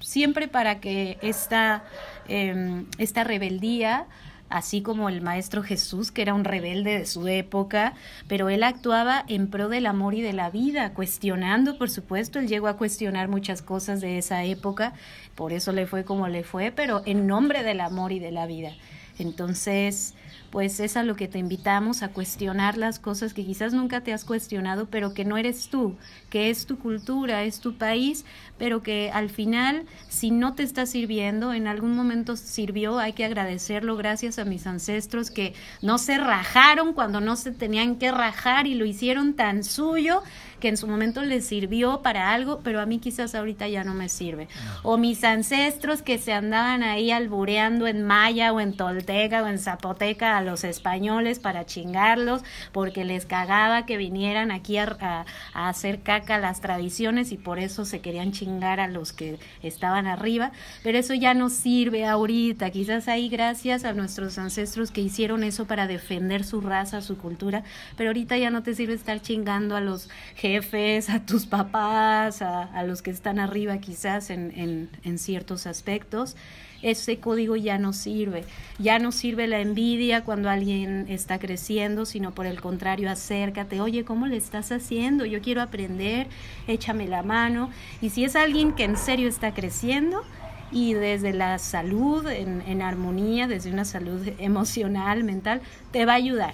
siempre 0.00 0.48
para 0.48 0.80
que 0.80 1.18
esta, 1.22 1.82
em, 2.28 2.86
esta 2.98 3.24
rebeldía 3.24 4.06
así 4.48 4.82
como 4.82 5.08
el 5.08 5.20
Maestro 5.20 5.62
Jesús, 5.62 6.10
que 6.10 6.22
era 6.22 6.34
un 6.34 6.44
rebelde 6.44 6.98
de 6.98 7.06
su 7.06 7.26
época, 7.28 7.94
pero 8.26 8.48
él 8.48 8.62
actuaba 8.62 9.24
en 9.28 9.48
pro 9.48 9.68
del 9.68 9.86
amor 9.86 10.14
y 10.14 10.22
de 10.22 10.32
la 10.32 10.50
vida, 10.50 10.92
cuestionando, 10.94 11.78
por 11.78 11.90
supuesto, 11.90 12.38
él 12.38 12.48
llegó 12.48 12.68
a 12.68 12.76
cuestionar 12.76 13.28
muchas 13.28 13.62
cosas 13.62 14.00
de 14.00 14.18
esa 14.18 14.44
época, 14.44 14.94
por 15.34 15.52
eso 15.52 15.72
le 15.72 15.86
fue 15.86 16.04
como 16.04 16.28
le 16.28 16.44
fue, 16.44 16.72
pero 16.72 17.02
en 17.06 17.26
nombre 17.26 17.62
del 17.62 17.80
amor 17.80 18.12
y 18.12 18.18
de 18.18 18.32
la 18.32 18.46
vida. 18.46 18.72
Entonces, 19.18 20.14
pues 20.50 20.80
es 20.80 20.96
a 20.96 21.02
lo 21.02 21.16
que 21.16 21.28
te 21.28 21.38
invitamos 21.38 22.02
a 22.02 22.08
cuestionar 22.08 22.78
las 22.78 22.98
cosas 22.98 23.34
que 23.34 23.44
quizás 23.44 23.72
nunca 23.72 24.00
te 24.00 24.12
has 24.12 24.24
cuestionado, 24.24 24.86
pero 24.86 25.14
que 25.14 25.24
no 25.24 25.36
eres 25.36 25.68
tú, 25.68 25.96
que 26.30 26.50
es 26.50 26.66
tu 26.66 26.78
cultura, 26.78 27.44
es 27.44 27.60
tu 27.60 27.76
país, 27.76 28.24
pero 28.58 28.82
que 28.82 29.10
al 29.12 29.30
final, 29.30 29.84
si 30.08 30.30
no 30.30 30.54
te 30.54 30.62
está 30.62 30.86
sirviendo, 30.86 31.52
en 31.52 31.66
algún 31.66 31.94
momento 31.94 32.36
sirvió, 32.36 32.98
hay 32.98 33.12
que 33.12 33.24
agradecerlo. 33.24 33.96
Gracias 33.96 34.38
a 34.38 34.44
mis 34.44 34.66
ancestros 34.66 35.30
que 35.30 35.54
no 35.82 35.98
se 35.98 36.18
rajaron 36.18 36.92
cuando 36.92 37.20
no 37.20 37.36
se 37.36 37.52
tenían 37.52 37.96
que 37.96 38.10
rajar 38.10 38.66
y 38.66 38.74
lo 38.74 38.84
hicieron 38.84 39.34
tan 39.34 39.64
suyo 39.64 40.22
que 40.60 40.68
en 40.68 40.76
su 40.76 40.86
momento 40.86 41.22
les 41.22 41.46
sirvió 41.46 42.02
para 42.02 42.32
algo, 42.32 42.60
pero 42.62 42.80
a 42.80 42.86
mí 42.86 42.98
quizás 42.98 43.34
ahorita 43.34 43.68
ya 43.68 43.84
no 43.84 43.94
me 43.94 44.08
sirve. 44.08 44.48
O 44.82 44.96
mis 44.96 45.22
ancestros 45.24 46.02
que 46.02 46.18
se 46.18 46.32
andaban 46.32 46.82
ahí 46.82 47.10
albureando 47.10 47.86
en 47.86 48.04
maya 48.04 48.52
o 48.52 48.60
en 48.60 48.76
tolteca 48.76 49.42
o 49.42 49.46
en 49.46 49.58
zapoteca 49.58 50.36
a 50.36 50.42
los 50.42 50.64
españoles 50.64 51.38
para 51.38 51.66
chingarlos 51.66 52.42
porque 52.72 53.04
les 53.04 53.26
cagaba 53.26 53.86
que 53.86 53.96
vinieran 53.96 54.50
aquí 54.50 54.78
a, 54.78 55.24
hacer 55.52 56.00
caca 56.02 56.38
las 56.38 56.60
tradiciones 56.60 57.32
y 57.32 57.36
por 57.36 57.58
eso 57.58 57.84
se 57.84 58.00
querían 58.00 58.32
chingar 58.32 58.80
a 58.80 58.88
los 58.88 59.12
que 59.12 59.38
estaban 59.62 60.06
arriba, 60.06 60.52
pero 60.82 60.98
eso 60.98 61.14
ya 61.14 61.34
no 61.34 61.50
sirve 61.50 62.06
ahorita, 62.06 62.70
quizás 62.70 63.08
ahí 63.08 63.28
gracias 63.28 63.84
a 63.84 63.92
nuestros 63.92 64.38
ancestros 64.38 64.90
que 64.90 65.00
hicieron 65.00 65.44
eso 65.44 65.66
para 65.66 65.86
defender 65.86 66.44
su 66.44 66.60
raza, 66.60 67.00
su 67.00 67.18
cultura, 67.18 67.64
pero 67.96 68.10
ahorita 68.10 68.36
ya 68.38 68.50
no 68.50 68.62
te 68.62 68.74
sirve 68.74 68.94
estar 68.94 69.20
chingando 69.20 69.76
a 69.76 69.80
los 69.80 70.08
jefes, 70.34 70.47
a 70.56 71.20
tus 71.26 71.46
papás, 71.46 72.40
a, 72.42 72.82
los 72.84 73.02
que 73.02 73.10
están 73.10 73.38
arriba 73.38 73.78
quizás 73.78 74.30
en, 74.30 74.88
en, 75.04 75.18
ciertos 75.18 75.66
aspectos, 75.66 76.36
ese 76.80 77.18
código 77.18 77.56
ya 77.56 77.78
no 77.78 77.92
sirve. 77.92 78.44
Ya 78.78 78.98
no 78.98 79.12
sirve 79.12 79.46
la 79.46 79.60
envidia 79.60 80.24
cuando 80.24 80.48
alguien 80.48 81.06
está 81.08 81.38
creciendo, 81.38 82.06
sino 82.06 82.32
por 82.32 82.46
el 82.46 82.60
contrario, 82.60 83.10
acércate, 83.10 83.80
oye, 83.80 84.04
¿cómo 84.04 84.26
le 84.26 84.36
estás 84.36 84.72
haciendo? 84.72 85.26
Yo 85.26 85.42
quiero 85.42 85.60
aprender, 85.60 86.28
échame 86.66 87.06
la 87.08 87.22
mano. 87.22 87.70
Y 88.00 88.10
si 88.10 88.24
es 88.24 88.34
alguien 88.34 88.72
que 88.72 88.84
en 88.84 88.96
serio 88.96 89.28
está 89.28 89.52
creciendo, 89.52 90.22
y 90.70 90.92
desde 90.92 91.32
la 91.32 91.58
salud 91.58 92.26
en, 92.26 92.62
en 92.66 92.82
armonía, 92.82 93.48
desde 93.48 93.72
una 93.72 93.86
salud 93.86 94.20
emocional, 94.38 95.24
mental, 95.24 95.62
te 95.92 96.04
va 96.04 96.12
a 96.12 96.16
ayudar. 96.16 96.52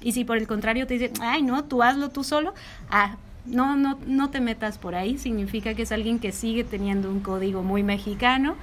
Y 0.00 0.12
si 0.12 0.24
por 0.24 0.36
el 0.36 0.46
contrario 0.46 0.86
te 0.86 0.94
dice, 0.94 1.12
ay, 1.20 1.42
no, 1.42 1.64
tú 1.64 1.82
hazlo 1.82 2.10
tú 2.10 2.22
solo, 2.22 2.54
ah, 2.90 3.16
no, 3.48 3.76
no, 3.76 3.98
no 4.06 4.30
te 4.30 4.40
metas 4.40 4.78
por 4.78 4.94
ahí, 4.94 5.18
significa 5.18 5.74
que 5.74 5.82
es 5.82 5.92
alguien 5.92 6.18
que 6.18 6.32
sigue 6.32 6.64
teniendo 6.64 7.10
un 7.10 7.20
código 7.20 7.62
muy 7.62 7.82
mexicano 7.82 8.56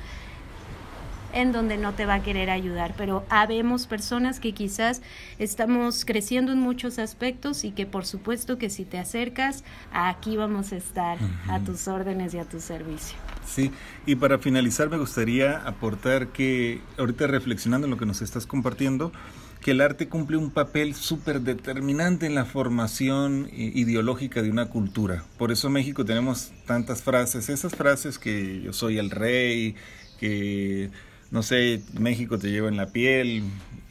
en 1.35 1.51
donde 1.51 1.77
no 1.77 1.93
te 1.93 2.05
va 2.05 2.15
a 2.15 2.23
querer 2.23 2.49
ayudar, 2.49 2.93
pero 2.97 3.25
habemos 3.29 3.87
personas 3.87 4.39
que 4.39 4.53
quizás 4.53 5.01
estamos 5.37 6.05
creciendo 6.05 6.53
en 6.53 6.59
muchos 6.59 6.97
aspectos 6.97 7.65
y 7.65 7.71
que 7.71 7.85
por 7.85 8.05
supuesto 8.05 8.57
que 8.57 8.69
si 8.69 8.85
te 8.85 8.97
acercas, 8.97 9.65
aquí 9.91 10.37
vamos 10.37 10.71
a 10.71 10.77
estar 10.77 11.17
a 11.49 11.59
tus 11.59 11.89
órdenes 11.89 12.33
y 12.33 12.39
a 12.39 12.45
tu 12.45 12.61
servicio. 12.61 13.17
Sí, 13.45 13.71
y 14.05 14.15
para 14.15 14.39
finalizar 14.39 14.89
me 14.89 14.97
gustaría 14.97 15.57
aportar 15.67 16.29
que 16.29 16.81
ahorita 16.97 17.27
reflexionando 17.27 17.85
en 17.85 17.91
lo 17.91 17.97
que 17.97 18.05
nos 18.05 18.21
estás 18.21 18.47
compartiendo, 18.47 19.11
que 19.65 19.71
el 19.71 19.81
arte 19.81 20.07
cumple 20.07 20.37
un 20.37 20.51
papel 20.51 20.93
súper 20.93 21.41
determinante 21.41 22.27
en 22.27 22.35
la 22.35 22.45
formación 22.45 23.49
ideológica 23.51 24.43
de 24.43 24.51
una 24.51 24.67
cultura. 24.67 25.25
Por 25.39 25.51
eso 25.51 25.65
en 25.65 25.73
México 25.73 26.05
tenemos 26.05 26.51
tantas 26.67 27.01
frases, 27.01 27.49
esas 27.49 27.73
frases 27.73 28.19
que 28.19 28.61
yo 28.61 28.73
soy 28.73 28.99
el 28.99 29.09
rey, 29.09 29.73
que 30.19 30.91
no 31.31 31.41
sé, 31.41 31.81
México 31.99 32.37
te 32.37 32.51
lleva 32.51 32.67
en 32.67 32.77
la 32.77 32.91
piel. 32.91 33.41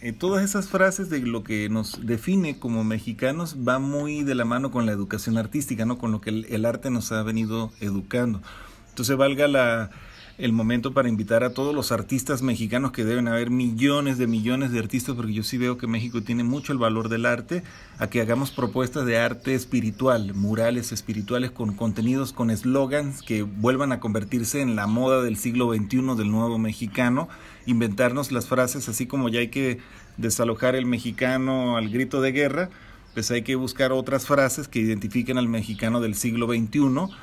Eh, 0.01 0.13
todas 0.13 0.45
esas 0.45 0.69
frases 0.69 1.11
de 1.11 1.19
lo 1.19 1.43
que 1.43 1.69
nos 1.69 2.07
define 2.07 2.57
como 2.61 2.85
mexicanos 2.85 3.57
va 3.67 3.81
muy 3.81 4.23
de 4.23 4.37
la 4.37 4.45
mano 4.45 4.71
con 4.71 4.87
la 4.87 4.93
educación 4.93 5.39
artística, 5.39 5.85
¿no? 5.85 5.99
Con 5.99 6.13
lo 6.13 6.21
que 6.21 6.31
el 6.31 6.67
arte 6.67 6.89
nos 6.91 7.11
ha 7.11 7.21
venido 7.25 7.73
educando. 7.81 8.43
Entonces 8.91 9.17
valga 9.17 9.49
la, 9.49 9.91
el 10.37 10.53
momento 10.53 10.93
para 10.93 11.09
invitar 11.09 11.45
a 11.45 11.55
todos 11.55 11.75
los 11.75 11.93
artistas 11.93 12.43
mexicanos, 12.43 12.91
que 12.91 13.05
deben 13.05 13.29
haber 13.29 13.51
millones 13.51 14.19
de 14.19 14.27
millones 14.27 14.73
de 14.73 14.81
artistas, 14.81 15.15
porque 15.15 15.33
yo 15.33 15.43
sí 15.45 15.59
veo 15.59 15.79
que 15.79 15.87
México 15.87 16.23
tiene 16.23 16.43
mucho 16.43 16.73
el 16.73 16.79
valor 16.79 17.09
del 17.09 17.27
arte, 17.27 17.63
a 17.99 18.09
que 18.09 18.21
hagamos 18.21 18.51
propuestas 18.51 19.07
de 19.07 19.19
arte 19.19 19.55
espiritual, 19.55 20.35
murales 20.35 20.91
espirituales 20.91 21.53
con 21.53 21.75
contenidos, 21.75 22.33
con 22.33 22.51
eslogans 22.51 23.23
que 23.23 23.43
vuelvan 23.43 23.93
a 23.93 24.01
convertirse 24.01 24.61
en 24.61 24.75
la 24.75 24.87
moda 24.87 25.23
del 25.23 25.37
siglo 25.37 25.73
XXI 25.73 26.17
del 26.17 26.31
nuevo 26.31 26.59
mexicano, 26.59 27.29
inventarnos 27.67 28.33
las 28.33 28.47
frases, 28.47 28.89
así 28.89 29.07
como 29.07 29.29
ya 29.29 29.41
hay 29.41 29.49
que 29.49 29.79
desalojar 30.17 30.75
el 30.75 30.87
mexicano 30.87 31.77
al 31.77 31.91
grito 31.91 32.21
de 32.21 32.33
guerra, 32.33 32.71
pues 33.15 33.31
hay 33.31 33.43
que 33.43 33.55
buscar 33.55 33.93
otras 33.93 34.27
frases 34.27 34.67
que 34.67 34.81
identifiquen 34.81 35.39
al 35.39 35.49
mexicano 35.49 36.01
del 36.01 36.17
siglo 36.17 36.49
XXI 36.49 37.15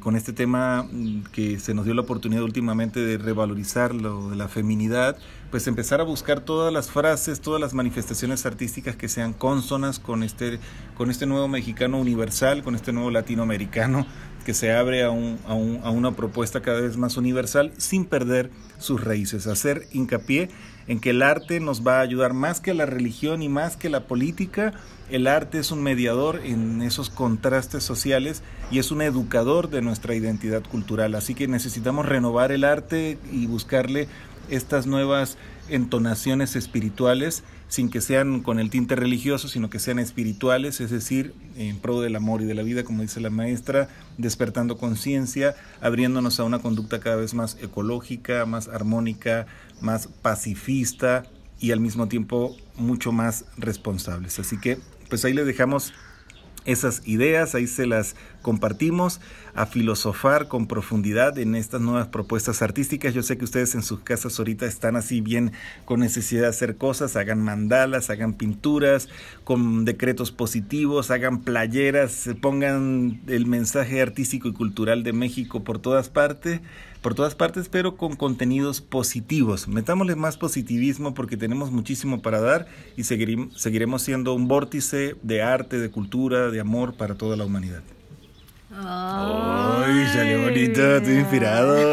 con 0.00 0.16
este 0.16 0.32
tema 0.32 0.86
mm, 0.90 1.24
que 1.32 1.60
se 1.60 1.74
nos 1.74 1.84
dio 1.84 1.94
la 1.94 2.02
oportunidad 2.02 2.42
últimamente 2.42 3.00
de 3.00 3.18
revalorizar 3.18 3.94
lo 3.94 4.30
de 4.30 4.36
la 4.36 4.48
feminidad, 4.48 5.16
pues 5.50 5.66
empezar 5.68 6.00
a 6.00 6.04
buscar 6.04 6.40
todas 6.40 6.72
las 6.72 6.90
frases, 6.90 7.40
todas 7.40 7.60
las 7.60 7.72
manifestaciones 7.72 8.46
artísticas 8.46 8.96
que 8.96 9.08
sean 9.08 9.32
consonas 9.32 10.00
con 10.00 10.22
este, 10.22 10.58
con 10.96 11.10
este 11.10 11.26
nuevo 11.26 11.46
mexicano 11.46 12.00
universal, 12.00 12.62
con 12.62 12.74
este 12.74 12.92
nuevo 12.92 13.10
latinoamericano 13.10 14.06
que 14.44 14.54
se 14.54 14.72
abre 14.72 15.04
a, 15.04 15.10
un, 15.10 15.38
a, 15.46 15.54
un, 15.54 15.80
a 15.84 15.90
una 15.90 16.12
propuesta 16.12 16.62
cada 16.62 16.80
vez 16.80 16.96
más 16.96 17.16
universal 17.16 17.72
sin 17.76 18.06
perder 18.06 18.50
sus 18.78 19.02
raíces, 19.02 19.46
hacer 19.46 19.86
hincapié 19.92 20.48
en 20.88 20.98
que 20.98 21.10
el 21.10 21.22
arte 21.22 21.60
nos 21.60 21.86
va 21.86 21.98
a 21.98 22.00
ayudar 22.00 22.32
más 22.32 22.60
que 22.60 22.74
la 22.74 22.86
religión 22.86 23.42
y 23.42 23.48
más 23.48 23.76
que 23.76 23.88
la 23.90 24.06
política. 24.06 24.72
El 25.10 25.26
arte 25.26 25.58
es 25.58 25.72
un 25.72 25.82
mediador 25.82 26.40
en 26.44 26.82
esos 26.82 27.10
contrastes 27.10 27.82
sociales 27.82 28.42
y 28.70 28.78
es 28.78 28.92
un 28.92 29.02
educador 29.02 29.68
de 29.68 29.82
nuestra 29.82 30.14
identidad 30.14 30.62
cultural. 30.62 31.16
Así 31.16 31.34
que 31.34 31.48
necesitamos 31.48 32.06
renovar 32.06 32.52
el 32.52 32.62
arte 32.62 33.18
y 33.32 33.46
buscarle 33.46 34.06
estas 34.50 34.86
nuevas 34.86 35.36
entonaciones 35.68 36.54
espirituales 36.54 37.42
sin 37.66 37.90
que 37.90 38.00
sean 38.00 38.40
con 38.40 38.60
el 38.60 38.70
tinte 38.70 38.94
religioso, 38.94 39.48
sino 39.48 39.68
que 39.68 39.80
sean 39.80 39.98
espirituales, 39.98 40.80
es 40.80 40.90
decir, 40.90 41.34
en 41.56 41.78
pro 41.78 42.00
del 42.00 42.14
amor 42.14 42.42
y 42.42 42.44
de 42.44 42.54
la 42.54 42.62
vida, 42.62 42.84
como 42.84 43.02
dice 43.02 43.20
la 43.20 43.30
maestra, 43.30 43.88
despertando 44.16 44.78
conciencia, 44.78 45.56
abriéndonos 45.80 46.38
a 46.38 46.44
una 46.44 46.60
conducta 46.60 47.00
cada 47.00 47.16
vez 47.16 47.34
más 47.34 47.56
ecológica, 47.60 48.46
más 48.46 48.68
armónica, 48.68 49.46
más 49.80 50.06
pacifista 50.06 51.24
y 51.60 51.72
al 51.72 51.80
mismo 51.80 52.06
tiempo 52.08 52.56
mucho 52.76 53.12
más 53.12 53.44
responsables. 53.56 54.38
Así 54.38 54.58
que, 54.58 54.78
pues 55.10 55.24
ahí 55.26 55.34
le 55.34 55.44
dejamos 55.44 55.92
esas 56.64 57.06
ideas, 57.06 57.54
ahí 57.54 57.66
se 57.66 57.86
las 57.86 58.16
compartimos, 58.42 59.20
a 59.54 59.66
filosofar 59.66 60.48
con 60.48 60.66
profundidad 60.66 61.38
en 61.38 61.54
estas 61.54 61.80
nuevas 61.80 62.08
propuestas 62.08 62.62
artísticas. 62.62 63.14
Yo 63.14 63.22
sé 63.22 63.38
que 63.38 63.44
ustedes 63.44 63.74
en 63.74 63.82
sus 63.82 64.00
casas 64.00 64.38
ahorita 64.38 64.66
están 64.66 64.96
así 64.96 65.20
bien 65.20 65.52
con 65.84 66.00
necesidad 66.00 66.42
de 66.42 66.48
hacer 66.48 66.76
cosas, 66.76 67.16
hagan 67.16 67.42
mandalas, 67.42 68.10
hagan 68.10 68.34
pinturas, 68.34 69.08
con 69.44 69.84
decretos 69.84 70.30
positivos, 70.32 71.10
hagan 71.10 71.40
playeras, 71.40 72.30
pongan 72.40 73.20
el 73.26 73.46
mensaje 73.46 74.00
artístico 74.00 74.48
y 74.48 74.52
cultural 74.52 75.02
de 75.02 75.12
México 75.12 75.64
por 75.64 75.78
todas 75.78 76.08
partes 76.08 76.60
por 77.00 77.14
todas 77.14 77.34
partes, 77.34 77.68
pero 77.68 77.96
con 77.96 78.16
contenidos 78.16 78.80
positivos. 78.80 79.68
Metámosle 79.68 80.16
más 80.16 80.36
positivismo 80.36 81.14
porque 81.14 81.36
tenemos 81.36 81.70
muchísimo 81.70 82.20
para 82.20 82.40
dar 82.40 82.66
y 82.96 83.04
seguiremos 83.04 84.02
siendo 84.02 84.34
un 84.34 84.48
vórtice 84.48 85.16
de 85.22 85.42
arte, 85.42 85.78
de 85.78 85.90
cultura, 85.90 86.50
de 86.50 86.60
amor 86.60 86.94
para 86.94 87.14
toda 87.14 87.36
la 87.36 87.44
humanidad. 87.44 87.82
Ay, 88.72 90.06
salió 90.12 90.42
bonito, 90.42 90.96
estoy 90.96 91.14
inspirado. 91.14 91.92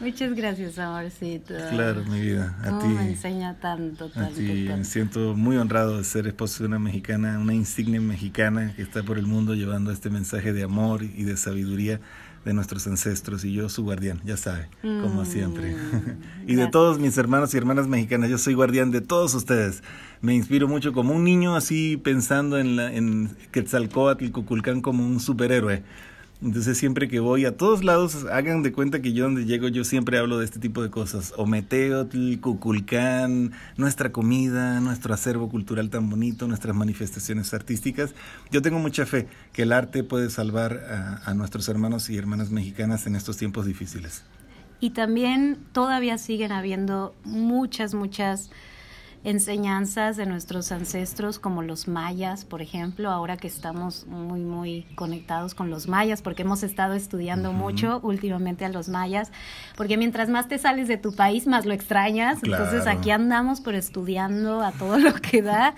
Muchas 0.00 0.34
gracias, 0.34 0.78
amorcito. 0.78 1.54
Claro, 1.70 2.04
mi 2.04 2.20
vida. 2.20 2.56
A 2.62 2.78
ti. 2.78 2.86
Me 2.86 3.10
enseña 3.10 3.54
tanto, 3.60 4.08
tanto. 4.08 4.30
A 4.30 4.34
ti. 4.34 4.66
tanto. 4.66 4.78
Me 4.78 4.84
siento 4.84 5.34
muy 5.34 5.56
honrado 5.56 5.98
de 5.98 6.04
ser 6.04 6.26
esposo 6.26 6.62
de 6.62 6.68
una 6.68 6.78
mexicana, 6.78 7.38
una 7.38 7.54
insignia 7.54 8.00
mexicana 8.00 8.72
que 8.74 8.82
está 8.82 9.02
por 9.02 9.18
el 9.18 9.26
mundo 9.26 9.54
llevando 9.54 9.90
este 9.90 10.08
mensaje 10.08 10.52
de 10.52 10.62
amor 10.62 11.02
y 11.02 11.24
de 11.24 11.36
sabiduría 11.36 12.00
de 12.46 12.54
nuestros 12.54 12.86
ancestros 12.86 13.44
y 13.44 13.52
yo 13.52 13.68
su 13.68 13.82
guardián, 13.82 14.20
ya 14.24 14.36
sabe, 14.36 14.68
como 14.80 15.22
Mm, 15.22 15.26
siempre. 15.26 15.74
y 16.46 16.54
de 16.54 16.68
todos 16.68 17.00
mis 17.00 17.18
hermanos 17.18 17.52
y 17.52 17.56
hermanas 17.56 17.88
mexicanas, 17.88 18.30
yo 18.30 18.38
soy 18.38 18.54
guardián 18.54 18.92
de 18.92 19.00
todos 19.00 19.34
ustedes. 19.34 19.82
Me 20.20 20.32
inspiro 20.32 20.68
mucho 20.68 20.92
como 20.92 21.12
un 21.12 21.24
niño 21.24 21.56
así 21.56 21.96
pensando 21.96 22.56
en, 22.58 22.76
la, 22.76 22.94
en 22.94 23.30
Quetzalcóatl 23.50 24.24
y 24.26 24.30
Cuculcán 24.30 24.80
como 24.80 25.04
un 25.04 25.18
superhéroe. 25.18 25.82
Entonces 26.42 26.76
siempre 26.76 27.08
que 27.08 27.18
voy 27.18 27.46
a 27.46 27.56
todos 27.56 27.82
lados, 27.82 28.26
hagan 28.30 28.62
de 28.62 28.70
cuenta 28.70 29.00
que 29.00 29.14
yo 29.14 29.24
donde 29.24 29.46
llego 29.46 29.68
yo 29.68 29.84
siempre 29.84 30.18
hablo 30.18 30.38
de 30.38 30.44
este 30.44 30.58
tipo 30.58 30.82
de 30.82 30.90
cosas. 30.90 31.32
Ometeotl, 31.36 32.38
Cuculcán, 32.40 33.52
nuestra 33.78 34.12
comida, 34.12 34.80
nuestro 34.80 35.14
acervo 35.14 35.48
cultural 35.48 35.88
tan 35.88 36.10
bonito, 36.10 36.46
nuestras 36.46 36.76
manifestaciones 36.76 37.54
artísticas. 37.54 38.14
Yo 38.50 38.60
tengo 38.60 38.78
mucha 38.78 39.06
fe 39.06 39.28
que 39.54 39.62
el 39.62 39.72
arte 39.72 40.04
puede 40.04 40.28
salvar 40.28 40.78
a, 40.90 41.30
a 41.30 41.34
nuestros 41.34 41.68
hermanos 41.68 42.10
y 42.10 42.18
hermanas 42.18 42.50
mexicanas 42.50 43.06
en 43.06 43.16
estos 43.16 43.38
tiempos 43.38 43.64
difíciles. 43.64 44.22
Y 44.78 44.90
también 44.90 45.56
todavía 45.72 46.18
siguen 46.18 46.52
habiendo 46.52 47.14
muchas, 47.24 47.94
muchas 47.94 48.50
enseñanzas 49.26 50.16
de 50.16 50.24
nuestros 50.24 50.70
ancestros, 50.70 51.40
como 51.40 51.60
los 51.60 51.88
mayas, 51.88 52.44
por 52.44 52.62
ejemplo, 52.62 53.10
ahora 53.10 53.36
que 53.36 53.48
estamos 53.48 54.06
muy, 54.06 54.42
muy 54.42 54.86
conectados 54.94 55.52
con 55.52 55.68
los 55.68 55.88
mayas, 55.88 56.22
porque 56.22 56.42
hemos 56.42 56.62
estado 56.62 56.94
estudiando 56.94 57.50
Ujú. 57.50 57.58
mucho 57.58 57.98
últimamente 58.04 58.64
a 58.64 58.68
los 58.68 58.88
mayas, 58.88 59.32
porque 59.76 59.96
mientras 59.96 60.28
más 60.28 60.46
te 60.46 60.58
sales 60.58 60.86
de 60.86 60.96
tu 60.96 61.12
país, 61.12 61.48
más 61.48 61.66
lo 61.66 61.74
extrañas. 61.74 62.38
Entonces 62.44 62.86
aquí 62.86 63.10
andamos, 63.10 63.60
pero 63.60 63.76
estudiando 63.76 64.60
a 64.62 64.70
todo 64.70 64.96
lo 65.00 65.14
que 65.14 65.42
da 65.42 65.74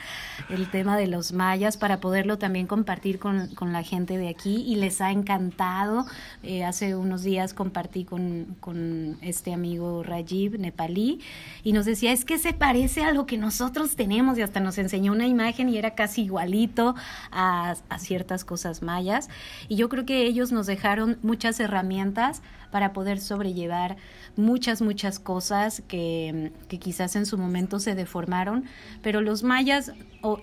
el 0.51 0.70
tema 0.70 0.99
de 0.99 1.07
los 1.07 1.32
mayas 1.32 1.78
para 1.78 2.01
poderlo 2.01 2.36
también 2.36 2.66
compartir 2.66 3.18
con, 3.18 3.46
con 3.55 3.72
la 3.72 3.82
gente 3.82 4.18
de 4.18 4.28
aquí 4.28 4.62
y 4.66 4.76
les 4.76 5.01
ha 5.01 5.11
encantado. 5.11 6.05
Eh, 6.42 6.64
hace 6.64 6.96
unos 6.96 7.22
días 7.22 7.55
compartí 7.55 8.05
con, 8.05 8.57
con 8.61 9.16
este 9.22 9.55
amigo 9.55 10.03
Rajiv 10.03 10.61
nepalí 10.61 11.22
y 11.64 11.72
nos 11.72 11.86
decía, 11.86 12.12
es 12.12 12.26
que 12.26 12.36
se 12.36 12.53
parece 12.53 13.05
a 13.05 13.12
lo 13.12 13.24
que 13.24 13.38
nosotros 13.39 13.97
tenemos 13.97 14.39
y 14.39 14.43
hasta 14.43 14.61
nos 14.61 14.78
enseñó 14.78 15.12
una 15.12 15.26
imagen 15.26 15.68
y 15.68 15.78
era 15.78 15.95
casi 15.95 16.22
igualito 16.22 16.95
a, 17.30 17.74
a 17.89 17.99
ciertas 17.99 18.45
cosas 18.45 18.82
mayas. 18.82 19.28
Y 19.68 19.76
yo 19.76 19.89
creo 19.89 20.05
que 20.05 20.24
ellos 20.24 20.53
nos 20.53 20.66
dejaron 20.66 21.18
muchas 21.22 21.61
herramientas 21.61 22.43
para 22.70 22.92
poder 22.92 23.20
sobrellevar 23.20 23.96
muchas, 24.36 24.82
muchas 24.82 25.18
cosas 25.18 25.82
que, 25.88 26.52
que 26.68 26.78
quizás 26.78 27.16
en 27.16 27.26
su 27.26 27.38
momento 27.38 27.80
se 27.80 27.94
deformaron, 27.94 28.64
pero 29.02 29.20
los 29.20 29.42
mayas 29.42 29.92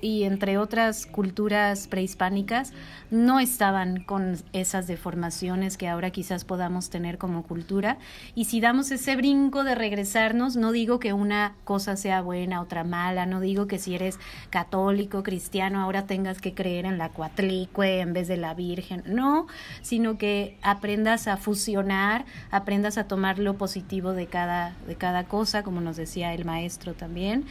y 0.01 0.23
entre 0.23 0.57
otras 0.57 1.05
culturas 1.05 1.87
prehispánicas 1.87 2.71
no 3.11 3.39
estaban 3.39 4.03
con 4.03 4.37
esas 4.53 4.87
deformaciones 4.87 5.77
que 5.77 5.87
ahora 5.87 6.11
quizás 6.11 6.45
podamos 6.45 6.89
tener 6.89 7.17
como 7.17 7.43
cultura. 7.43 7.97
Y 8.35 8.45
si 8.45 8.61
damos 8.61 8.91
ese 8.91 9.15
brinco 9.15 9.63
de 9.63 9.75
regresarnos, 9.75 10.55
no 10.55 10.71
digo 10.71 10.99
que 10.99 11.13
una 11.13 11.55
cosa 11.65 11.97
sea 11.97 12.21
buena, 12.21 12.61
otra 12.61 12.83
mala, 12.83 13.25
no 13.25 13.41
digo 13.41 13.67
que 13.67 13.79
si 13.79 13.95
eres 13.95 14.17
católico, 14.49 15.23
cristiano, 15.23 15.81
ahora 15.81 16.05
tengas 16.05 16.39
que 16.39 16.53
creer 16.53 16.85
en 16.85 16.97
la 16.97 17.09
cuatlicue 17.09 17.99
en 17.99 18.13
vez 18.13 18.27
de 18.27 18.37
la 18.37 18.53
Virgen, 18.53 19.03
no, 19.05 19.47
sino 19.81 20.17
que 20.17 20.57
aprendas 20.61 21.27
a 21.27 21.37
fusionar, 21.37 22.14
aprendas 22.51 22.97
a 22.97 23.07
tomar 23.07 23.39
lo 23.39 23.55
positivo 23.55 24.13
de 24.13 24.27
cada, 24.27 24.73
de 24.87 24.95
cada 24.95 25.25
cosa, 25.25 25.63
como 25.63 25.81
nos 25.81 25.97
decía 25.97 26.33
el 26.33 26.45
maestro 26.45 26.93
también, 26.93 27.45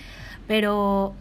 pero 0.47 1.15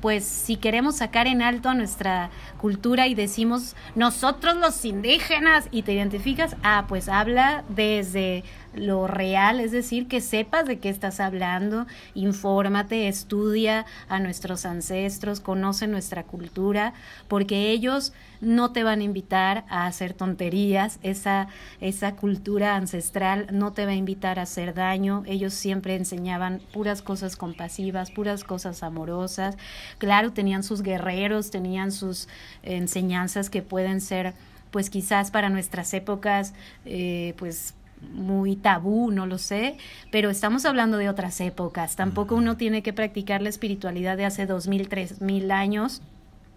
pues 0.00 0.24
si 0.24 0.56
queremos 0.56 0.96
sacar 0.96 1.26
en 1.26 1.42
alto 1.42 1.68
a 1.68 1.74
nuestra 1.74 2.30
cultura 2.58 3.06
y 3.06 3.14
decimos 3.14 3.76
nosotros 3.94 4.56
los 4.56 4.84
indígenas 4.84 5.68
y 5.70 5.82
te 5.82 5.92
identificas, 5.92 6.56
ah, 6.62 6.86
pues 6.88 7.08
habla 7.08 7.64
desde 7.68 8.44
lo 8.74 9.06
real, 9.06 9.60
es 9.60 9.72
decir, 9.72 10.06
que 10.06 10.20
sepas 10.20 10.66
de 10.66 10.78
qué 10.78 10.88
estás 10.88 11.20
hablando, 11.20 11.86
infórmate, 12.14 13.08
estudia 13.08 13.86
a 14.08 14.20
nuestros 14.20 14.64
ancestros, 14.64 15.40
conoce 15.40 15.86
nuestra 15.86 16.24
cultura, 16.24 16.94
porque 17.28 17.70
ellos 17.70 18.12
no 18.40 18.72
te 18.72 18.84
van 18.84 19.00
a 19.00 19.04
invitar 19.04 19.64
a 19.68 19.86
hacer 19.86 20.14
tonterías, 20.14 20.98
esa, 21.02 21.48
esa 21.80 22.16
cultura 22.16 22.76
ancestral 22.76 23.48
no 23.52 23.72
te 23.72 23.84
va 23.84 23.92
a 23.92 23.96
invitar 23.96 24.38
a 24.38 24.42
hacer 24.42 24.74
daño, 24.74 25.24
ellos 25.26 25.52
siempre 25.54 25.96
enseñaban 25.96 26.60
puras 26.72 27.02
cosas 27.02 27.36
compasivas, 27.36 28.10
puras 28.10 28.44
cosas 28.44 28.82
amorosas, 28.82 29.56
claro, 29.98 30.32
tenían 30.32 30.62
sus 30.62 30.82
guerreros, 30.82 31.50
tenían 31.50 31.92
sus 31.92 32.28
enseñanzas 32.62 33.50
que 33.50 33.62
pueden 33.62 34.00
ser, 34.00 34.34
pues 34.70 34.88
quizás 34.88 35.30
para 35.30 35.50
nuestras 35.50 35.92
épocas, 35.94 36.54
eh, 36.84 37.34
pues 37.36 37.74
muy 38.12 38.56
tabú, 38.56 39.10
no 39.10 39.26
lo 39.26 39.38
sé, 39.38 39.76
pero 40.10 40.30
estamos 40.30 40.64
hablando 40.64 40.96
de 40.96 41.08
otras 41.08 41.40
épocas. 41.40 41.96
Tampoco 41.96 42.34
uno 42.34 42.56
tiene 42.56 42.82
que 42.82 42.92
practicar 42.92 43.42
la 43.42 43.48
espiritualidad 43.48 44.16
de 44.16 44.24
hace 44.24 44.46
dos 44.46 44.68
mil, 44.68 44.88
tres 44.88 45.20
mil 45.20 45.50
años 45.50 46.02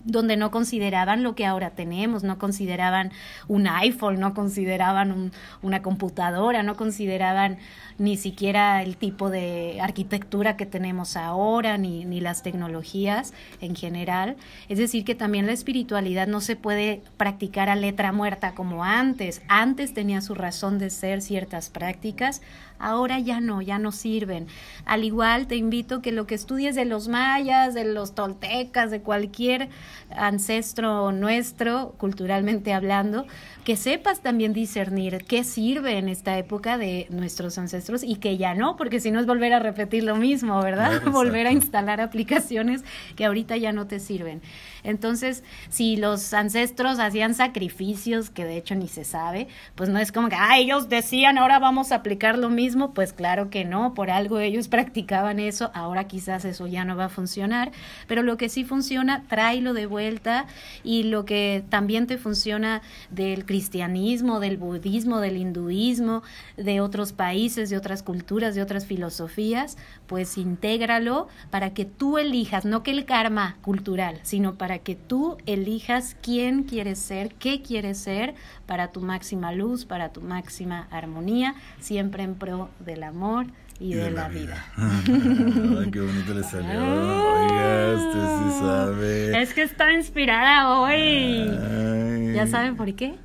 donde 0.06 0.38
no 0.38 0.52
consideraban 0.52 1.24
lo 1.24 1.36
que 1.36 1.46
ahora 1.46 1.72
tenemos, 1.72 2.24
no 2.24 2.38
consideraban 2.38 3.12
un 3.48 3.68
iPhone, 3.68 4.20
no 4.20 4.34
consideraban 4.34 5.12
un- 5.12 5.32
una 5.62 5.82
computadora, 5.82 6.64
no 6.64 6.76
consideraban 6.76 7.58
ni 8.00 8.18
siquiera 8.18 8.82
el 8.82 8.98
tipo 8.98 9.30
de 9.30 9.80
arquitectura 9.82 10.58
que 10.58 10.66
tenemos 10.66 11.16
ahora, 11.16 11.78
ni, 11.78 12.06
ni 12.06 12.20
las 12.22 12.42
tecnologías 12.44 13.34
en 13.62 13.76
general. 13.76 14.36
Es 14.68 14.78
decir, 14.80 15.06
que 15.06 15.16
también 15.16 15.46
la 15.46 15.52
espiritualidad 15.54 16.28
no 16.28 16.42
se 16.42 16.56
puede 16.56 17.02
practicar 17.18 17.70
a 17.70 17.76
letra 17.76 18.12
muerta 18.12 18.54
como 18.56 18.84
antes. 18.84 19.42
Antes 19.48 19.94
tenía 19.94 20.22
su 20.22 20.34
razón 20.34 20.80
de 20.80 20.90
ser 20.90 21.22
ciertas 21.22 21.70
prácticas, 21.70 22.42
ahora 22.80 23.20
ya 23.20 23.40
no, 23.40 23.62
ya 23.62 23.80
no 23.80 23.92
sirven. 23.92 24.48
Al 24.86 25.04
igual 25.04 25.48
te 25.48 25.56
invito 25.56 26.02
que 26.02 26.12
lo 26.12 26.28
que 26.28 26.36
estudies 26.36 26.76
de 26.76 26.86
los 26.86 27.08
mayas, 27.08 27.74
de 27.74 27.86
los 27.86 28.16
toltecas, 28.16 28.92
de 28.92 29.02
cualquier 29.02 29.70
ancestro 30.16 31.12
nuestro, 31.12 31.96
culturalmente 31.98 32.74
hablando, 32.74 33.26
que 33.64 33.78
sepas 33.78 34.22
también 34.22 34.54
discernir 34.54 35.24
qué 35.26 35.44
sirve 35.44 35.98
en 35.98 36.10
esta 36.10 36.38
época 36.38 36.78
de 36.78 37.08
nuestros 37.10 37.58
ancestros 37.58 38.04
y 38.04 38.16
que 38.16 38.38
ya 38.38 38.56
no, 38.56 38.76
porque 38.76 39.00
si 39.00 39.10
no 39.10 39.20
es 39.20 39.26
volver 39.26 39.54
a 39.54 39.60
repetir 39.60 40.04
lo 40.04 40.16
mismo, 40.16 40.62
¿verdad? 40.62 41.02
Volver 41.12 41.48
a 41.48 41.52
instalar 41.52 42.02
aplicaciones 42.02 42.84
que 43.16 43.26
ahorita 43.26 43.56
ya 43.58 43.72
no 43.72 43.88
te 43.88 44.00
sirven. 44.00 44.42
Entonces, 44.84 45.44
si 45.70 45.96
los 45.96 46.34
ancestros 46.34 47.00
hacían 47.00 47.34
sacrificios, 47.36 48.30
que 48.30 48.44
de 48.44 48.58
hecho 48.58 48.76
ni 48.76 48.88
se 48.88 49.06
sabe, 49.06 49.48
pues 49.76 49.90
no 49.90 50.00
es 50.00 50.12
como 50.12 50.28
que, 50.28 50.36
ah, 50.36 50.58
ellos 50.58 50.90
decían, 50.90 51.38
ahora 51.38 51.60
vamos 51.60 51.92
a 51.92 51.96
aplicar 51.96 52.38
lo 52.38 52.50
mismo, 52.50 52.63
pues 52.94 53.14
claro 53.14 53.50
que 53.50 53.66
no, 53.66 53.94
por 53.94 54.10
algo 54.10 54.40
ellos 54.40 54.68
practicaban 54.70 55.40
eso, 55.40 55.72
ahora 55.74 56.06
quizás 56.06 56.46
eso 56.46 56.68
ya 56.68 56.86
no 56.86 56.96
va 56.96 57.06
a 57.06 57.10
funcionar, 57.10 57.72
pero 58.08 58.24
lo 58.24 58.38
que 58.38 58.50
sí 58.50 58.64
funciona, 58.64 59.24
tráelo 59.28 59.74
de 59.74 59.86
vuelta 59.86 60.46
y 60.84 61.04
lo 61.04 61.26
que 61.26 61.64
también 61.70 62.08
te 62.08 62.18
funciona 62.18 62.82
del 63.10 63.46
cristianismo, 63.46 64.40
del 64.40 64.58
budismo, 64.58 65.20
del 65.20 65.38
hinduismo, 65.38 66.24
de 66.58 66.82
otros 66.82 67.14
países, 67.14 67.70
de 67.70 67.78
otras 67.78 68.04
culturas, 68.04 68.56
de 68.56 68.62
otras 68.62 68.86
filosofías, 68.86 69.78
pues 70.08 70.38
intégralo 70.38 71.28
para 71.50 71.74
que 71.74 71.86
tú 71.86 72.18
elijas, 72.18 72.66
no 72.66 72.84
que 72.84 72.92
el 72.92 73.06
karma 73.06 73.58
cultural, 73.62 74.20
sino 74.24 74.56
para 74.56 74.80
que 74.80 74.96
tú 74.96 75.38
elijas 75.46 76.16
quién 76.22 76.64
quieres 76.64 77.00
ser, 77.00 77.34
qué 77.36 77.62
quieres 77.62 77.98
ser 77.98 78.36
para 78.66 78.92
tu 78.92 79.02
máxima 79.02 79.52
luz, 79.52 79.86
para 79.86 80.10
tu 80.10 80.22
máxima 80.22 80.88
armonía, 80.92 81.56
siempre 81.80 82.24
en 82.24 82.36
pro 82.36 82.53
del 82.80 83.04
amor 83.04 83.48
y, 83.80 83.94
de, 83.94 84.12
la, 84.12 84.30
vida. 84.30 84.66
Ay, 84.78 85.92
qué 85.92 86.00
bonito 86.00 86.34
le 86.34 86.44
salió. 86.44 86.80
Oiga, 86.80 87.96
usted 87.96 88.38
sí 88.38 88.60
sabe. 88.60 89.42
Es 89.42 89.54
que 89.54 89.64
está 89.64 89.92
inspirada 89.92 90.80
hoy. 90.80 90.94
Ay. 90.94 92.34
¿Ya 92.34 92.48
saben 92.48 92.76
por 92.76 92.94
qué? 92.96 93.16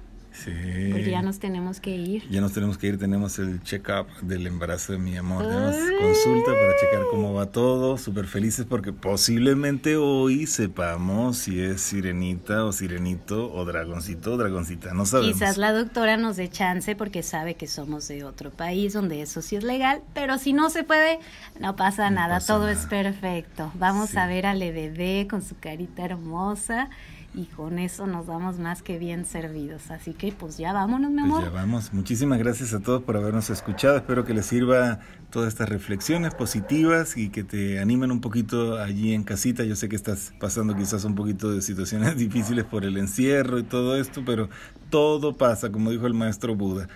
Sí. 0.44 0.52
Porque 0.92 1.10
ya 1.10 1.22
nos 1.22 1.38
tenemos 1.38 1.80
que 1.80 1.90
ir. 1.96 2.28
Ya 2.30 2.40
nos 2.40 2.52
tenemos 2.52 2.78
que 2.78 2.86
ir, 2.86 2.98
tenemos 2.98 3.38
el 3.38 3.62
check-up 3.62 4.06
del 4.22 4.46
embarazo 4.46 4.92
de 4.92 4.98
mi 4.98 5.16
amor. 5.16 5.42
Tenemos 5.46 5.74
consulta 6.00 6.52
para 6.52 6.76
checar 6.80 7.02
cómo 7.10 7.34
va 7.34 7.46
todo. 7.46 7.98
Súper 7.98 8.26
felices 8.26 8.64
porque 8.68 8.92
posiblemente 8.92 9.96
hoy 9.96 10.46
sepamos 10.46 11.38
si 11.38 11.60
es 11.60 11.80
sirenita 11.80 12.64
o 12.64 12.72
sirenito 12.72 13.52
o 13.52 13.64
dragoncito 13.64 14.34
o 14.34 14.36
dragoncita. 14.36 14.94
No 14.94 15.06
sabemos. 15.06 15.34
Quizás 15.34 15.56
la 15.58 15.72
doctora 15.72 16.16
nos 16.16 16.36
dé 16.36 16.48
chance 16.48 16.94
porque 16.94 17.22
sabe 17.22 17.54
que 17.54 17.66
somos 17.66 18.06
de 18.08 18.24
otro 18.24 18.50
país 18.50 18.92
donde 18.92 19.22
eso 19.22 19.42
sí 19.42 19.56
es 19.56 19.64
legal, 19.64 20.02
pero 20.14 20.38
si 20.38 20.52
no 20.52 20.70
se 20.70 20.84
puede, 20.84 21.18
no 21.60 21.74
pasa 21.76 22.10
No 22.10 22.16
nada, 22.16 22.36
pasa 22.36 22.54
todo 22.54 22.66
nada. 22.66 22.72
es 22.72 22.86
perfecto. 22.86 23.72
Vamos 23.74 24.10
Sí. 24.10 24.18
a 24.18 24.26
ver 24.26 24.46
al 24.46 24.60
bebé 24.60 25.26
con 25.28 25.42
su 25.42 25.58
carita 25.58 26.04
hermosa 26.04 26.90
y 27.38 27.44
con 27.44 27.78
eso 27.78 28.08
nos 28.08 28.26
damos 28.26 28.58
más 28.58 28.82
que 28.82 28.98
bien 28.98 29.24
servidos. 29.24 29.92
Así 29.92 30.12
que 30.12 30.32
pues 30.32 30.58
ya 30.58 30.72
vámonos, 30.72 31.12
mi 31.12 31.22
amor. 31.22 31.40
Pues 31.42 31.52
ya 31.52 31.56
vamos. 31.56 31.92
Muchísimas 31.92 32.40
gracias 32.40 32.74
a 32.74 32.80
todos 32.80 33.04
por 33.04 33.16
habernos 33.16 33.48
escuchado. 33.48 33.96
Espero 33.96 34.24
que 34.24 34.34
les 34.34 34.44
sirva 34.44 34.98
todas 35.30 35.48
estas 35.48 35.68
reflexiones 35.68 36.34
positivas 36.34 37.16
y 37.16 37.28
que 37.28 37.44
te 37.44 37.78
animen 37.78 38.10
un 38.10 38.20
poquito 38.20 38.78
allí 38.78 39.14
en 39.14 39.22
casita. 39.22 39.62
Yo 39.62 39.76
sé 39.76 39.88
que 39.88 39.94
estás 39.94 40.32
pasando 40.40 40.74
quizás 40.74 41.04
un 41.04 41.14
poquito 41.14 41.52
de 41.52 41.62
situaciones 41.62 42.16
difíciles 42.18 42.64
por 42.64 42.84
el 42.84 42.96
encierro 42.96 43.60
y 43.60 43.62
todo 43.62 43.96
esto, 43.96 44.24
pero 44.26 44.48
todo 44.90 45.36
pasa, 45.36 45.70
como 45.70 45.92
dijo 45.92 46.08
el 46.08 46.14
maestro 46.14 46.56
Buda 46.56 46.88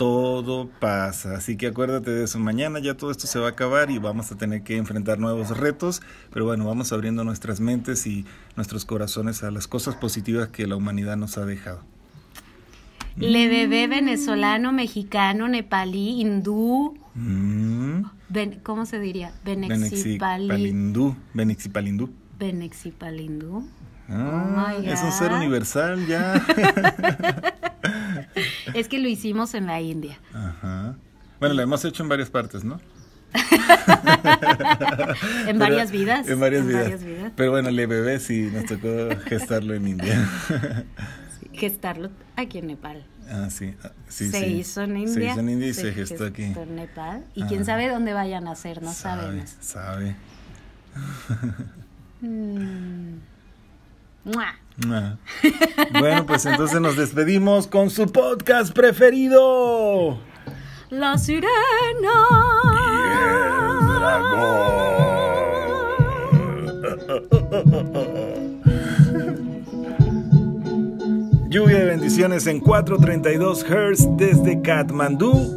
todo 0.00 0.70
pasa. 0.80 1.36
Así 1.36 1.58
que 1.58 1.66
acuérdate 1.66 2.10
de 2.10 2.24
eso. 2.24 2.38
Mañana 2.38 2.78
ya 2.78 2.96
todo 2.96 3.10
esto 3.10 3.26
se 3.26 3.38
va 3.38 3.48
a 3.48 3.50
acabar 3.50 3.90
y 3.90 3.98
vamos 3.98 4.32
a 4.32 4.38
tener 4.38 4.62
que 4.62 4.78
enfrentar 4.78 5.18
nuevos 5.18 5.54
retos. 5.54 6.00
Pero 6.32 6.46
bueno, 6.46 6.64
vamos 6.64 6.90
abriendo 6.94 7.22
nuestras 7.22 7.60
mentes 7.60 8.06
y 8.06 8.24
nuestros 8.56 8.86
corazones 8.86 9.42
a 9.42 9.50
las 9.50 9.68
cosas 9.68 9.96
positivas 9.96 10.48
que 10.48 10.66
la 10.66 10.76
humanidad 10.76 11.18
nos 11.18 11.36
ha 11.36 11.44
dejado. 11.44 11.82
Le 13.16 13.48
bebé 13.48 13.88
venezolano, 13.88 14.72
mexicano, 14.72 15.48
nepalí, 15.48 16.22
hindú. 16.22 16.96
Mm. 17.14 18.04
¿Cómo 18.62 18.86
se 18.86 19.00
diría? 19.00 19.34
Benexipalindú. 19.44 21.14
Benexipalindú. 21.34 22.08
Benexipalindú. 22.38 23.68
Ah, 24.08 24.76
oh 24.78 24.80
es 24.80 25.02
un 25.02 25.12
ser 25.12 25.32
universal 25.32 26.06
ya. 26.06 26.42
es 28.74 28.88
que 28.88 28.98
lo 28.98 29.08
hicimos 29.08 29.54
en 29.54 29.66
la 29.66 29.80
India. 29.80 30.18
Ajá. 30.32 30.96
Bueno, 31.38 31.54
lo 31.54 31.62
hemos 31.62 31.84
hecho 31.84 32.02
en 32.02 32.08
varias 32.08 32.30
partes, 32.30 32.64
¿no? 32.64 32.80
en 35.46 35.58
varias 35.58 35.90
vidas. 35.90 36.28
En, 36.28 36.40
varias, 36.40 36.66
vidas. 36.66 37.00
Pero 37.36 37.52
bueno, 37.52 37.70
le 37.70 37.86
bebé 37.86 38.18
sí 38.18 38.50
nos 38.52 38.66
tocó 38.66 39.08
gestarlo 39.26 39.74
en 39.74 39.88
India. 39.88 40.28
gestarlo 41.52 42.10
aquí 42.36 42.58
en 42.58 42.66
Nepal. 42.66 43.06
Ah, 43.30 43.48
sí. 43.48 43.74
Ah, 43.84 43.92
se 44.08 44.48
hizo 44.48 44.82
en 44.82 44.96
India. 44.96 45.14
Se 45.14 45.24
hizo 45.24 45.40
en 45.40 45.48
India 45.48 45.68
y 45.68 45.74
se, 45.74 45.92
gestó, 45.92 46.26
aquí. 46.26 46.42
en 46.42 46.74
Nepal. 46.74 47.24
Y 47.34 47.44
quién 47.44 47.64
sabe 47.64 47.88
dónde 47.88 48.12
vayan 48.12 48.48
a 48.48 48.56
ser, 48.56 48.82
no 48.82 48.92
sabemos. 48.92 49.56
Sabe. 49.60 50.16
mm. 52.20 53.14
Bueno, 54.86 56.26
pues 56.26 56.46
entonces 56.46 56.80
nos 56.80 56.96
despedimos 56.96 57.66
con 57.66 57.90
su 57.90 58.06
podcast 58.10 58.72
preferido. 58.72 60.18
La 60.90 61.18
sirena. 61.18 61.48
Lluvia 71.48 71.78
de 71.78 71.84
bendiciones 71.84 72.46
en 72.46 72.60
432 72.60 73.64
Hz 73.64 74.16
desde 74.16 74.62
Katmandú 74.62 75.56